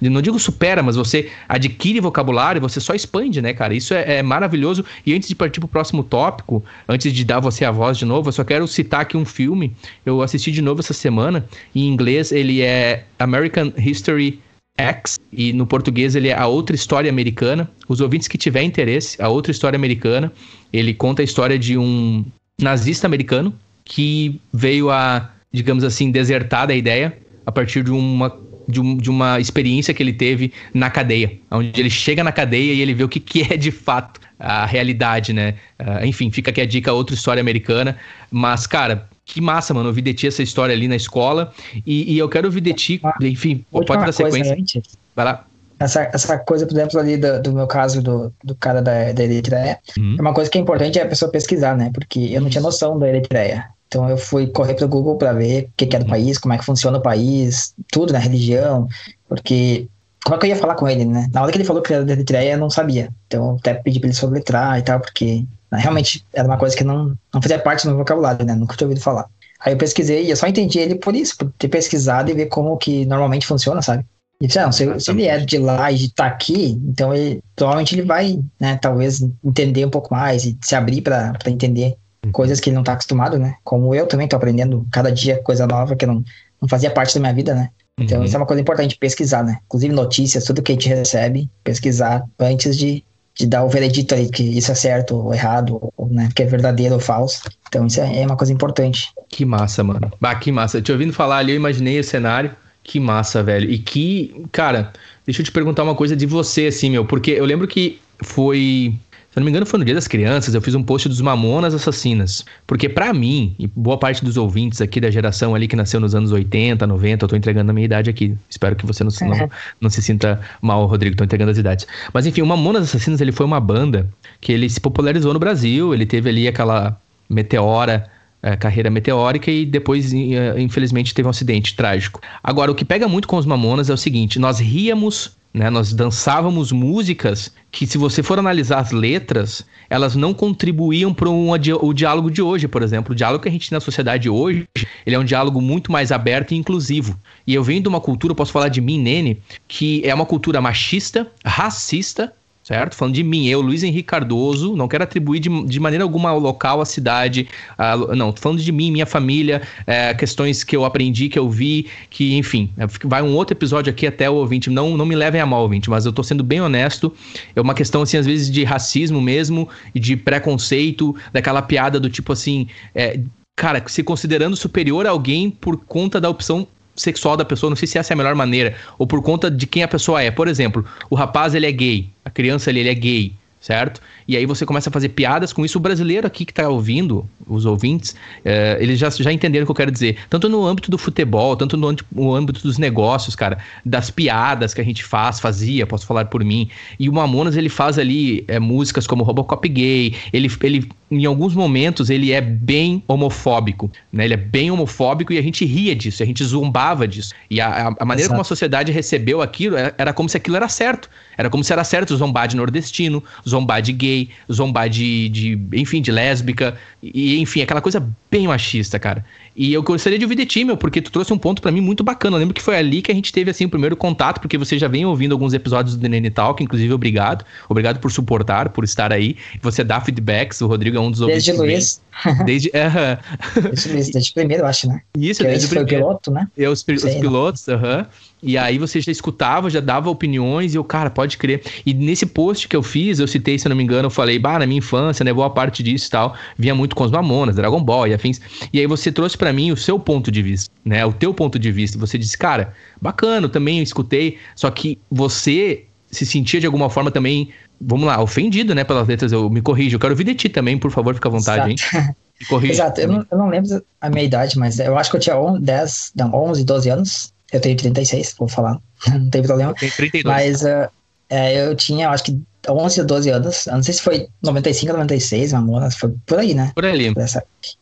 [0.00, 3.74] não digo supera, mas você adquire vocabulário, você só expande, né, cara?
[3.74, 4.84] Isso é, é maravilhoso.
[5.04, 8.28] E antes de partir pro próximo tópico, antes de dar você a voz de novo,
[8.28, 9.74] eu só quero citar aqui um filme.
[10.04, 11.46] Eu assisti de novo essa semana.
[11.74, 14.40] Em inglês, ele é American History
[14.78, 17.70] X, e no português ele é A Outra História Americana.
[17.88, 20.32] Os ouvintes que tiverem interesse, A Outra História Americana,
[20.72, 22.24] ele conta a história de um
[22.60, 23.54] nazista americano
[23.86, 28.36] que veio a, digamos assim, desertar da ideia a partir de uma,
[28.68, 32.74] de, um, de uma experiência que ele teve na cadeia, onde ele chega na cadeia
[32.74, 35.54] e ele vê o que, que é de fato a realidade, né?
[35.80, 37.96] Uh, enfim, fica aqui a dica, outra história americana.
[38.30, 41.54] Mas, cara, que massa, mano, ouvir de ti essa história ali na escola.
[41.86, 44.54] E, e eu quero ouvir de ti, enfim, pode dar sequência.
[44.54, 44.82] Antes,
[45.14, 45.46] Vai lá.
[45.78, 49.22] Essa, essa coisa, por exemplo, ali do, do meu caso, do, do cara da, da
[49.22, 50.16] Eritreia, uhum.
[50.18, 51.90] é uma coisa que é importante é a pessoa pesquisar, né?
[51.92, 53.68] Porque eu não tinha noção da Eritreia.
[53.88, 56.38] Então eu fui correr para o Google para ver o que, que é do país,
[56.38, 58.88] como é que funciona o país, tudo na religião,
[59.28, 59.88] porque
[60.24, 61.28] como é que eu ia falar com ele, né?
[61.32, 63.10] Na hora que ele falou que era da Eritreia, eu não sabia.
[63.26, 66.76] Então eu até pedi para ele soletrar e tal, porque né, realmente era uma coisa
[66.76, 68.54] que não, não fazia parte do meu vocabulário, né?
[68.54, 69.26] Nunca tinha ouvido falar.
[69.60, 72.46] Aí eu pesquisei e eu só entendi ele por isso, por ter pesquisado e ver
[72.46, 74.04] como que normalmente funciona, sabe?
[74.40, 77.40] E disse, não, se, se, ele é de lá e de tá aqui, então ele,
[77.54, 81.96] provavelmente ele vai, né, talvez entender um pouco mais e se abrir para entender
[82.32, 83.54] coisas que ele não tá acostumado, né?
[83.64, 86.24] Como eu também tô aprendendo cada dia coisa nova que não,
[86.60, 87.70] não fazia parte da minha vida, né?
[87.98, 88.24] Então, uhum.
[88.24, 89.58] isso é uma coisa importante, pesquisar, né?
[89.66, 93.02] Inclusive notícias, tudo que a gente recebe, pesquisar antes de,
[93.34, 96.28] de dar o veredito aí, que isso é certo ou errado, ou, né?
[96.34, 97.42] Que é verdadeiro ou falso.
[97.68, 99.10] Então, isso é, é uma coisa importante.
[99.30, 100.12] Que massa, mano.
[100.20, 100.82] Bah, que massa.
[100.82, 102.54] Te ouvindo falar ali, eu imaginei o cenário.
[102.84, 103.68] Que massa, velho.
[103.68, 104.92] E que, cara,
[105.24, 108.94] deixa eu te perguntar uma coisa de você, assim, meu, porque eu lembro que foi
[109.36, 111.74] eu não me engano, foi no Dia das Crianças, eu fiz um post dos Mamonas
[111.74, 112.42] Assassinas.
[112.66, 116.14] Porque para mim, e boa parte dos ouvintes aqui da geração ali que nasceu nos
[116.14, 118.34] anos 80, 90, eu tô entregando a minha idade aqui.
[118.48, 119.36] Espero que você não, uhum.
[119.36, 119.50] não,
[119.82, 121.86] não se sinta mal, Rodrigo, tô entregando as idades.
[122.14, 124.08] Mas enfim, o Mamonas Assassinas, ele foi uma banda
[124.40, 126.98] que ele se popularizou no Brasil, ele teve ali aquela
[127.28, 128.10] meteora
[128.42, 132.20] é, carreira meteórica e depois, é, infelizmente, teve um acidente trágico.
[132.42, 135.70] Agora, o que pega muito com os Mamonas é o seguinte: nós ríamos né?
[135.70, 141.50] Nós dançávamos músicas que, se você for analisar as letras, elas não contribuíam para um,
[141.50, 143.12] o diálogo de hoje, por exemplo.
[143.12, 144.68] O diálogo que a gente tem na sociedade hoje,
[145.06, 147.18] ele é um diálogo muito mais aberto e inclusivo.
[147.46, 150.60] E eu venho de uma cultura, posso falar de mim, Nene, que é uma cultura
[150.60, 152.34] machista, racista,
[152.66, 152.96] certo?
[152.96, 156.38] Falando de mim, eu, Luiz Henrique Cardoso, não quero atribuir de, de maneira alguma ao
[156.40, 157.48] local, à cidade,
[157.78, 161.86] a, não, falando de mim, minha família, é, questões que eu aprendi, que eu vi,
[162.10, 165.40] que, enfim, é, vai um outro episódio aqui até o ouvinte, não, não me levem
[165.40, 167.14] a mal, ouvinte, mas eu tô sendo bem honesto,
[167.54, 172.32] é uma questão, assim, às vezes de racismo mesmo, de preconceito, daquela piada do tipo
[172.32, 173.20] assim, é,
[173.54, 176.66] cara, se considerando superior a alguém por conta da opção
[176.96, 179.66] sexual da pessoa, não sei se essa é a melhor maneira, ou por conta de
[179.66, 180.30] quem a pessoa é.
[180.30, 184.00] Por exemplo, o rapaz ele é gay, a criança ele, ele é gay certo?
[184.28, 185.78] E aí você começa a fazer piadas com isso.
[185.78, 188.14] O brasileiro aqui que está ouvindo, os ouvintes,
[188.44, 190.18] é, eles já, já entenderam o que eu quero dizer.
[190.28, 194.80] Tanto no âmbito do futebol, tanto no, no, âmbito dos negócios, cara, das piadas que
[194.80, 196.68] a gente faz, fazia, posso falar por mim.
[196.98, 201.54] E o Mamonas, ele faz ali é, músicas como Robocop Gay, ele, ele, em alguns
[201.54, 204.26] momentos, ele é bem homofóbico, né?
[204.26, 207.34] Ele é bem homofóbico e a gente ria disso, a gente zombava disso.
[207.50, 208.30] E a, a maneira Exato.
[208.30, 211.08] como a sociedade recebeu aquilo era, era como se aquilo era certo.
[211.36, 216.00] Era como se era certo zombar de nordestino, zombar de gay, zombar de, de enfim,
[216.00, 219.24] de lésbica, e enfim, aquela coisa bem machista, cara.
[219.54, 221.80] E eu gostaria de ouvir de ti, meu, porque tu trouxe um ponto para mim
[221.80, 222.36] muito bacana.
[222.36, 224.78] Eu lembro que foi ali que a gente teve, assim, o primeiro contato, porque você
[224.78, 227.44] já vem ouvindo alguns episódios do Nene Talk, inclusive obrigado.
[227.68, 229.36] Obrigado por suportar, por estar aí.
[229.62, 231.46] Você dá feedbacks, o Rodrigo é um dos ouvintes.
[231.46, 232.02] Desde Luiz.
[232.46, 235.02] Desde, uh desde, Luiz, desde primeiro, eu acho, né?
[235.18, 235.88] Isso, que desde o primeiro.
[235.90, 236.48] Foi o piloto, né?
[236.56, 237.98] Eu, os, os pilotos, aham.
[237.98, 238.06] Uh -huh.
[238.42, 241.62] E aí você já escutava, já dava opiniões, e eu, cara, pode crer.
[241.84, 244.38] E nesse post que eu fiz, eu citei, se eu não me engano, eu falei,
[244.38, 247.56] bah, na minha infância, né, boa parte disso e tal, vinha muito com os Mamonas,
[247.56, 248.40] Dragon Ball e afins.
[248.72, 251.58] E aí você trouxe para mim o seu ponto de vista, né, o teu ponto
[251.58, 251.98] de vista.
[251.98, 257.50] Você disse, cara, bacana, também escutei, só que você se sentia de alguma forma também,
[257.80, 259.96] vamos lá, ofendido, né, pelas letras, eu me corrijo.
[259.96, 261.96] Eu quero ouvir de ti também, por favor, fica à vontade, Exato.
[261.96, 262.14] hein.
[262.40, 262.72] Me corrija.
[262.84, 265.38] Exato, eu não, eu não, lembro a minha idade, mas eu acho que eu tinha
[265.38, 267.35] 11, 10, não, 11, 12 anos.
[267.56, 268.78] Eu tenho 36, vou falar,
[269.08, 269.72] não tem problema.
[269.72, 270.34] Eu tenho 32.
[270.34, 270.88] Mas uh,
[271.28, 273.66] é, eu tinha, acho que 11 ou 12 anos.
[273.66, 276.72] Não sei se foi 95 ou 96, Mamonas, foi por aí, né?
[276.74, 277.12] Por ali.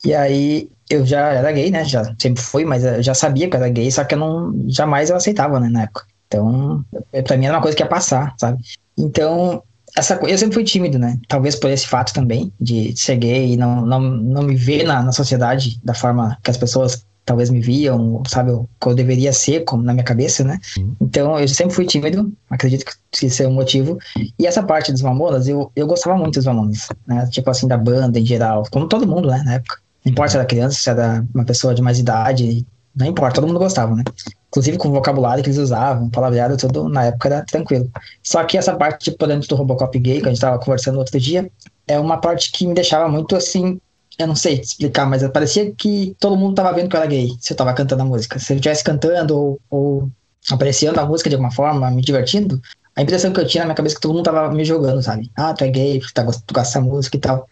[0.04, 1.84] E aí eu já era gay, né?
[1.84, 4.54] Já sempre fui, mas eu já sabia que eu era gay, só que eu não
[4.68, 6.04] jamais eu aceitava, né, na época.
[6.26, 6.84] Então,
[7.26, 8.62] pra mim era uma coisa que ia passar, sabe?
[8.96, 9.62] Então,
[9.96, 11.18] essa eu sempre fui tímido, né?
[11.28, 15.02] Talvez por esse fato também, de ser gay e não, não, não me ver na,
[15.02, 19.32] na sociedade da forma que as pessoas talvez me viam, sabe, o que eu deveria
[19.32, 20.58] ser, como na minha cabeça, né?
[20.78, 20.96] Uhum.
[21.00, 23.98] Então, eu sempre fui tímido, acredito que isso é o um motivo.
[24.38, 27.26] E essa parte dos Mamonas, eu, eu gostava muito dos Mamonas, né?
[27.30, 29.78] Tipo assim, da banda em geral, como todo mundo, né, na época.
[30.04, 33.46] Não importa se era criança, se era uma pessoa de mais idade, não importa, todo
[33.46, 34.04] mundo gostava, né?
[34.48, 37.90] Inclusive com o vocabulário que eles usavam, palavreado, tudo na época era tranquilo.
[38.22, 41.18] Só que essa parte, tipo, dentro do Robocop gay, que a gente tava conversando outro
[41.18, 41.50] dia,
[41.88, 43.80] é uma parte que me deixava muito assim,
[44.18, 47.36] eu não sei explicar, mas parecia que todo mundo tava vendo que eu era gay,
[47.40, 48.38] se eu tava cantando a música.
[48.38, 50.10] Se eu estivesse cantando ou, ou
[50.50, 52.60] apreciando a música de alguma forma, me divertindo,
[52.96, 55.02] a impressão que eu tinha na minha cabeça é que todo mundo tava me jogando,
[55.02, 55.30] sabe?
[55.36, 57.48] Ah, tu é gay, tu, tá, tu gosta dessa música e tal.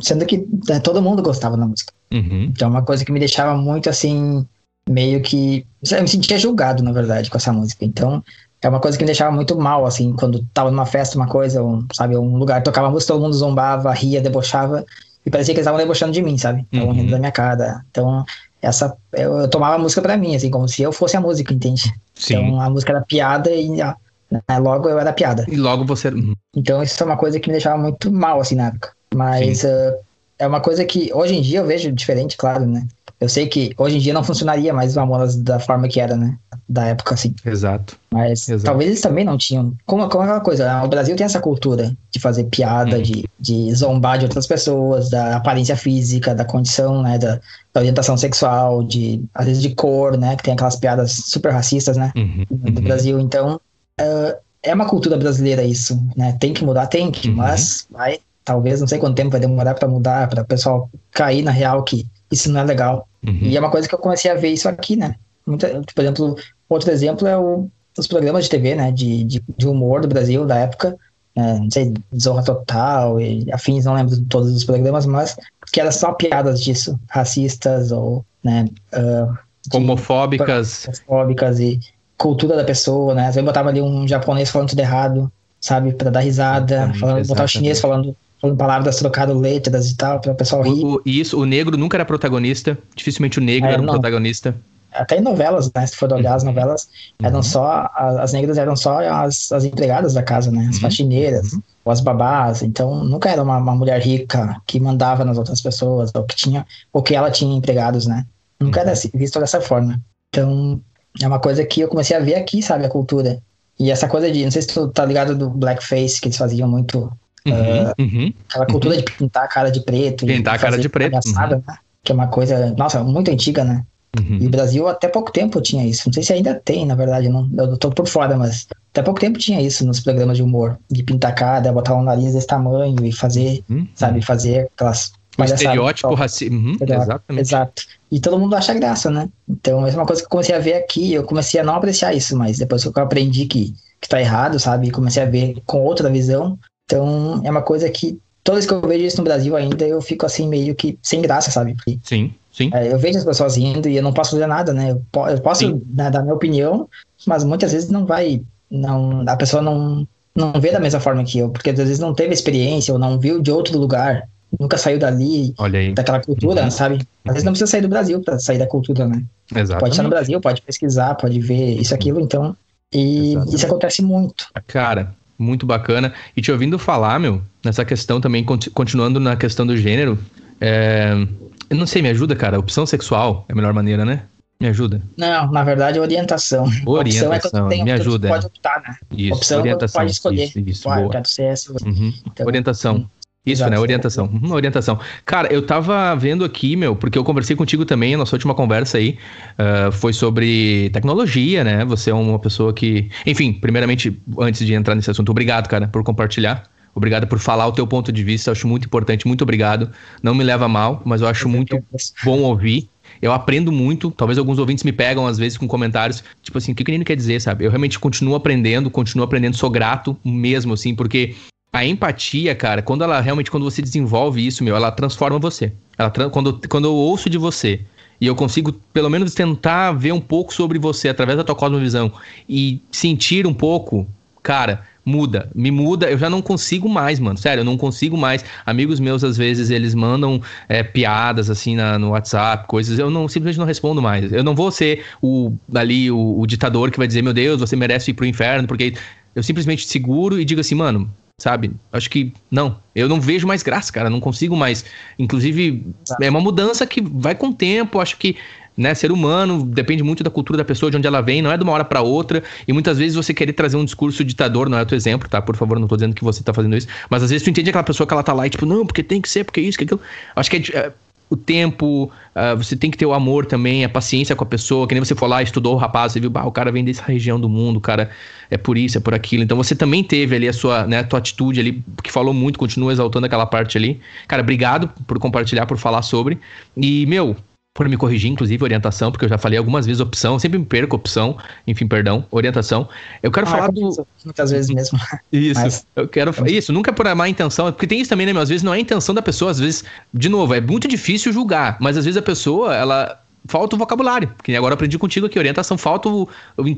[0.00, 1.92] Sendo que né, todo mundo gostava da música.
[2.12, 2.44] Uhum.
[2.44, 4.46] Então, é uma coisa que me deixava muito assim,
[4.88, 5.66] meio que.
[5.90, 7.84] Eu me sentia julgado, na verdade, com essa música.
[7.84, 8.24] Então,
[8.62, 11.62] é uma coisa que me deixava muito mal, assim, quando tava numa festa, uma coisa,
[11.62, 14.84] um, sabe, um lugar tocava música, todo mundo zombava, ria, debochava,
[15.24, 16.66] e parecia que eles estavam debochando de mim, sabe?
[16.72, 16.94] Estavam uhum.
[16.94, 17.84] rindo da minha cara.
[17.90, 18.24] Então,
[18.62, 21.52] essa, eu, eu, tomava a música pra mim, assim, como se eu fosse a música,
[21.52, 21.82] entende?
[22.14, 22.34] Sim.
[22.34, 23.94] Então, a música era piada e a,
[24.30, 25.44] né, logo eu era piada.
[25.48, 26.08] E logo você.
[26.08, 26.34] Uhum.
[26.56, 28.92] Então, isso é uma coisa que me deixava muito mal, assim, na época.
[29.14, 29.94] Mas uh,
[30.38, 32.86] é uma coisa que hoje em dia eu vejo diferente, claro, né?
[33.20, 36.16] Eu sei que hoje em dia não funcionaria mais o Mamonas da forma que era,
[36.16, 36.36] né?
[36.72, 37.34] Da época, assim.
[37.44, 37.98] Exato.
[38.12, 38.66] Mas Exato.
[38.66, 39.74] talvez eles também não tinham.
[39.84, 40.84] Como, como aquela coisa, né?
[40.84, 43.02] o Brasil tem essa cultura de fazer piada, hum.
[43.02, 47.18] de, de zombar de outras pessoas, da aparência física, da condição, né?
[47.18, 47.40] Da,
[47.74, 50.36] da, orientação sexual, de às vezes de cor, né?
[50.36, 52.12] Que tem aquelas piadas super racistas, né?
[52.14, 52.46] Uhum.
[52.48, 52.84] Do uhum.
[52.84, 53.18] Brasil.
[53.18, 53.60] Então,
[54.00, 56.36] uh, é uma cultura brasileira isso, né?
[56.38, 57.34] Tem que mudar, tem que, uhum.
[57.34, 61.42] mas vai, talvez, não sei quanto tempo vai demorar para mudar, para o pessoal cair
[61.42, 63.08] na real que isso não é legal.
[63.26, 63.40] Uhum.
[63.42, 65.16] E é uma coisa que eu comecei a ver isso aqui, né?
[65.46, 66.36] Muita, por exemplo,
[66.74, 67.68] outro exemplo é o,
[67.98, 68.90] os programas de TV, né?
[68.90, 70.96] De, de, de humor do Brasil da época.
[71.36, 71.58] Né?
[71.58, 75.36] Não sei, Zorra Total e afins, não lembro de todos os programas, mas
[75.72, 78.66] que era só piadas disso, racistas ou, né?
[78.92, 80.86] Uh, homofóbicas.
[80.86, 81.80] Homofóbicas e
[82.16, 83.26] cultura da pessoa, né?
[83.26, 85.92] Às vezes botava ali um japonês falando tudo errado, sabe?
[85.92, 90.32] Pra dar risada, falando, botar o chinês falando falando palavras trocando letras e tal, para
[90.32, 90.82] o pessoal rir.
[90.82, 94.56] O, isso, o negro nunca era protagonista, dificilmente o negro é, era o protagonista.
[94.92, 95.86] Até em novelas, né?
[95.86, 96.50] Se for olhar as uhum.
[96.50, 96.88] novelas,
[97.20, 97.26] uhum.
[97.28, 97.90] eram só.
[97.94, 100.66] As negras eram só as, as empregadas da casa, né?
[100.68, 100.82] As uhum.
[100.82, 101.62] faxineiras, uhum.
[101.84, 102.62] ou as babás.
[102.62, 106.66] Então, nunca era uma, uma mulher rica que mandava nas outras pessoas, ou que tinha,
[106.92, 108.26] ou que ela tinha empregados, né?
[108.58, 109.10] Nunca era uhum.
[109.14, 110.00] visto dessa forma.
[110.28, 110.80] Então,
[111.20, 112.84] é uma coisa que eu comecei a ver aqui, sabe?
[112.84, 113.40] A cultura.
[113.78, 116.68] E essa coisa de, não sei se tu tá ligado do blackface, que eles faziam
[116.68, 117.10] muito
[117.46, 119.00] Uhum, uh, uhum, aquela cultura uhum.
[119.00, 120.26] de pintar a cara de preto.
[120.26, 121.14] Pintar a cara de preto.
[121.26, 121.48] Uhum.
[121.48, 121.62] Né?
[122.02, 123.84] Que é uma coisa, nossa, muito antiga, né?
[124.18, 124.38] Uhum.
[124.40, 126.02] E o Brasil até pouco tempo tinha isso.
[126.06, 129.20] Não sei se ainda tem, na verdade, não, eu tô por fora, mas até pouco
[129.20, 130.78] tempo tinha isso nos programas de humor.
[130.90, 133.86] De pintar cara, botar um nariz desse tamanho e fazer, uhum.
[133.94, 135.12] sabe, fazer aquelas.
[135.38, 136.54] Um estereótipo racista.
[136.54, 137.40] Uhum, exatamente.
[137.40, 137.82] Exato.
[138.10, 139.28] E todo mundo acha graça, né?
[139.48, 141.14] Então, é uma coisa que eu comecei a ver aqui.
[141.14, 144.58] Eu comecei a não apreciar isso, mas depois que eu aprendi que, que tá errado,
[144.58, 144.90] sabe?
[144.90, 146.58] Comecei a ver com outra visão.
[146.84, 150.00] Então, é uma coisa que toda vez que eu vejo isso no Brasil ainda, eu
[150.00, 151.74] fico assim meio que sem graça, sabe?
[151.74, 152.70] Porque, sim, sim.
[152.72, 154.92] É, eu vejo as pessoas rindo e eu não posso fazer nada, né?
[154.92, 156.88] Eu, eu posso né, dar minha opinião,
[157.26, 161.38] mas muitas vezes não vai, não, a pessoa não, não vê da mesma forma que
[161.38, 164.28] eu, porque às vezes não teve experiência ou não viu de outro lugar,
[164.58, 165.54] nunca saiu dali,
[165.94, 166.70] daquela cultura, uhum.
[166.70, 167.06] sabe?
[167.24, 169.22] Às vezes não precisa sair do Brasil para sair da cultura, né?
[169.50, 169.80] Exatamente.
[169.80, 172.56] Pode estar no Brasil, pode pesquisar, pode ver isso, aquilo, então.
[172.92, 173.56] E Exatamente.
[173.56, 174.46] isso acontece muito.
[174.66, 176.12] Cara, muito bacana.
[176.36, 180.18] E te ouvindo falar, meu, nessa questão também, continuando na questão do gênero,
[180.60, 181.26] é...
[181.70, 182.58] eu não sei, me ajuda, cara.
[182.58, 184.24] Opção sexual é a melhor maneira, né?
[184.60, 185.00] Me ajuda.
[185.16, 186.66] Não, na verdade, é orientação.
[186.84, 188.28] Orientação, opção é tem, me ajuda.
[188.28, 188.96] pode optar, né?
[189.16, 190.00] Isso, Opção orientação.
[190.00, 190.44] pode escolher.
[190.44, 191.08] Isso, isso, boa.
[191.08, 191.72] quero ser essa.
[191.72, 192.12] Uhum.
[192.26, 192.96] Então, orientação.
[192.96, 193.06] Hum.
[193.46, 193.78] Isso, né?
[193.78, 194.26] Orientação.
[194.26, 195.00] Uhum, orientação.
[195.24, 198.98] Cara, eu tava vendo aqui, meu, porque eu conversei contigo também, a nossa última conversa
[198.98, 199.16] aí
[199.58, 201.82] uh, foi sobre tecnologia, né?
[201.86, 203.08] Você é uma pessoa que.
[203.24, 206.64] Enfim, primeiramente, antes de entrar nesse assunto, obrigado, cara, por compartilhar.
[206.94, 209.90] Obrigado por falar o teu ponto de vista, eu acho muito importante, muito obrigado.
[210.22, 211.82] Não me leva mal, mas eu acho muito
[212.24, 212.88] bom ouvir.
[213.20, 216.74] Eu aprendo muito, talvez alguns ouvintes me pegam às vezes com comentários, tipo assim, o
[216.74, 217.64] que o menino quer dizer, sabe?
[217.64, 221.34] Eu realmente continuo aprendendo, continuo aprendendo, sou grato mesmo, assim, porque
[221.72, 225.72] a empatia, cara, quando ela realmente, quando você desenvolve isso, meu, ela transforma você.
[225.96, 227.80] Ela, quando, quando eu ouço de você
[228.20, 232.12] e eu consigo, pelo menos, tentar ver um pouco sobre você através da tua cosmovisão
[232.48, 234.06] e sentir um pouco,
[234.42, 238.44] cara, muda, me muda, eu já não consigo mais, mano, sério, eu não consigo mais.
[238.64, 243.28] Amigos meus, às vezes, eles mandam é, piadas, assim, na, no WhatsApp, coisas, eu não,
[243.28, 244.32] simplesmente não respondo mais.
[244.32, 247.76] Eu não vou ser o, ali, o, o ditador que vai dizer, meu Deus, você
[247.76, 248.94] merece ir pro inferno, porque
[249.34, 251.10] eu simplesmente seguro e digo assim, mano,
[251.40, 251.72] sabe?
[251.92, 252.78] Acho que não.
[252.94, 254.10] Eu não vejo mais graça, cara.
[254.10, 254.84] Não consigo mais.
[255.18, 255.84] Inclusive,
[256.20, 258.00] é uma mudança que vai com o tempo.
[258.00, 258.36] Acho que
[258.80, 261.56] né, ser humano depende muito da cultura da pessoa, de onde ela vem, não é
[261.58, 262.42] de uma hora para outra.
[262.66, 265.42] E muitas vezes você querer trazer um discurso ditador, não é o teu exemplo, tá?
[265.42, 266.88] Por favor, não tô dizendo que você tá fazendo isso.
[267.10, 269.02] Mas às vezes tu entende aquela pessoa que ela tá lá e tipo, não, porque
[269.02, 270.00] tem que ser, porque isso, que aquilo.
[270.34, 270.92] Acho que é, é
[271.28, 274.88] o tempo, uh, você tem que ter o amor também, a paciência com a pessoa,
[274.88, 277.04] que nem você foi lá, estudou o rapaz, você viu, bah, o cara vem dessa
[277.04, 278.10] região do mundo, o cara
[278.50, 279.44] é por isso, é por aquilo.
[279.44, 282.58] Então você também teve ali a sua, né, a tua atitude ali, que falou muito,
[282.58, 284.00] continua exaltando aquela parte ali.
[284.26, 286.38] Cara, obrigado por compartilhar, por falar sobre.
[286.76, 287.36] E, meu,
[287.72, 290.96] por me corrigir, inclusive, orientação, porque eu já falei algumas vezes opção, sempre me perco
[290.96, 292.88] opção, enfim, perdão, orientação.
[293.22, 294.06] Eu quero ah, falar do.
[294.24, 294.98] Muitas vezes mesmo.
[295.32, 295.86] Isso, Mas...
[295.94, 296.32] eu quero.
[296.48, 298.42] Isso, nunca é por má intenção, porque tem isso também, né, meu?
[298.42, 301.32] Às vezes não é a intenção da pessoa, às vezes, de novo, é muito difícil
[301.32, 304.32] julgar, mas às vezes a pessoa, ela falta o vocabulário.
[304.42, 306.28] Que agora aprendi contigo aqui, orientação, falta o,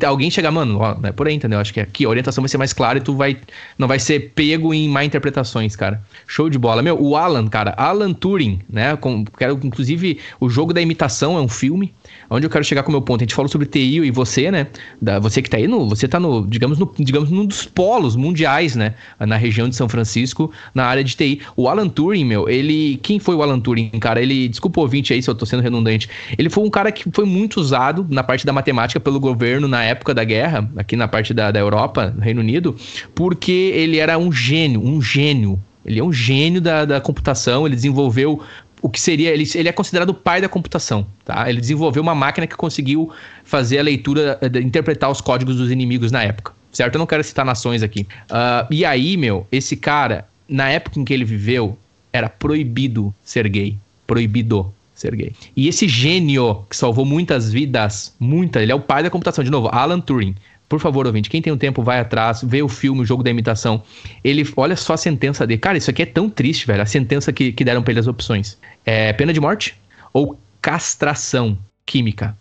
[0.06, 1.58] alguém chegar, mano, ó, é por aí, entendeu?
[1.58, 3.36] Acho que aqui a orientação vai ser mais clara e tu vai
[3.78, 6.02] não vai ser pego em má interpretações, cara.
[6.26, 6.82] Show de bola.
[6.82, 8.96] Meu, o Alan, cara, Alan Turing, né?
[8.96, 11.92] Com, quero, inclusive, o jogo da imitação é um filme.
[12.32, 13.20] Onde eu quero chegar com o meu ponto?
[13.20, 14.66] A gente falou sobre TI e você, né?
[15.00, 15.88] Da, você que tá aí no.
[15.88, 18.94] Você tá no, digamos, no, digamos, num dos polos mundiais, né?
[19.20, 21.42] Na região de São Francisco, na área de TI.
[21.56, 22.98] O Alan Turing, meu, ele.
[23.02, 24.20] Quem foi o Alan Turing, cara?
[24.20, 24.48] Ele.
[24.48, 26.08] Desculpa o ouvinte aí se eu tô sendo redundante.
[26.38, 29.84] Ele foi um cara que foi muito usado na parte da matemática pelo governo na
[29.84, 32.74] época da guerra, aqui na parte da, da Europa, no Reino Unido,
[33.14, 35.60] porque ele era um gênio, um gênio.
[35.84, 38.40] Ele é um gênio da, da computação, ele desenvolveu
[38.82, 39.30] o que seria.
[39.30, 41.06] Ele, ele é considerado o pai da computação.
[41.24, 41.48] Tá?
[41.48, 43.10] Ele desenvolveu uma máquina que conseguiu
[43.44, 46.52] fazer a leitura, eh, interpretar os códigos dos inimigos na época.
[46.72, 46.96] Certo?
[46.96, 48.06] Eu não quero citar nações aqui.
[48.30, 51.78] Uh, e aí, meu, esse cara, na época em que ele viveu,
[52.12, 53.78] era proibido ser gay.
[54.06, 55.32] Proibido ser gay.
[55.54, 59.50] E esse gênio que salvou muitas vidas, muita, ele é o pai da computação, de
[59.50, 60.34] novo, Alan Turing.
[60.72, 63.28] Por favor, ouvinte, quem tem um tempo, vai atrás, vê o filme, o jogo da
[63.28, 63.82] imitação.
[64.24, 65.58] Ele, olha só a sentença dele.
[65.58, 66.80] Cara, isso aqui é tão triste, velho.
[66.80, 68.58] A sentença que, que deram pra ele as opções.
[68.82, 69.78] É pena de morte
[70.14, 72.34] ou castração química.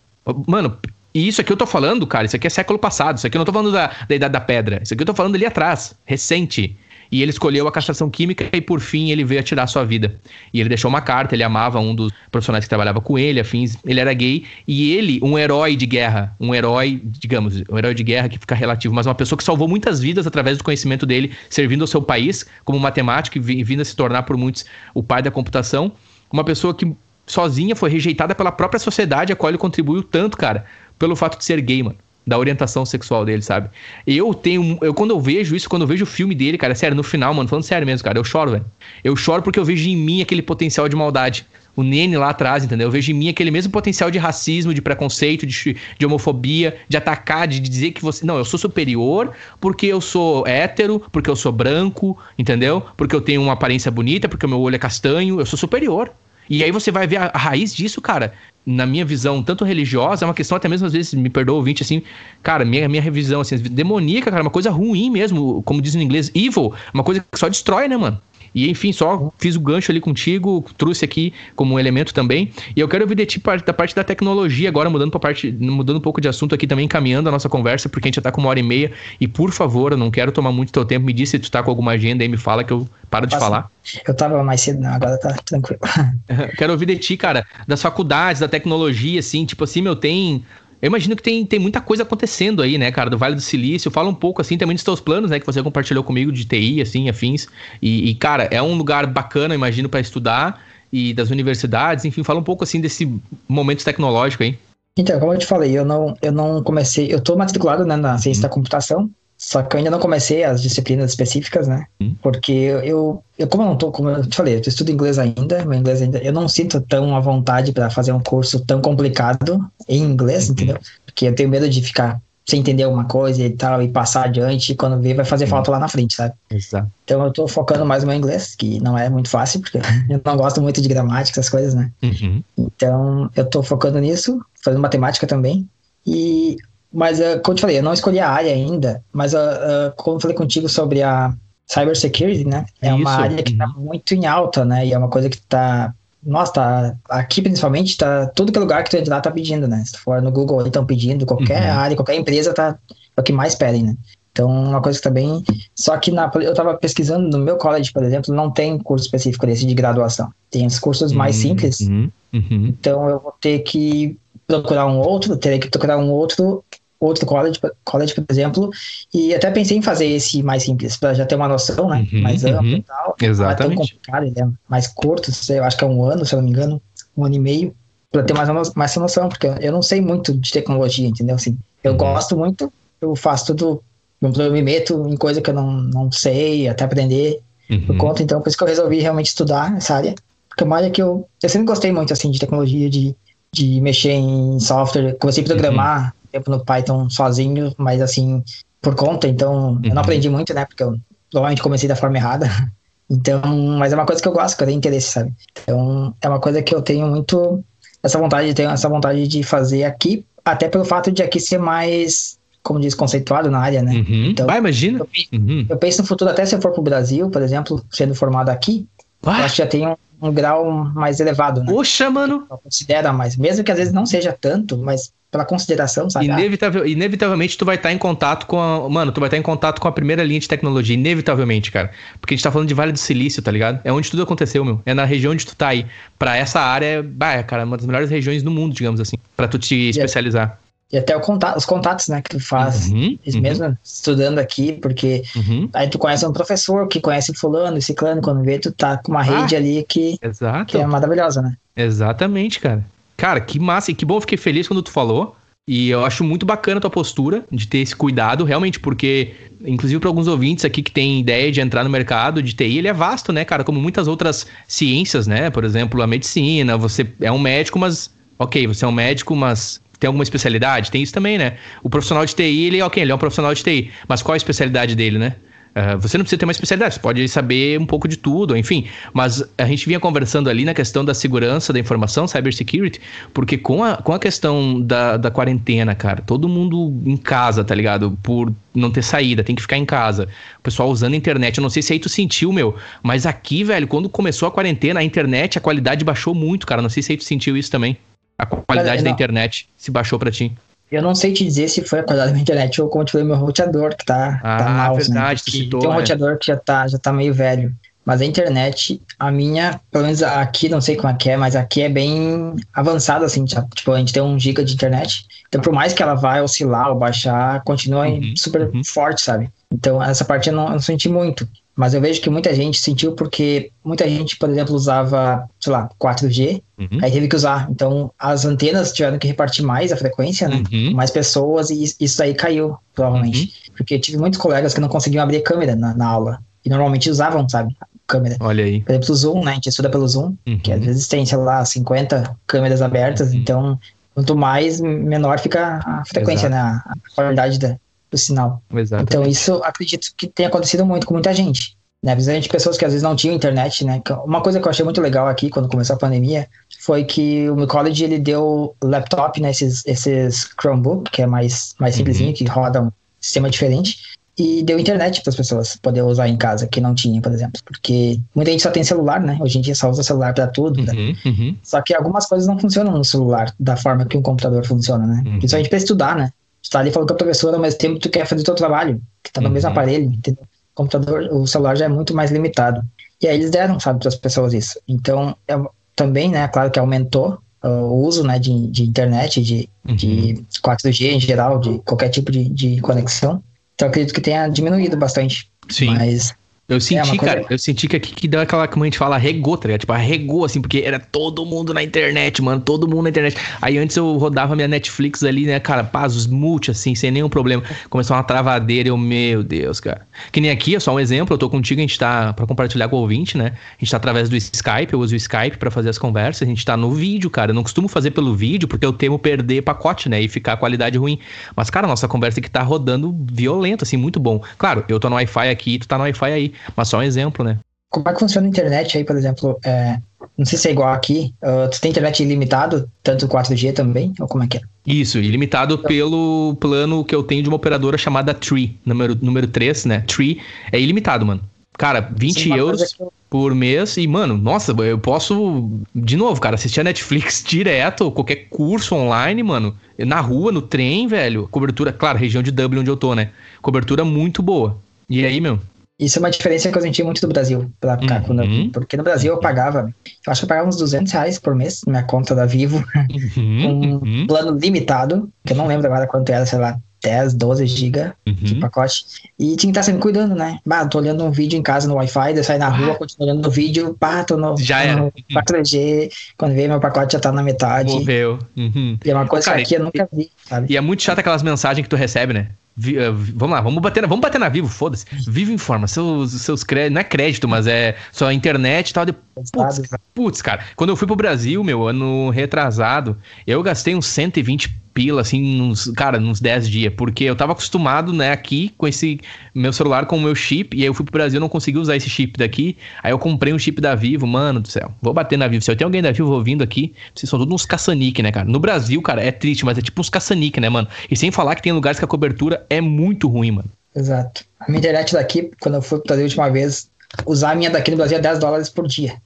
[0.48, 0.78] Mano,
[1.14, 3.18] e isso aqui eu tô falando, cara, isso aqui é século passado.
[3.18, 4.80] Isso aqui eu não tô falando da, da Idade da Pedra.
[4.82, 6.78] Isso aqui eu tô falando ali atrás, recente.
[7.12, 9.84] E ele escolheu a castração química e por fim ele veio a tirar a sua
[9.84, 10.16] vida.
[10.54, 13.78] E ele deixou uma carta, ele amava um dos profissionais que trabalhava com ele, afins,
[13.86, 18.04] ele era gay e ele, um herói de guerra, um herói, digamos, um herói de
[18.04, 21.32] guerra que fica relativo, mas uma pessoa que salvou muitas vidas através do conhecimento dele,
[21.50, 25.22] servindo ao seu país como matemático e vindo a se tornar por muitos o pai
[25.22, 25.92] da computação,
[26.32, 26.96] uma pessoa que
[27.28, 30.66] sozinha foi rejeitada pela própria sociedade a qual ele contribuiu tanto, cara,
[30.98, 33.70] pelo fato de ser gay, mano da orientação sexual dele, sabe?
[34.06, 34.78] Eu tenho.
[34.82, 37.34] Eu, quando eu vejo isso, quando eu vejo o filme dele, cara, sério, no final,
[37.34, 38.66] mano, falando sério mesmo, cara, eu choro, velho.
[39.04, 41.46] Eu choro porque eu vejo em mim aquele potencial de maldade.
[41.74, 42.88] O Nene lá atrás, entendeu?
[42.88, 46.98] Eu vejo em mim aquele mesmo potencial de racismo, de preconceito, de, de homofobia, de
[46.98, 48.26] atacar, de dizer que você.
[48.26, 52.86] Não, eu sou superior porque eu sou hétero, porque eu sou branco, entendeu?
[52.98, 56.12] Porque eu tenho uma aparência bonita, porque o meu olho é castanho, eu sou superior.
[56.50, 58.34] E aí você vai ver a, raiz disso, cara,
[58.66, 61.84] na minha visão, tanto religiosa, é uma questão até mesmo às vezes, me perdoa ouvinte,
[61.84, 62.04] assim,
[62.44, 66.32] cara, minha, minha revisão, assim, demoníaca, cara, uma coisa ruim mesmo, como diz no inglês,
[66.36, 68.22] evil, uma coisa que só destrói, né, mano?
[68.54, 72.52] E enfim, só fiz o gancho ali contigo, trouxe aqui como um elemento também.
[72.76, 75.98] E eu quero ouvir de ti da parte da tecnologia, agora mudando para parte, mudando
[75.98, 78.32] um pouco de assunto aqui também, encaminhando a nossa conversa, porque a gente já tá
[78.32, 78.92] com uma hora e meia.
[79.20, 81.06] E por favor, eu não quero tomar muito teu tempo.
[81.06, 83.38] Me diz se tu tá com alguma agenda aí, me fala que eu paro de
[83.38, 83.70] falar.
[84.08, 85.80] Eu tava mais cedo, não, agora tá tranquilo.
[86.58, 90.44] quero ouvir de ti, cara, das faculdades, da tecnologia, assim, tipo assim, meu, tem
[90.82, 93.92] eu imagino que tem, tem muita coisa acontecendo aí, né, cara, do Vale do Silício.
[93.92, 96.82] Fala um pouco, assim, também dos teus planos, né, que você compartilhou comigo de TI,
[96.82, 97.48] assim, afins.
[97.82, 100.60] E, e cara, é um lugar bacana, imagino, para estudar
[100.92, 102.04] e das universidades.
[102.06, 103.14] Enfim, fala um pouco, assim, desse
[103.48, 104.58] momento tecnológico aí.
[104.98, 108.18] Então, como eu te falei, eu não, eu não comecei, eu tô matriculado né, na
[108.18, 109.10] ciência da computação,
[109.44, 111.88] só que eu ainda não comecei as disciplinas específicas, né?
[112.00, 112.16] Hum.
[112.22, 115.66] Porque eu, eu, como eu não tô, como eu te falei, eu estudo inglês ainda,
[115.66, 119.68] meu inglês ainda, eu não sinto tão à vontade para fazer um curso tão complicado
[119.90, 120.52] em inglês, uhum.
[120.52, 120.78] entendeu?
[121.08, 124.74] Porque eu tenho medo de ficar sem entender alguma coisa e tal, e passar adiante,
[124.74, 126.36] e quando ver vai fazer falta lá na frente, sabe?
[126.52, 126.92] Exato.
[127.04, 130.22] Então eu tô focando mais no meu inglês, que não é muito fácil, porque eu
[130.24, 131.92] não gosto muito de gramática, essas coisas, né?
[132.04, 132.44] Uhum.
[132.56, 135.68] Então eu tô focando nisso, fazendo matemática também.
[136.06, 136.58] E
[136.94, 139.94] mas, uh, como eu te falei, eu não escolhi a área ainda, mas uh, uh,
[139.96, 141.34] como eu falei contigo sobre a
[141.68, 142.66] cybersecurity, né?
[142.82, 142.98] É Isso.
[142.98, 143.84] uma área que está uhum.
[143.84, 144.86] muito em alta, né?
[144.86, 145.94] E é uma coisa que está
[146.24, 149.84] nossa, tá, aqui principalmente, tá, tudo que é lugar que tu entrar tá pedindo, né?
[149.86, 151.80] Se tu for no Google, estão pedindo, qualquer uhum.
[151.80, 152.78] área, qualquer empresa tá,
[153.18, 153.96] é o que mais pedem, né?
[154.32, 155.44] Então, uma coisa que tá bem.
[155.76, 159.46] Só que na, eu tava pesquisando no meu college, por exemplo, não tem curso específico
[159.46, 160.30] desse de graduação.
[160.50, 161.80] Tem os cursos mais Uhum, simples.
[161.82, 162.10] uhum.
[162.34, 166.64] Então, eu vou ter que procurar um outro, terei que procurar um outro,
[167.02, 168.70] outro college, college, por exemplo.
[169.14, 172.08] E até pensei em fazer esse mais simples, para já ter uma noção, né?
[172.14, 172.78] Uhum, mais ampla uhum.
[172.78, 173.06] e tal.
[173.08, 173.76] Não é tão Exatamente.
[173.76, 176.52] complicado, é mais curto, sei, eu acho que é um ano, se eu não me
[176.52, 176.82] engano,
[177.18, 177.76] um ano e meio,
[178.12, 181.36] para ter mais, uma mais essa noção, porque eu- não sei muito de tecnologia, entendeu?
[181.36, 181.98] Assim, eu Uhum.
[181.98, 182.72] gosto muito,
[183.02, 183.84] eu faço tudo,
[184.22, 187.40] eu me meto em coisa que eu não, não sei, até aprender
[187.86, 187.98] por Uhum.
[187.98, 190.14] conta, então por isso que eu resolvi realmente estudar essa área,
[190.50, 193.16] porque é uma área que eu, eu sempre gostei muito, assim, de tecnologia, de,
[193.54, 198.44] de mexer em software, comecei a programar tempo no Python sozinho, mas assim,
[198.82, 199.96] por conta, então eu Uhum.
[199.96, 200.96] não aprendi muito, né, porque eu
[201.32, 202.46] provavelmente comecei da forma errada,
[203.10, 203.42] então,
[203.78, 205.34] mas é uma coisa que eu gosto, que eu tenho interesse, sabe,
[205.64, 207.64] então é uma coisa que eu tenho muito
[208.04, 212.40] essa vontade, tenho essa vontade de fazer aqui, até pelo fato de aqui ser mais,
[212.64, 214.26] como diz, conceituado na área, né, Uhum.
[214.32, 215.00] Então, Vai, imagina.
[215.00, 215.08] eu,
[215.40, 215.66] Uhum.
[215.70, 218.88] eu penso no futuro, até se eu for pro Brasil, por exemplo, sendo formado aqui,
[219.24, 221.72] eu acho que já tem um, um grau mais elevado, né?
[221.72, 222.46] Poxa, mano.
[222.48, 226.30] Só Considera mais, mesmo que às vezes não seja tanto, mas pela consideração, sabe?
[226.30, 226.38] Ah,
[226.86, 228.90] inevitavelmente tu vai estar em contato com a.
[228.90, 230.94] Mano, tu vai estar em contato com a primeira linha de tecnologia.
[230.94, 231.90] Inevitavelmente, cara.
[232.20, 233.80] Porque a gente tá falando de Vale do Silício, tá ligado?
[233.86, 234.82] É onde tudo aconteceu, meu.
[234.86, 235.86] É na região onde tu tá aí.
[236.20, 239.16] Pra essa área, bah, é, cara, uma das melhores regiões do mundo, digamos assim.
[239.38, 240.60] Pra tu te especializar.
[240.92, 245.24] E até contato, os contatos, né, que tu faz, Uhum, uhum, mesmo estudando aqui, porque
[245.36, 245.70] uhum.
[245.74, 249.12] aí tu conhece um professor que conhece fulano e ciclano, quando vê, tu tá com
[249.12, 250.20] uma rede ali que,
[250.68, 251.56] que é maravilhosa, né?
[251.76, 252.84] Exatamente, cara.
[253.16, 255.36] Cara, que massa e que bom, eu fiquei feliz quando tu falou.
[255.68, 260.00] E eu acho muito bacana a tua postura de ter esse cuidado, realmente, porque, inclusive
[260.00, 262.94] para alguns ouvintes aqui que têm ideia de entrar no mercado de TI, ele é
[262.94, 263.64] vasto, né, cara?
[263.64, 265.50] Como muitas outras ciências, né?
[265.52, 268.12] Por exemplo, a medicina, você é um médico, mas.
[268.40, 270.90] Ok, você é um médico, mas tem alguma especialidade?
[270.90, 271.58] Tem isso também, né?
[271.84, 274.38] O profissional de TI, ele, ok, ele é um profissional de TI, mas qual a
[274.38, 275.36] especialidade dele, né?
[275.76, 278.88] Ah, você não precisa ter uma especialidade, você pode saber um pouco de tudo, enfim.
[279.14, 283.00] Mas a gente vinha conversando ali na questão da segurança da informação, cybersecurity,
[283.32, 287.76] porque com a, com a questão da, da quarentena, cara, todo mundo em casa, tá
[287.76, 288.18] ligado?
[288.24, 290.28] Por não ter saída, tem que ficar em casa.
[290.60, 293.64] O pessoal usando a internet, eu não sei se aí tu sentiu, meu, mas aqui,
[293.64, 296.82] velho, quando começou a quarentena, a internet, a qualidade baixou muito, cara.
[296.82, 297.96] Não sei se aí tu sentiu isso também.
[298.42, 300.52] A qualidade da internet se baixou pra ti.
[300.92, 303.36] Eu não sei te dizer se foi a qualidade da internet ou como falei, meu
[303.38, 306.00] roteador que tá, Ah, tá mal, verdade, tu Porque citou, Tem um né?
[306.00, 307.74] roteador que já tá, já tá meio velho.
[308.04, 311.56] Mas a internet, a minha, pelo menos aqui, não sei como é que é, mas
[311.56, 315.24] aqui é bem avançada, assim, já, tipo, a gente tem um giga de internet.
[315.48, 318.84] Então, por mais que ela vai oscilar ou baixar, continua Uhum, super uhum.
[318.84, 319.50] forte, sabe?
[319.72, 321.48] Então, essa parte eu não, eu não senti muito.
[321.82, 325.90] Mas eu vejo que muita gente sentiu porque muita gente, por exemplo, usava, sei lá,
[325.98, 327.00] 4G, Uhum.
[327.02, 327.68] aí teve que usar.
[327.72, 330.62] Então, as antenas tiveram que repartir mais a frequência, né?
[330.72, 330.94] Uhum.
[330.94, 333.52] mais pessoas e is- isso aí caiu, provavelmente.
[333.76, 336.38] Porque eu tive muitos colegas que não conseguiam abrir câmera na, na aula.
[336.64, 337.76] E normalmente usavam, sabe,
[338.06, 338.38] câmera.
[338.40, 338.82] Olha aí.
[338.82, 339.52] Por exemplo, o Zoom, né?
[339.52, 340.86] A gente estuda pelo Zoom, que às Uhum.
[340.86, 343.32] vezes tem, sei lá, 50 câmeras abertas.
[343.32, 343.40] Uhum.
[343.40, 343.80] Então,
[344.14, 346.58] quanto mais, menor fica a frequência, né?
[346.58, 347.76] A a qualidade da-
[348.12, 348.62] do sinal.
[348.76, 349.04] Exato.
[349.04, 351.76] Então, isso acredito que tenha acontecido muito com muita gente.
[352.04, 352.14] Né?
[352.14, 354.02] Principalmente pessoas que às vezes não tinham internet, né?
[354.26, 356.48] Uma coisa que eu achei muito legal aqui, quando começou a pandemia,
[356.80, 359.52] foi que o meu college, ele deu laptop, né?
[359.52, 361.98] Esses, esses Chromebook, que é mais, mais Uhum.
[362.00, 363.98] simplesinho, que roda um sistema diferente.
[364.36, 367.62] E deu internet para as pessoas poder usar em casa, que não tinha, por exemplo.
[367.66, 369.38] Porque muita gente só tem celular, né?
[369.40, 370.82] Hoje em dia só usa celular para tudo.
[370.82, 370.94] né?
[370.94, 371.56] Uhum, uhum.
[371.62, 375.22] Só que algumas coisas não funcionam no celular da forma que um computador funciona, né?
[375.26, 375.38] Uhum.
[375.38, 376.32] Principalmente para estudar, né?
[376.64, 379.32] Tu tá ali falando com a professora, mesmo tempo tu quer fazer teu trabalho, que
[379.32, 379.54] tá no Uhum.
[379.54, 380.44] mesmo aparelho, entendeu?
[380.44, 382.82] O computador, o celular já é muito mais limitado.
[383.22, 384.80] E aí eles deram, sabe, para as pessoas isso.
[384.88, 385.56] Então, é,
[385.96, 389.96] também, né, claro que aumentou uh, o uso, né, de, de internet, de, Uhum.
[389.96, 393.44] de 4G em geral, de qualquer tipo de, de conexão.
[393.76, 395.50] Então, acredito que tenha diminuído bastante.
[395.70, 395.88] Sim.
[395.88, 396.34] Mas,
[396.72, 398.98] Eu senti, uma coisa- cara, eu senti que aqui que deu aquela, como a gente
[398.98, 399.82] fala, arregou, tá ligado?
[399.82, 403.36] Tipo, arregou, assim, porque era todo mundo na internet, mano, todo mundo na internet.
[403.62, 407.28] Aí antes eu rodava minha Netflix ali, né, cara, paz, os multi, assim, sem nenhum
[407.28, 407.62] problema.
[407.90, 410.08] Começou uma travadeira, eu, meu Deus, cara.
[410.32, 412.88] Que nem aqui, é só um exemplo, eu tô contigo, a gente tá pra compartilhar
[412.88, 413.52] com o ouvinte, né?
[413.78, 416.50] A gente tá através do Skype, eu uso o Skype pra fazer as conversas, a
[416.50, 417.52] gente tá no vídeo, cara.
[417.52, 420.58] Eu não costumo fazer pelo vídeo, porque eu temo perder pacote, né, e ficar a
[420.58, 421.20] qualidade ruim.
[421.54, 424.42] Mas, cara, nossa conversa aqui tá rodando violento, assim, muito bom.
[424.58, 427.44] Claro, eu tô no Wi-Fi aqui, tu tá no Wi-Fi aí, mas só um exemplo,
[427.44, 427.58] né?
[427.92, 429.60] como é que funciona a internet aí, por exemplo?
[429.66, 429.98] É,
[430.38, 431.34] não sei se é igual aqui.
[431.44, 434.14] uh, tu tem internet ilimitado, tanto 4G também?
[434.18, 434.62] Ou como é que é?
[434.88, 439.84] Isso, ilimitado pelo plano que eu tenho de uma operadora chamada Tree, número, número 3,
[439.86, 440.06] né?
[440.08, 440.40] Tree
[440.72, 441.42] é ilimitado, mano.
[441.78, 442.96] Cara, 20 Sim, euros.
[442.98, 443.96] eu- por mês.
[443.96, 449.42] E, mano, nossa, eu posso, de novo, cara, assistir a Netflix direto, qualquer curso online,
[449.42, 449.76] mano.
[449.98, 451.48] Na rua, no trem, velho.
[451.50, 453.32] Cobertura, claro, região de Dublin onde eu tô, né?
[453.62, 454.78] Cobertura muito boa.
[455.10, 455.60] E aí, meu?
[456.02, 458.24] Isso é uma diferença que eu senti muito do Brasil, pra cá, uhum.
[458.24, 459.94] quando eu, porque no Brasil eu pagava,
[460.26, 462.84] eu acho que eu pagava uns 200 reais por mês na minha conta da Vivo,
[463.38, 464.26] uhum, um uhum.
[464.28, 468.34] plano limitado, que eu não lembro agora quanto era, sei lá, 10, 12 GB uhum.
[468.34, 469.04] de pacote.
[469.38, 470.60] E tinha que estar sempre cuidando, né?
[470.66, 472.96] Bah, tô olhando um vídeo em casa no Wi-Fi, daí sai na rua, ah.
[472.96, 477.14] continuo olhando o vídeo, pá, tô no, já tô no 4G, quando veio meu pacote
[477.14, 477.94] já tá na metade.
[477.94, 478.40] Morreu.
[478.58, 478.98] Uhum.
[479.04, 480.72] E é uma coisa Cara, que aqui eu nunca vi, sabe?
[480.72, 482.50] E é muito chato aquelas mensagens que tu recebe, né?
[482.82, 485.06] Uh, vamos lá, vamos bater, na, vamos bater na Vivo, foda-se.
[485.28, 489.06] Vivo informa, seus, seus créditos, não é crédito, mas é só internet e tal.
[489.06, 489.82] De, putz,
[490.14, 495.22] putz, cara, quando eu fui pro Brasil, meu, ano retrasado, eu gastei uns 120 pila,
[495.22, 499.20] assim, nos, cara, nos 10 dias, porque eu tava acostumado, né, aqui com esse
[499.56, 501.96] meu celular com o meu chip, e aí eu fui pro Brasil não consegui usar
[501.96, 505.38] esse chip daqui, aí eu comprei um chip da Vivo, mano do céu, vou bater
[505.38, 508.22] na Vivo, se eu tenho alguém da Vivo ouvindo aqui, vocês são todos uns caçanique,
[508.22, 508.48] né, cara?
[508.48, 510.88] No Brasil, cara, é triste, mas é tipo uns caçanique, né, mano?
[511.10, 513.70] E sem falar que tem lugares que a cobertura é muito ruim, mano.
[513.96, 514.44] Exato.
[514.60, 516.90] A minha internet daqui, quando eu fui pro Brasil a última vez,
[517.26, 519.22] usar a minha daqui no Brasil é 10 dólares por dia.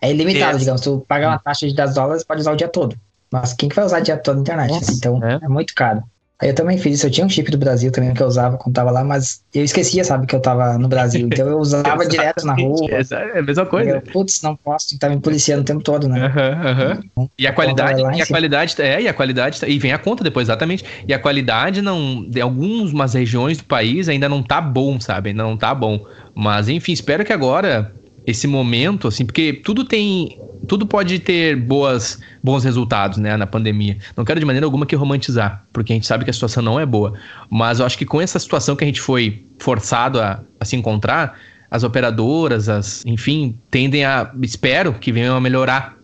[0.00, 2.96] É ilimitado, digamos, tu pagar uma taxa de 10 dólares, pode usar o dia todo.
[3.30, 4.70] Mas quem que vai usar dia todo na internet?
[4.70, 5.38] Nossa, então é.
[5.42, 5.48] é.
[5.48, 6.02] muito caro.
[6.40, 7.06] Aí eu também fiz isso.
[7.06, 9.64] Eu tinha um chip do Brasil também que eu usava quando tava lá, mas eu
[9.64, 11.26] esquecia, sabe, que eu tava no Brasil.
[11.26, 12.88] Então eu usava direto na rua.
[12.90, 13.90] É a mesma coisa.
[13.90, 16.32] Eu, Putz, não posso, tá me policiando o tempo todo, né?
[17.16, 17.28] Uhum, uhum.
[17.36, 20.46] E a qualidade, e a qualidade, é, e a qualidade, e vem a conta depois,
[20.46, 20.84] exatamente.
[21.08, 25.30] E a qualidade não, de algumas regiões do país ainda não tá bom, sabe?
[25.30, 26.06] Ainda não tá bom.
[26.36, 27.92] Mas enfim, espero que agora
[28.28, 30.38] esse momento, assim, porque tudo tem.
[30.66, 33.96] Tudo pode ter boas, bons resultados, né, na pandemia.
[34.14, 36.78] Não quero de maneira alguma que romantizar, porque a gente sabe que a situação não
[36.78, 37.14] é boa.
[37.48, 40.76] Mas eu acho que com essa situação que a gente foi forçado a, a se
[40.76, 41.38] encontrar,
[41.70, 44.30] as operadoras, as, enfim, tendem a.
[44.42, 45.96] Espero que venham a melhorar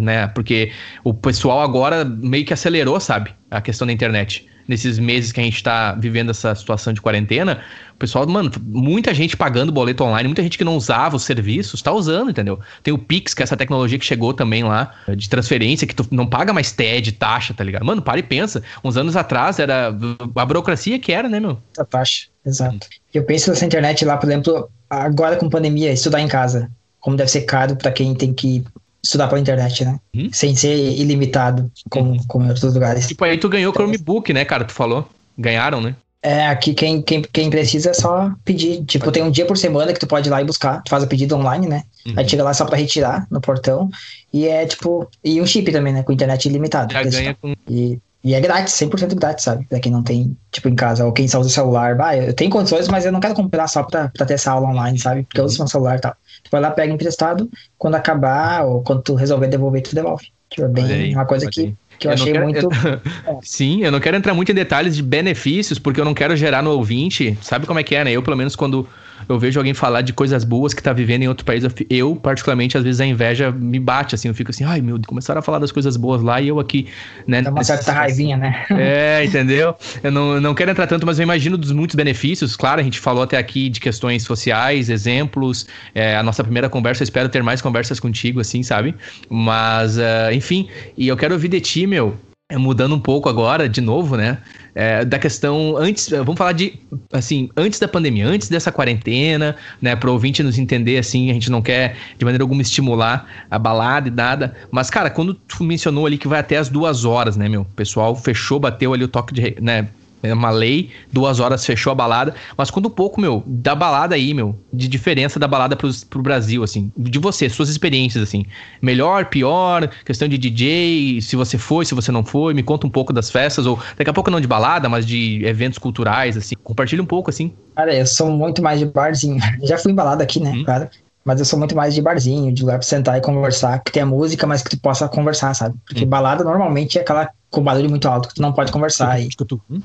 [0.00, 0.26] né?
[0.28, 0.70] Porque
[1.02, 3.34] o pessoal agora meio que acelerou, sabe?
[3.50, 7.62] A questão da internet nesses meses que a gente está vivendo essa situação de quarentena,
[7.94, 11.80] o pessoal, mano, muita gente pagando boleto online, muita gente que não usava os serviços,
[11.80, 12.60] está usando, entendeu?
[12.82, 16.06] Tem o Pix, que é essa tecnologia que chegou também lá, de transferência, que tu
[16.10, 17.84] não paga mais TED, taxa, tá ligado?
[17.84, 18.62] Mano, para e pensa.
[18.84, 21.58] Uns anos atrás era a burocracia que era, né, meu?
[21.78, 22.86] A taxa, exato.
[23.12, 26.70] Eu penso nessa internet lá, por exemplo, agora com pandemia, estudar em casa.
[27.00, 28.64] Como deve ser caro para quem tem que
[29.02, 29.98] estudar pela internet, né?
[30.14, 30.28] Hum?
[30.32, 32.18] Sem ser ilimitado, como, hum.
[32.26, 33.06] como em outros lugares.
[33.06, 34.64] Tipo, aí tu ganhou o Chromebook, né, cara?
[34.64, 35.08] Tu falou.
[35.36, 35.94] Ganharam, né?
[36.20, 38.84] É, aqui quem, quem, quem precisa é só pedir.
[38.84, 39.14] Tipo, pode.
[39.14, 40.82] tem um dia por semana que tu pode ir lá e buscar.
[40.82, 41.84] Tu faz o pedido online, né?
[42.04, 42.14] Uhum.
[42.16, 43.88] Aí chega lá só pra retirar no portão.
[44.32, 45.08] E é tipo.
[45.22, 46.02] E um chip também, né?
[46.02, 46.92] Com internet ilimitada.
[46.92, 47.54] Já ganha com.
[47.68, 49.64] E, e é grátis, 100% grátis, sabe?
[49.66, 51.94] Pra quem não tem, tipo, em casa, ou quem só usa o celular.
[51.94, 54.68] Bah, eu tenho condições, mas eu não quero comprar só pra, pra ter essa aula
[54.68, 55.22] online, sabe?
[55.22, 56.16] Porque eu uso meu celular e tal.
[56.42, 60.28] Tu vai lá, pega emprestado, quando acabar, ou quando tu resolver devolver, tu devolve.
[60.50, 62.60] Tipo, é bem aí, uma coisa que que eu, eu achei quero, muito.
[62.64, 63.40] Eu...
[63.42, 66.62] Sim, eu não quero entrar muito em detalhes de benefícios, porque eu não quero gerar
[66.62, 67.36] no ouvinte.
[67.42, 68.12] Sabe como é que é, né?
[68.12, 68.88] Eu, pelo menos, quando
[69.28, 72.76] eu vejo alguém falar de coisas boas que tá vivendo em outro país, eu, particularmente,
[72.78, 75.42] às vezes a inveja me bate, assim, eu fico assim, ai meu, Deus, começaram a
[75.42, 76.88] falar das coisas boas lá e eu aqui,
[77.26, 77.42] né?
[77.42, 78.66] Dá uma certa raivinha, né?
[78.80, 79.74] É, entendeu?
[80.02, 82.98] Eu não, não quero entrar tanto, mas eu imagino dos muitos benefícios, claro, a gente
[82.98, 87.42] falou até aqui de questões sociais, exemplos, é, a nossa primeira conversa, eu espero ter
[87.42, 88.94] mais conversas contigo, assim, sabe?
[89.28, 92.16] Mas, uh, enfim, e eu quero ouvir de ti, meu,
[92.56, 94.38] mudando um pouco agora, de novo, né?
[94.74, 96.80] É, da questão antes, vamos falar de
[97.12, 99.94] assim, antes da pandemia, antes dessa quarentena, né?
[99.94, 103.58] Para o ouvinte nos entender assim, a gente não quer de maneira alguma estimular a
[103.58, 104.56] balada e nada.
[104.70, 107.62] Mas, cara, quando tu mencionou ali que vai até as duas horas, né, meu?
[107.62, 109.88] O pessoal fechou, bateu ali o toque de, né?
[110.22, 112.34] É uma lei, duas horas fechou a balada.
[112.56, 116.20] Mas quando um pouco, meu, da balada aí, meu, de diferença da balada pros, pro
[116.20, 118.44] Brasil, assim, de você, suas experiências, assim.
[118.82, 122.90] Melhor, pior, questão de DJ, se você foi, se você não foi, me conta um
[122.90, 126.56] pouco das festas, ou daqui a pouco não de balada, mas de eventos culturais, assim.
[126.62, 127.52] Compartilha um pouco, assim.
[127.76, 129.38] Cara, eu sou muito mais de barzinho.
[129.62, 130.64] Já fui em balada aqui, né, hum.
[130.64, 130.90] cara?
[131.24, 134.06] Mas eu sou muito mais de barzinho, de lugar pra sentar e conversar, que tenha
[134.06, 135.76] música, mas que tu possa conversar, sabe?
[135.86, 136.08] Porque hum.
[136.08, 139.20] balada normalmente é aquela com barulho muito alto que tu não pode conversar.
[139.20, 139.28] E,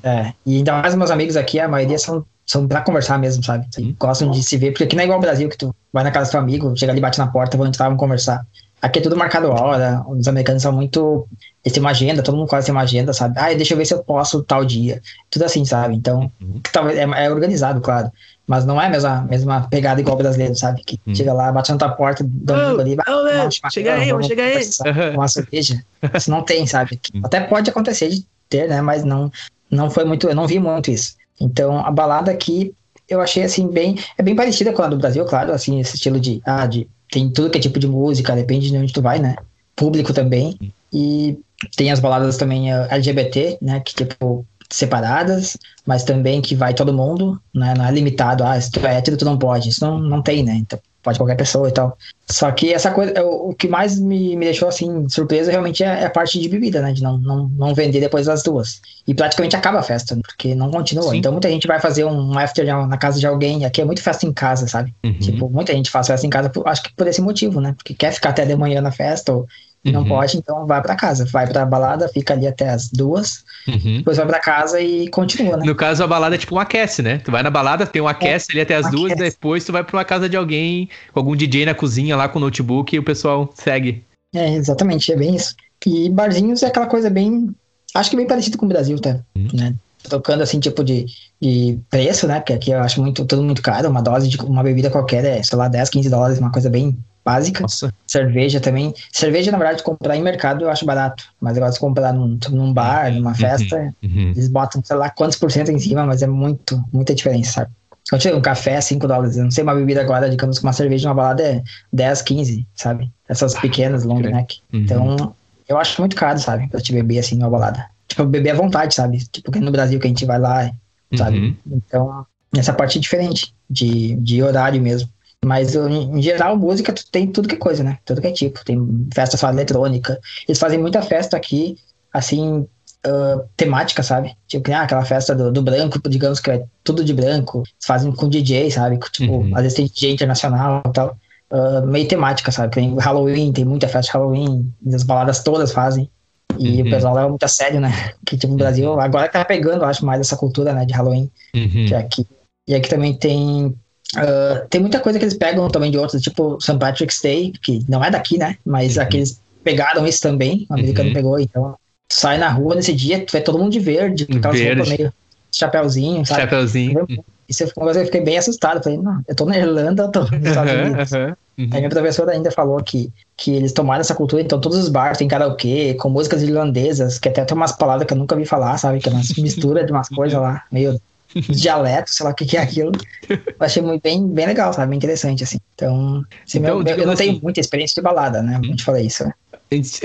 [0.04, 3.68] é, e ainda mais meus amigos aqui, a maioria são, são pra conversar mesmo, sabe?
[4.00, 6.12] Gostam de se ver, porque aqui não é igual ao Brasil, que tu vai na
[6.12, 8.46] casa do teu amigo, chega ali, bate na porta, vão entrar, vão conversar.
[8.82, 11.26] Aqui é tudo marcado a hora, os americanos são muito.
[11.64, 13.36] Eles têm uma agenda, todo mundo quase tem uma agenda, sabe?
[13.38, 15.02] Ah, deixa eu ver se eu posso tal dia.
[15.32, 15.96] Tudo assim, sabe?
[15.96, 16.60] Então, uhum.
[16.90, 18.12] é, é organizado, claro.
[18.46, 20.84] Mas não é a mesma, mesma pegada igual o brasileiro, sabe?
[20.84, 21.16] Que hum.
[21.16, 25.16] chega lá, bate na tua porta, dá um ali, oh, chega aí, vamos chega aí.
[25.16, 25.84] Uma cerveja.
[26.14, 27.00] Isso não tem, sabe?
[27.16, 27.22] Hum.
[27.24, 28.82] Até pode acontecer de ter, né?
[28.82, 29.32] Mas não,
[29.72, 31.16] não foi muito, eu não vi muito isso.
[31.40, 32.74] Então, a balada aqui
[33.10, 36.20] eu achei assim bem, é bem parecida com a do Brasil, claro, assim, esse estilo
[36.20, 39.20] de, ah, de tem tudo que é tipo de música, depende de onde tu vai,
[39.20, 39.36] né?
[39.76, 40.58] Público também.
[40.92, 41.38] E
[41.76, 45.56] tem as baladas também uh, LGBT, né, que tipo separadas,
[45.86, 47.76] mas também que vai todo mundo, né?
[47.78, 49.70] Não é limitado, ah, se tu é hétero, tu não pode.
[49.70, 50.56] Isso não, não tem, né?
[50.56, 51.96] Então, pode qualquer pessoa e tal.
[52.28, 56.02] Só que essa coisa, o, o que mais me, me deixou assim, surpresa realmente é,
[56.02, 56.92] é, a parte de bebida, né?
[56.92, 58.82] De não, não, não vender depois das duas.
[59.08, 61.12] E praticamente acaba a festa, porque não continua.
[61.12, 61.18] Sim.
[61.18, 63.66] Então muita gente vai fazer um after na casa de alguém.
[63.66, 64.92] Aqui é muito festa em casa, sabe?
[65.04, 65.20] Uhum.
[65.20, 67.74] Tipo, muita gente faz festa em casa, acho que por esse motivo, né?
[67.74, 69.46] Porque quer ficar até de manhã na festa ou
[69.84, 70.08] não uhum.
[70.08, 71.26] pode, então vai para casa.
[71.26, 73.98] Vai pra balada, fica ali até as duas, uhum.
[73.98, 75.66] depois vai para casa e continua, né?
[75.66, 77.20] No caso, a balada é tipo um aquece, né?
[77.20, 79.32] Tu vai na balada, tem um aquece é, ali até as um duas, aquece.
[79.32, 82.40] depois tu vai pra uma casa de alguém, com algum DJ na cozinha lá com
[82.40, 84.04] o notebook e o pessoal segue.
[84.34, 85.56] É, exatamente, é bem isso.
[85.86, 87.54] E barzinhos é aquela coisa bem.
[87.94, 89.20] Acho que bem parecido com o Brasil, tá?
[89.36, 89.48] Uhum.
[89.54, 89.76] Né?
[90.10, 91.06] Tocando assim, tipo de,
[91.42, 92.40] de preço, né?
[92.40, 93.90] Porque aqui eu acho muito, tudo muito caro.
[93.90, 96.98] Uma dose de uma bebida qualquer é, sei lá, 10, 15 dólares, uma coisa bem
[97.24, 97.62] básica.
[97.62, 97.94] Nossa.
[98.06, 98.94] Cerveja também.
[99.12, 101.26] Cerveja, na verdade, comprar em mercado eu acho barato.
[101.40, 103.36] Mas eu gosto de comprar num, num bar, numa uhum.
[103.36, 103.94] festa.
[104.04, 104.32] Uhum.
[104.32, 107.72] Eles botam, sei lá, quantos por cento em cima, mas é muito, muita diferença, sabe?
[108.10, 109.38] Quando chega um café, 5 dólares.
[109.38, 112.68] Eu não sei uma bebida agora, digamos que uma cerveja uma balada é 10, 15,
[112.76, 113.12] sabe?
[113.28, 114.60] Essas pequenas, long neck.
[114.74, 114.80] Uhum.
[114.82, 115.36] Então,
[115.68, 116.68] eu acho muito caro, sabe?
[116.68, 117.86] Pra te beber assim numa balada.
[118.08, 119.20] Tipo, beber à vontade, sabe?
[119.32, 120.70] Tipo, no Brasil que a gente vai lá,
[121.16, 121.40] sabe?
[121.40, 121.56] Uhum.
[121.66, 122.26] Então,
[122.56, 125.10] essa parte é diferente de, de horário mesmo.
[125.44, 127.98] Mas em geral, música tem tudo que é coisa, né?
[128.06, 128.64] Tudo que é tipo.
[128.64, 130.20] Tem festa só eletrônica.
[130.48, 131.78] Eles fazem muita festa aqui,
[132.12, 132.66] assim,
[133.06, 134.36] uh, temática, sabe?
[134.48, 137.60] Tipo, ah, aquela festa do, do, branco, digamos que é tudo de branco.
[137.60, 138.98] Eles fazem com DJ, sabe?
[139.12, 139.52] Tipo, uhum.
[139.56, 141.18] às vezes tem DJ internacional e tal.
[141.52, 142.74] Uh, meio temática, sabe?
[142.74, 144.74] Tem Halloween, tem muita festa de Halloween.
[144.94, 146.10] As baladas todas fazem.
[146.58, 146.88] E uhum.
[146.88, 147.92] o pessoal leva muito a sério, né?
[148.26, 151.30] Que tipo, no Brasil, agora tá pegando, acho, mais essa cultura, né, de Halloween.
[151.56, 151.86] Uhum.
[151.88, 152.28] Que é aqui.
[152.68, 153.76] E aqui também tem
[154.16, 156.78] Uh, tem muita coisa que eles pegam também de outros, tipo St.
[156.78, 158.58] Patrick's Day, que não é daqui, né?
[158.66, 159.04] Mas uhum.
[159.04, 161.16] aqueles pegaram isso também, o americano uhum.
[161.16, 161.76] pegou, então
[162.12, 165.14] sai na rua nesse dia, tu vê todo mundo de verde, com aquelas roupas meio
[165.52, 166.42] chapéuzinho, sabe?
[166.42, 167.08] Chapéuzinho.
[167.48, 168.82] Isso uma eu fiquei bem assustado.
[168.82, 171.12] Falei, não, eu tô na Irlanda, eu tô nos Estados Unidos.
[171.12, 171.70] Uhum, uhum.
[171.72, 175.18] Aí minha professora ainda falou que, que eles tomaram essa cultura, então todos os bares
[175.18, 178.78] têm karaokê, com músicas irlandesas, que até tem umas palavras que eu nunca vi falar,
[178.78, 179.00] sabe?
[179.00, 181.00] Que é umas misturas de umas coisas lá, meio
[181.36, 182.92] dialeto, sei lá o que, que é aquilo.
[183.30, 184.90] Eu achei muito, bem, bem legal, sabe?
[184.90, 185.58] Bem interessante, assim.
[185.76, 188.60] Então, assim, então meu, eu não assim, tenho muita experiência de balada, né?
[188.62, 189.34] Como te falei isso, né?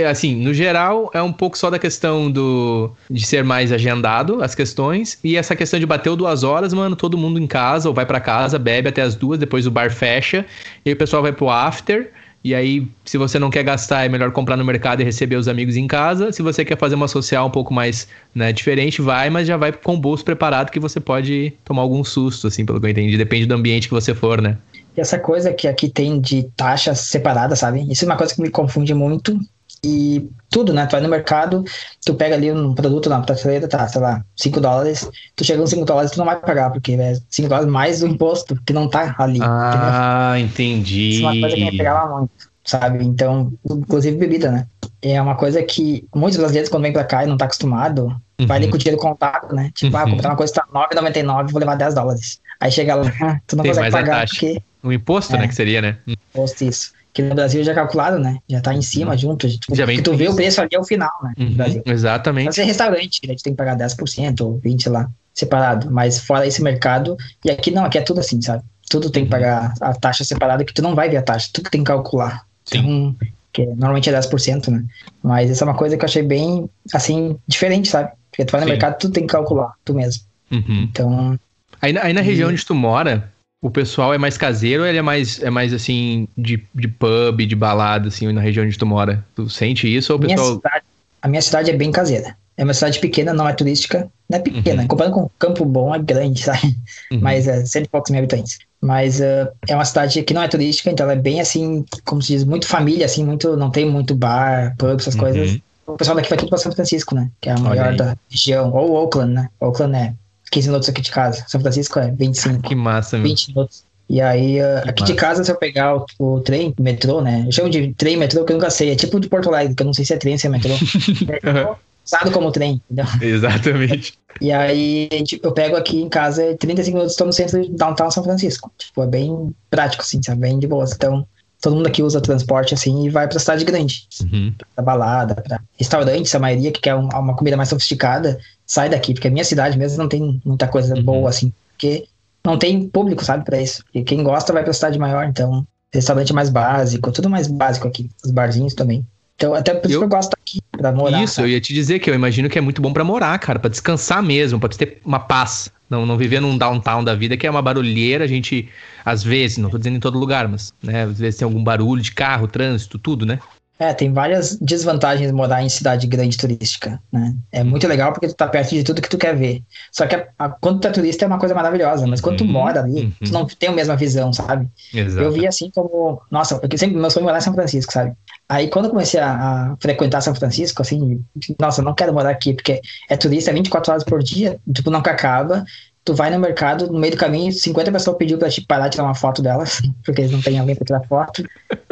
[0.08, 4.54] Assim, no geral, é um pouco só da questão do de ser mais agendado as
[4.54, 5.18] questões.
[5.22, 8.20] E essa questão de bater duas horas, mano, todo mundo em casa ou vai para
[8.20, 10.46] casa, bebe até as duas, depois o bar fecha,
[10.84, 12.10] e aí o pessoal vai pro after.
[12.48, 15.48] E aí, se você não quer gastar, é melhor comprar no mercado e receber os
[15.48, 16.32] amigos em casa.
[16.32, 19.70] Se você quer fazer uma social um pouco mais né, diferente, vai, mas já vai
[19.70, 23.18] com o bolso preparado que você pode tomar algum susto, assim, pelo que eu entendi.
[23.18, 24.56] Depende do ambiente que você for, né?
[24.96, 27.86] E essa coisa que aqui tem de taxas separadas, sabe?
[27.92, 29.38] Isso é uma coisa que me confunde muito.
[29.84, 30.86] E tudo, né?
[30.86, 31.64] Tu vai no mercado,
[32.04, 35.70] tu pega ali um produto na prateleira, tá, sei lá, 5 dólares, tu chega nos
[35.70, 38.88] 5 dólares, tu não vai pagar, porque é 5 dólares mais o imposto, que não
[38.88, 39.40] tá ali.
[39.42, 40.74] Ah, entendeu?
[40.74, 41.08] entendi.
[41.10, 42.30] Isso é uma coisa que me pegava muito,
[42.64, 43.04] sabe?
[43.04, 44.66] Então, inclusive bebida, né?
[45.00, 48.06] É uma coisa que muitos brasileiros, quando vem pra cá e não tá acostumado,
[48.40, 48.46] uhum.
[48.46, 49.70] vai ali com o dinheiro contado, né?
[49.74, 50.06] Tipo, ah, uhum.
[50.06, 52.40] ah, comprar uma coisa que tá 9,99, vou levar 10 dólares.
[52.58, 53.04] Aí chega lá,
[53.46, 54.62] tu não Tem consegue pagar porque...
[54.82, 55.98] O imposto, né, é, né, que seria, né?
[56.06, 58.38] Imposto, isso que no Brasil já é calculado, né?
[58.48, 59.18] Já tá em cima uhum.
[59.18, 59.48] junto.
[59.48, 61.32] Tipo, já vem tu vê o preço ali ao final, né?
[61.36, 61.82] Uhum, Brasil.
[61.84, 62.46] Exatamente.
[62.46, 65.90] Mas é restaurante, a gente tem que pagar 10% ou 20% lá, separado.
[65.90, 68.62] Mas fora esse mercado, e aqui não, aqui é tudo assim, sabe?
[68.88, 69.40] Tudo tem que uhum.
[69.40, 71.88] pagar a taxa separada, que tu não vai ver a taxa, tu que tem que
[71.88, 72.46] calcular.
[72.64, 72.78] Sim.
[72.78, 73.16] Então,
[73.52, 74.84] que normalmente é 10%, né?
[75.20, 78.12] Mas essa é uma coisa que eu achei bem, assim, diferente, sabe?
[78.30, 78.72] Porque tu vai no Sim.
[78.74, 80.22] mercado, tu tem que calcular, tu mesmo.
[80.52, 80.88] Uhum.
[80.88, 81.40] Então...
[81.82, 82.52] Aí, aí na região e...
[82.52, 83.28] onde tu mora,
[83.60, 87.40] o pessoal é mais caseiro ou ele é mais, é mais assim, de, de pub,
[87.44, 89.24] de balada, assim, na região onde tu mora?
[89.34, 90.46] Tu sente isso ou o pessoal.
[90.46, 90.84] Minha cidade,
[91.22, 92.36] a minha cidade é bem caseira.
[92.56, 94.08] É uma cidade pequena, não é turística.
[94.28, 94.88] Não é pequena, uhum.
[94.88, 96.76] comparando com Campo Bom, é grande, sabe?
[97.10, 97.20] Uhum.
[97.20, 98.58] Mas é cento e poucos mil habitantes.
[98.80, 102.34] Mas uh, é uma cidade que não é turística, então é bem assim, como se
[102.34, 105.20] diz, muito família, assim, muito, não tem muito bar, pub, essas uhum.
[105.20, 105.58] coisas.
[105.86, 107.30] O pessoal daqui vai tudo pra São Francisco, né?
[107.40, 108.72] Que é a maior da região.
[108.72, 109.48] Ou Oakland, né?
[109.58, 110.14] Oakland é
[110.50, 111.44] 15 minutos aqui de casa.
[111.46, 112.62] São Francisco é 25.
[112.62, 113.28] Que massa, meu.
[113.28, 113.84] 20 minutos.
[114.08, 117.44] E aí, uh, aqui de casa, se eu pegar o, o, trem, metrô, né?
[117.46, 118.90] Eu chamo de trem, metrô, que eu nunca sei.
[118.90, 120.72] É tipo de Porto Alegre, que eu não sei se é trem, se é metrô.
[121.42, 121.76] é,
[122.06, 123.04] usado como trem, entendeu?
[123.20, 124.14] Exatamente.
[124.40, 128.10] E aí, tipo, eu pego aqui em casa, 35 minutos, estou no centro de downtown
[128.10, 128.72] São Francisco.
[128.78, 130.40] Tipo, é bem prático, assim, sabe?
[130.40, 130.86] Bem de boa.
[130.90, 131.26] Então,
[131.60, 134.06] todo mundo aqui usa transporte, assim, e vai pra cidade grande.
[134.22, 134.54] Uhum.
[134.74, 138.38] Pra balada, pra restaurantes, a maioria que quer uma comida mais sofisticada,
[138.68, 141.02] sai daqui, porque a minha cidade mesmo não tem muita coisa uhum.
[141.02, 142.06] boa, assim, porque
[142.44, 143.82] não tem público, sabe, para isso.
[143.94, 148.10] E quem gosta vai pra cidade maior, então restaurante mais básico, tudo mais básico aqui,
[148.22, 149.04] os barzinhos também.
[149.36, 151.22] Então, até por isso eu, que eu gosto aqui, pra morar.
[151.22, 153.58] Isso, eu ia te dizer que eu imagino que é muito bom para morar, cara,
[153.58, 155.70] para descansar mesmo, pra ter uma paz.
[155.88, 158.68] Não, não viver num downtown da vida que é uma barulheira, a gente,
[159.04, 162.02] às vezes, não tô dizendo em todo lugar, mas, né, às vezes tem algum barulho
[162.02, 163.38] de carro, trânsito, tudo, né?
[163.78, 167.34] É, tem várias desvantagens morar em cidade grande turística, né?
[167.52, 169.62] É muito legal porque tu tá perto de tudo que tu quer ver.
[169.92, 172.44] Só que a, a, quando tu é turista é uma coisa maravilhosa, mas quando tu
[172.44, 173.12] uhum, mora ali, uhum.
[173.24, 174.68] tu não tem a mesma visão, sabe?
[174.92, 175.22] Exato.
[175.22, 178.14] Eu vi assim como, nossa, eu sempre meu sonho é morar em São Francisco, sabe?
[178.48, 181.22] Aí quando eu comecei a, a, frequentar São Francisco, assim,
[181.60, 185.12] nossa, eu não quero morar aqui porque é turista 24 horas por dia, tipo, nunca
[185.12, 185.64] acaba
[186.08, 188.92] tu vai no mercado, no meio do caminho, 50 pessoas pediu pra te parar de
[188.92, 191.44] tirar uma foto delas, porque eles não têm alguém pra tirar foto.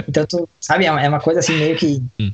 [0.08, 2.02] Então, tu, sabe, é, é uma coisa assim meio que.
[2.18, 2.32] Hum.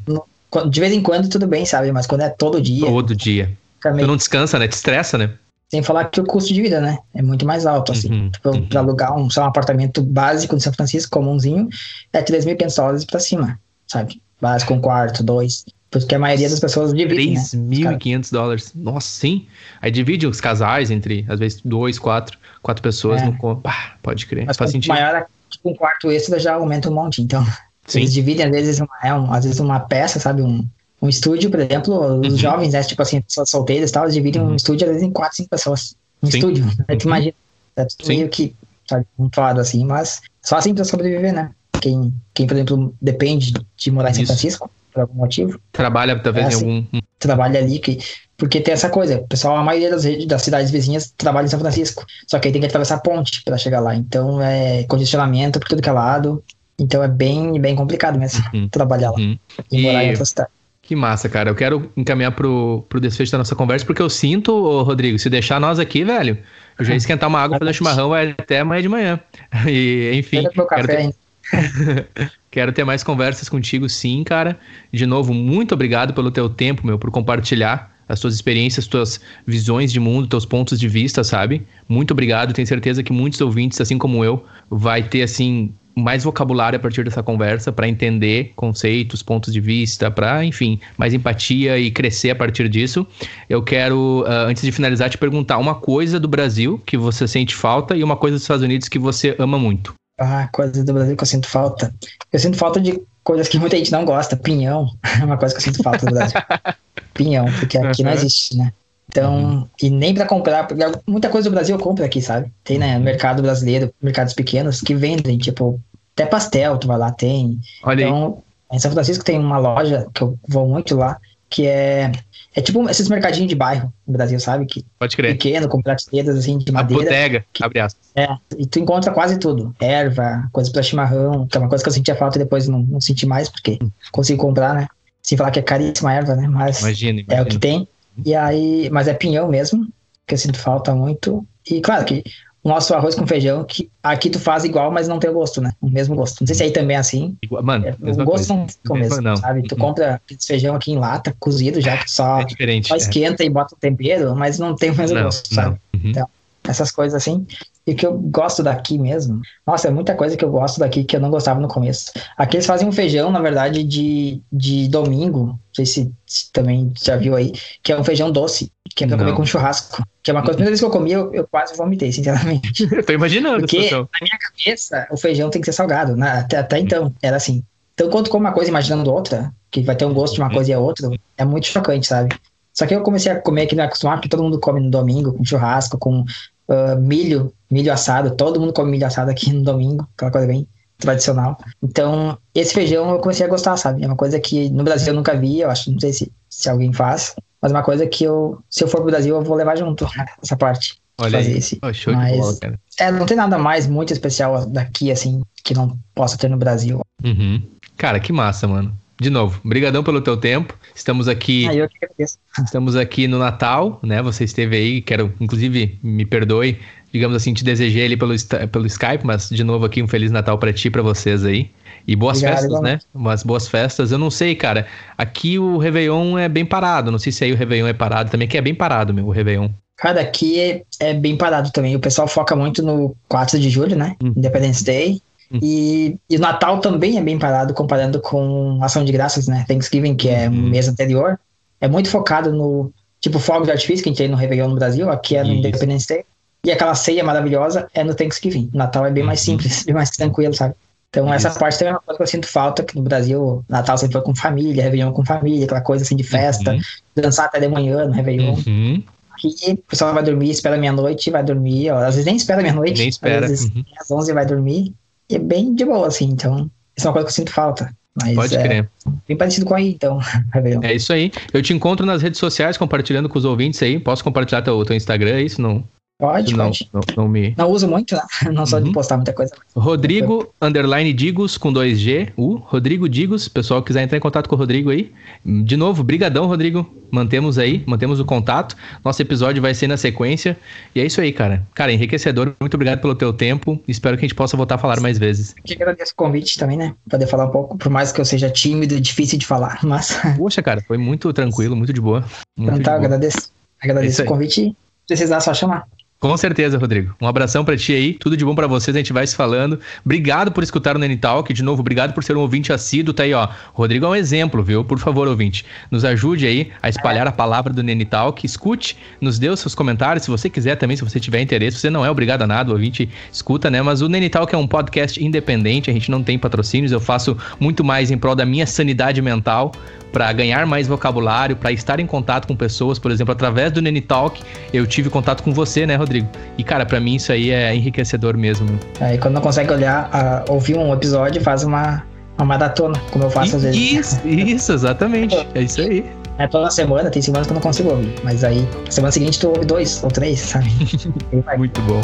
[0.71, 1.91] de vez em quando tudo bem, sabe?
[1.91, 2.87] Mas quando é todo dia.
[2.87, 3.51] Todo dia.
[3.85, 3.99] Meio...
[3.99, 4.69] Tu não descansa, né?
[4.69, 5.31] Te estressa, né?
[5.69, 6.99] Sem falar que o custo de vida, né?
[7.15, 8.13] É muito mais alto, assim.
[8.13, 8.69] Uhum, tipo, uhum.
[8.69, 11.69] Pra alugar um, um apartamento básico de São Francisco, comumzinho,
[12.13, 14.23] é 3.500 dólares pra cima, sabe?
[14.41, 15.65] Básico, um quarto, dois.
[15.93, 17.35] Porque a maioria das pessoas divide.
[17.35, 18.21] 3.500 né?
[18.33, 18.73] dólares.
[18.75, 19.47] Nossa, sim.
[19.81, 23.27] Aí divide os casais entre, às vezes, dois, quatro, quatro pessoas é.
[23.27, 23.57] no.
[23.57, 24.47] Pá, pode crer.
[24.47, 24.89] Mas Faz sentido.
[24.89, 27.21] maior, tipo, um quarto extra já aumenta um monte.
[27.21, 27.47] Então,
[27.87, 28.01] sim.
[28.01, 30.41] eles dividem, às vezes, uma, é um, às vezes uma peça, sabe?
[30.41, 30.67] Um,
[31.03, 32.39] um estúdio, por exemplo, os uhum.
[32.39, 32.83] jovens, né?
[32.83, 34.53] Tipo assim, pessoas solteiras e tal, eles dividem uhum.
[34.53, 35.95] um estúdio, às vezes, em quatro, cinco pessoas.
[36.23, 36.39] Um sim.
[36.39, 36.65] estúdio.
[36.89, 37.11] Aí tu uhum.
[37.11, 37.35] imagina.
[37.77, 38.17] É tudo sim.
[38.17, 38.57] meio que,
[38.89, 41.51] sabe, um lado assim, mas só assim pra sobreviver, né?
[41.83, 45.61] Quem, quem, por exemplo, depende de morar em São Francisco por algum motivo.
[45.73, 47.01] Trabalha talvez é assim, em algum.
[47.19, 47.99] Trabalha ali, que,
[48.37, 49.19] porque tem essa coisa.
[49.19, 52.05] O pessoal, a maioria das, das cidades vizinhas trabalha em São Francisco.
[52.27, 53.95] Só que aí tem que atravessar a ponte para chegar lá.
[53.95, 56.43] Então é congestionamento por tudo que é lado.
[56.79, 58.69] Então é bem, bem complicado mesmo uhum.
[58.69, 59.39] trabalhar lá uhum.
[59.71, 60.51] e, e morar em outra cidade.
[60.83, 61.49] Que massa, cara.
[61.49, 65.31] Eu quero encaminhar pro, pro desfecho da nossa conversa, porque eu sinto, ô, Rodrigo, se
[65.31, 66.37] deixar nós aqui, velho,
[66.77, 69.21] eu já ia esquentar uma água para dar chimarrão vai até amanhã de manhã.
[69.69, 70.43] E, enfim.
[70.43, 71.15] Quero, quero ter...
[72.51, 74.59] Quero ter mais conversas contigo, sim, cara.
[74.93, 79.93] De novo, muito obrigado pelo teu tempo, meu, por compartilhar as tuas experiências, tuas visões
[79.93, 81.67] de mundo, teus pontos de vista, sabe?
[81.89, 82.53] Muito obrigado.
[82.53, 87.05] Tenho certeza que muitos ouvintes, assim como eu, vai ter assim mais vocabulário a partir
[87.05, 92.35] dessa conversa para entender conceitos, pontos de vista, para, enfim, mais empatia e crescer a
[92.35, 93.07] partir disso.
[93.49, 97.55] Eu quero, uh, antes de finalizar, te perguntar uma coisa do Brasil que você sente
[97.55, 99.95] falta e uma coisa dos Estados Unidos que você ama muito.
[100.19, 101.95] Ah, coisas do Brasil que eu sinto falta.
[102.33, 104.37] Eu sinto falta de coisas que muita gente não gosta.
[104.37, 104.89] Pinhão
[105.21, 106.41] é uma coisa que eu sinto falta do Brasil.
[107.15, 108.09] Pinhão, porque aqui uhum.
[108.09, 108.73] não existe, né?
[109.09, 109.69] Então, uhum.
[109.83, 112.51] e nem para comprar, porque muita coisa do Brasil eu compro aqui, sabe?
[112.65, 113.03] Tem, né, uhum.
[113.03, 115.79] mercado brasileiro, mercados pequenos que vendem, tipo,
[116.15, 117.61] até pastel, tu vai lá, tem.
[117.85, 118.77] Olha então, aí.
[118.77, 121.19] em São Francisco tem uma loja que eu vou muito lá,
[121.51, 122.11] que é
[122.55, 124.67] é tipo esses mercadinhos de bairro no Brasil, sabe?
[124.67, 125.33] Que Pode crer.
[125.33, 127.03] Pequeno, com prateleiras assim de madeira.
[127.03, 128.11] A bodega, que, abre aspas.
[128.15, 129.75] É, e tu encontra quase tudo.
[129.81, 132.81] Erva, coisa pra chimarrão, que é uma coisa que eu sentia falta e depois não,
[132.81, 133.91] não senti mais, porque hum.
[134.11, 134.89] consegui comprar, né?
[135.23, 136.47] Sem falar que é caríssima erva, né?
[136.47, 137.41] Mas imagina, imagina.
[137.41, 137.89] é o que tem.
[138.25, 139.89] E aí, mas é pinhão mesmo,
[140.27, 141.47] que eu sinto falta muito.
[141.71, 142.23] E claro que
[142.65, 145.73] nosso arroz com feijão, que aqui tu faz igual, mas não tem o gosto, né?
[145.81, 146.41] O mesmo gosto.
[146.41, 147.37] Não sei se aí também é assim.
[147.63, 148.55] Mano, é, o gosto coisa.
[148.55, 149.37] não fica o mesmo, não.
[149.37, 149.63] sabe?
[149.63, 149.81] Tu uhum.
[149.81, 152.99] compra feijão aqui em lata, cozido já, que só, é diferente, só é.
[152.99, 153.47] esquenta é.
[153.47, 155.77] e bota o tempero, mas não tem o mesmo não, gosto, sabe?
[155.95, 156.01] Uhum.
[156.05, 156.29] Então,
[156.65, 157.47] essas coisas assim.
[157.87, 159.41] E que eu gosto daqui mesmo.
[159.67, 162.13] Nossa, é muita coisa que eu gosto daqui que eu não gostava no começo.
[162.37, 165.47] Aqui eles fazem um feijão, na verdade, de, de domingo.
[165.47, 167.53] Não sei se, se também já viu aí,
[167.83, 170.03] que é um feijão doce, que é pra comer com churrasco.
[170.23, 172.87] Que é uma coisa, a primeira vez que eu comi, eu, eu quase vomitei, sinceramente.
[172.95, 173.61] eu tô imaginando.
[173.61, 176.17] Porque na minha cabeça, o feijão tem que ser salgado.
[176.17, 176.31] Né?
[176.31, 177.65] Até, até então, era assim.
[177.95, 180.55] Então, quando come uma coisa imaginando outra, que vai ter um gosto de uma uhum.
[180.55, 182.35] coisa e a outra, é muito chocante, sabe?
[182.73, 185.33] Só que eu comecei a comer aqui, não acostumar, porque todo mundo come no domingo,
[185.35, 186.25] com churrasco, com
[186.69, 188.37] uh, milho, milho assado.
[188.37, 190.67] Todo mundo come milho assado aqui no domingo, aquela coisa bem
[190.99, 191.59] tradicional.
[191.83, 194.05] Então, esse feijão eu comecei a gostar, sabe?
[194.05, 196.69] É uma coisa que no Brasil eu nunca vi, eu acho, não sei se, se
[196.69, 199.57] alguém faz, mas é uma coisa que eu, se eu for pro Brasil, eu vou
[199.57, 200.07] levar junto
[200.43, 201.01] essa parte.
[201.19, 201.59] Olha aí.
[201.59, 201.79] Esse.
[201.83, 202.81] Oh, show mas, de bola, cara.
[202.99, 207.01] É, não tem nada mais muito especial daqui, assim, que não possa ter no Brasil.
[207.25, 207.63] Uhum.
[207.97, 210.77] Cara, que massa, mano de novo, brigadão pelo teu tempo.
[210.95, 211.67] Estamos aqui.
[211.69, 212.39] Ah, eu que agradeço.
[212.63, 214.21] Estamos aqui no Natal, né?
[214.21, 216.79] Você esteve aí, quero, inclusive, me perdoe,
[217.13, 218.35] digamos assim, te desejei ali pelo,
[218.71, 221.71] pelo Skype, mas de novo aqui um Feliz Natal para ti e para vocês aí.
[222.07, 222.99] E boas Obrigado, festas, né?
[223.15, 224.11] Umas boas festas.
[224.11, 224.87] Eu não sei, cara.
[225.17, 227.13] Aqui o Réveillon é bem parado.
[227.13, 229.31] Não sei se aí o Réveillon é parado também, que é bem parado, meu, o
[229.31, 229.71] Réveillon.
[229.97, 231.95] Cara, aqui é, é bem parado também.
[231.95, 234.17] O pessoal foca muito no 4 de julho, né?
[234.21, 234.33] Hum.
[234.37, 235.21] Independence Day.
[235.61, 239.65] E, e o Natal também é bem parado comparando com Ação de Graças, né?
[239.69, 240.71] Thanksgiving, que é uhum.
[240.71, 241.39] mês anterior.
[241.81, 244.77] É muito focado no tipo fogo de artifício que a gente tem no Réveillon no
[244.77, 245.59] Brasil, aqui é no Isso.
[245.59, 246.25] Independence Day.
[246.65, 248.71] E aquela ceia maravilhosa é no Thanksgiving.
[248.73, 249.59] Natal é bem mais uhum.
[249.59, 250.75] simples, bem mais tranquilo, sabe?
[251.11, 251.47] Então, Isso.
[251.47, 254.15] essa parte também é uma coisa que eu sinto falta, que no Brasil, Natal sempre
[254.15, 256.81] foi com família, Réveillon com família, aquela coisa assim de festa, uhum.
[257.15, 258.57] dançar até de manhã no Réveillon.
[258.67, 259.03] Uhum.
[259.35, 262.99] Aqui o pessoal vai dormir, espera meia-noite, vai dormir, ó, às vezes nem espera meia-noite,
[262.99, 263.45] nem espera.
[263.45, 263.85] às vezes uhum.
[264.01, 264.95] às 11 vai dormir,
[265.37, 267.91] é bem de boa, assim, então, isso é uma coisa que eu sinto falta.
[268.15, 268.91] Mas Pode é crer.
[269.27, 270.21] Bem parecido com aí, então.
[270.83, 271.33] é isso aí.
[271.53, 273.99] Eu te encontro nas redes sociais compartilhando com os ouvintes aí.
[273.99, 275.63] Posso compartilhar teu, teu Instagram, é isso?
[275.63, 275.83] Não,
[276.23, 276.89] Pode, não, pode.
[276.93, 277.53] Não, não, me...
[277.59, 278.23] não uso muito, né?
[278.55, 278.85] Não sou uhum.
[278.85, 279.53] de postar muita coisa.
[279.75, 282.31] Rodrigo, underline Digos, com 2G.
[282.37, 285.11] O Rodrigo Digos, pessoal quiser entrar em contato com o Rodrigo aí.
[285.45, 286.89] De novo, brigadão, Rodrigo.
[287.11, 288.77] Mantemos aí, mantemos o contato.
[289.05, 290.57] Nosso episódio vai ser na sequência.
[290.95, 291.67] E é isso aí, cara.
[291.75, 292.55] Cara, enriquecedor.
[292.61, 293.83] Muito obrigado pelo teu tempo.
[293.89, 295.57] Espero que a gente possa voltar a falar mais vezes.
[295.65, 296.95] Que agradeço o convite também, né?
[297.11, 300.17] Poder falar um pouco, por mais que eu seja tímido e difícil de falar, mas...
[300.37, 302.25] Poxa, cara, foi muito tranquilo, muito de boa.
[302.57, 303.51] Muito então tá, agradeço.
[303.83, 304.77] Agradeço é o convite.
[305.09, 305.85] Precisar só chamar.
[306.23, 307.17] Com certeza, Rodrigo.
[307.21, 308.13] Um abração para ti aí.
[308.13, 308.95] Tudo de bom para vocês.
[308.95, 309.81] A gente vai se falando.
[310.05, 311.53] Obrigado por escutar o Nene Talk.
[311.53, 313.13] De novo, obrigado por ser um ouvinte assíduo.
[313.13, 313.49] Tá aí, ó.
[313.75, 314.85] Rodrigo é um exemplo, viu?
[314.85, 318.47] Por favor, ouvinte, nos ajude aí a espalhar a palavra do Nene Talk.
[318.47, 320.23] Escute, nos dê os seus comentários.
[320.23, 322.71] Se você quiser também, se você tiver interesse, você não é obrigado a nada.
[322.71, 323.83] O ouvinte escuta, né?
[323.83, 325.91] Mas o Nene Talk é um podcast independente.
[325.91, 326.93] A gente não tem patrocínios.
[326.93, 329.73] Eu faço muito mais em prol da minha sanidade mental
[330.13, 334.03] para ganhar mais vocabulário, para estar em contato com pessoas, por exemplo, através do Nene
[334.03, 334.41] Talk,
[334.73, 336.12] eu tive contato com você, né, Rodrigo?
[336.59, 338.69] E cara, para mim isso aí é enriquecedor mesmo.
[339.01, 340.11] Aí quando não consegue olhar,
[340.49, 342.03] uh, ouvir um episódio, faz uma
[342.39, 343.81] uma maratona, como eu faço às vezes.
[343.81, 345.37] Isso, isso, exatamente.
[345.55, 346.05] É isso aí.
[346.39, 348.15] É toda semana, tem semanas que eu não consigo ouvir.
[348.25, 350.71] Mas aí, semana seguinte tu ouve dois ou três, sabe?
[351.57, 352.01] Muito bom.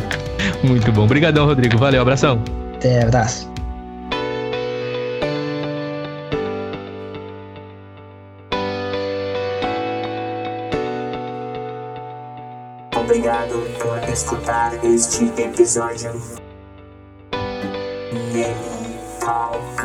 [0.63, 1.05] Muito bom.
[1.05, 1.79] Obrigadão, Rodrigo.
[1.79, 2.41] Valeu, abração.
[2.75, 3.58] Até, abraço.
[14.19, 16.11] Escutar este episódio.
[19.21, 19.78] Talk.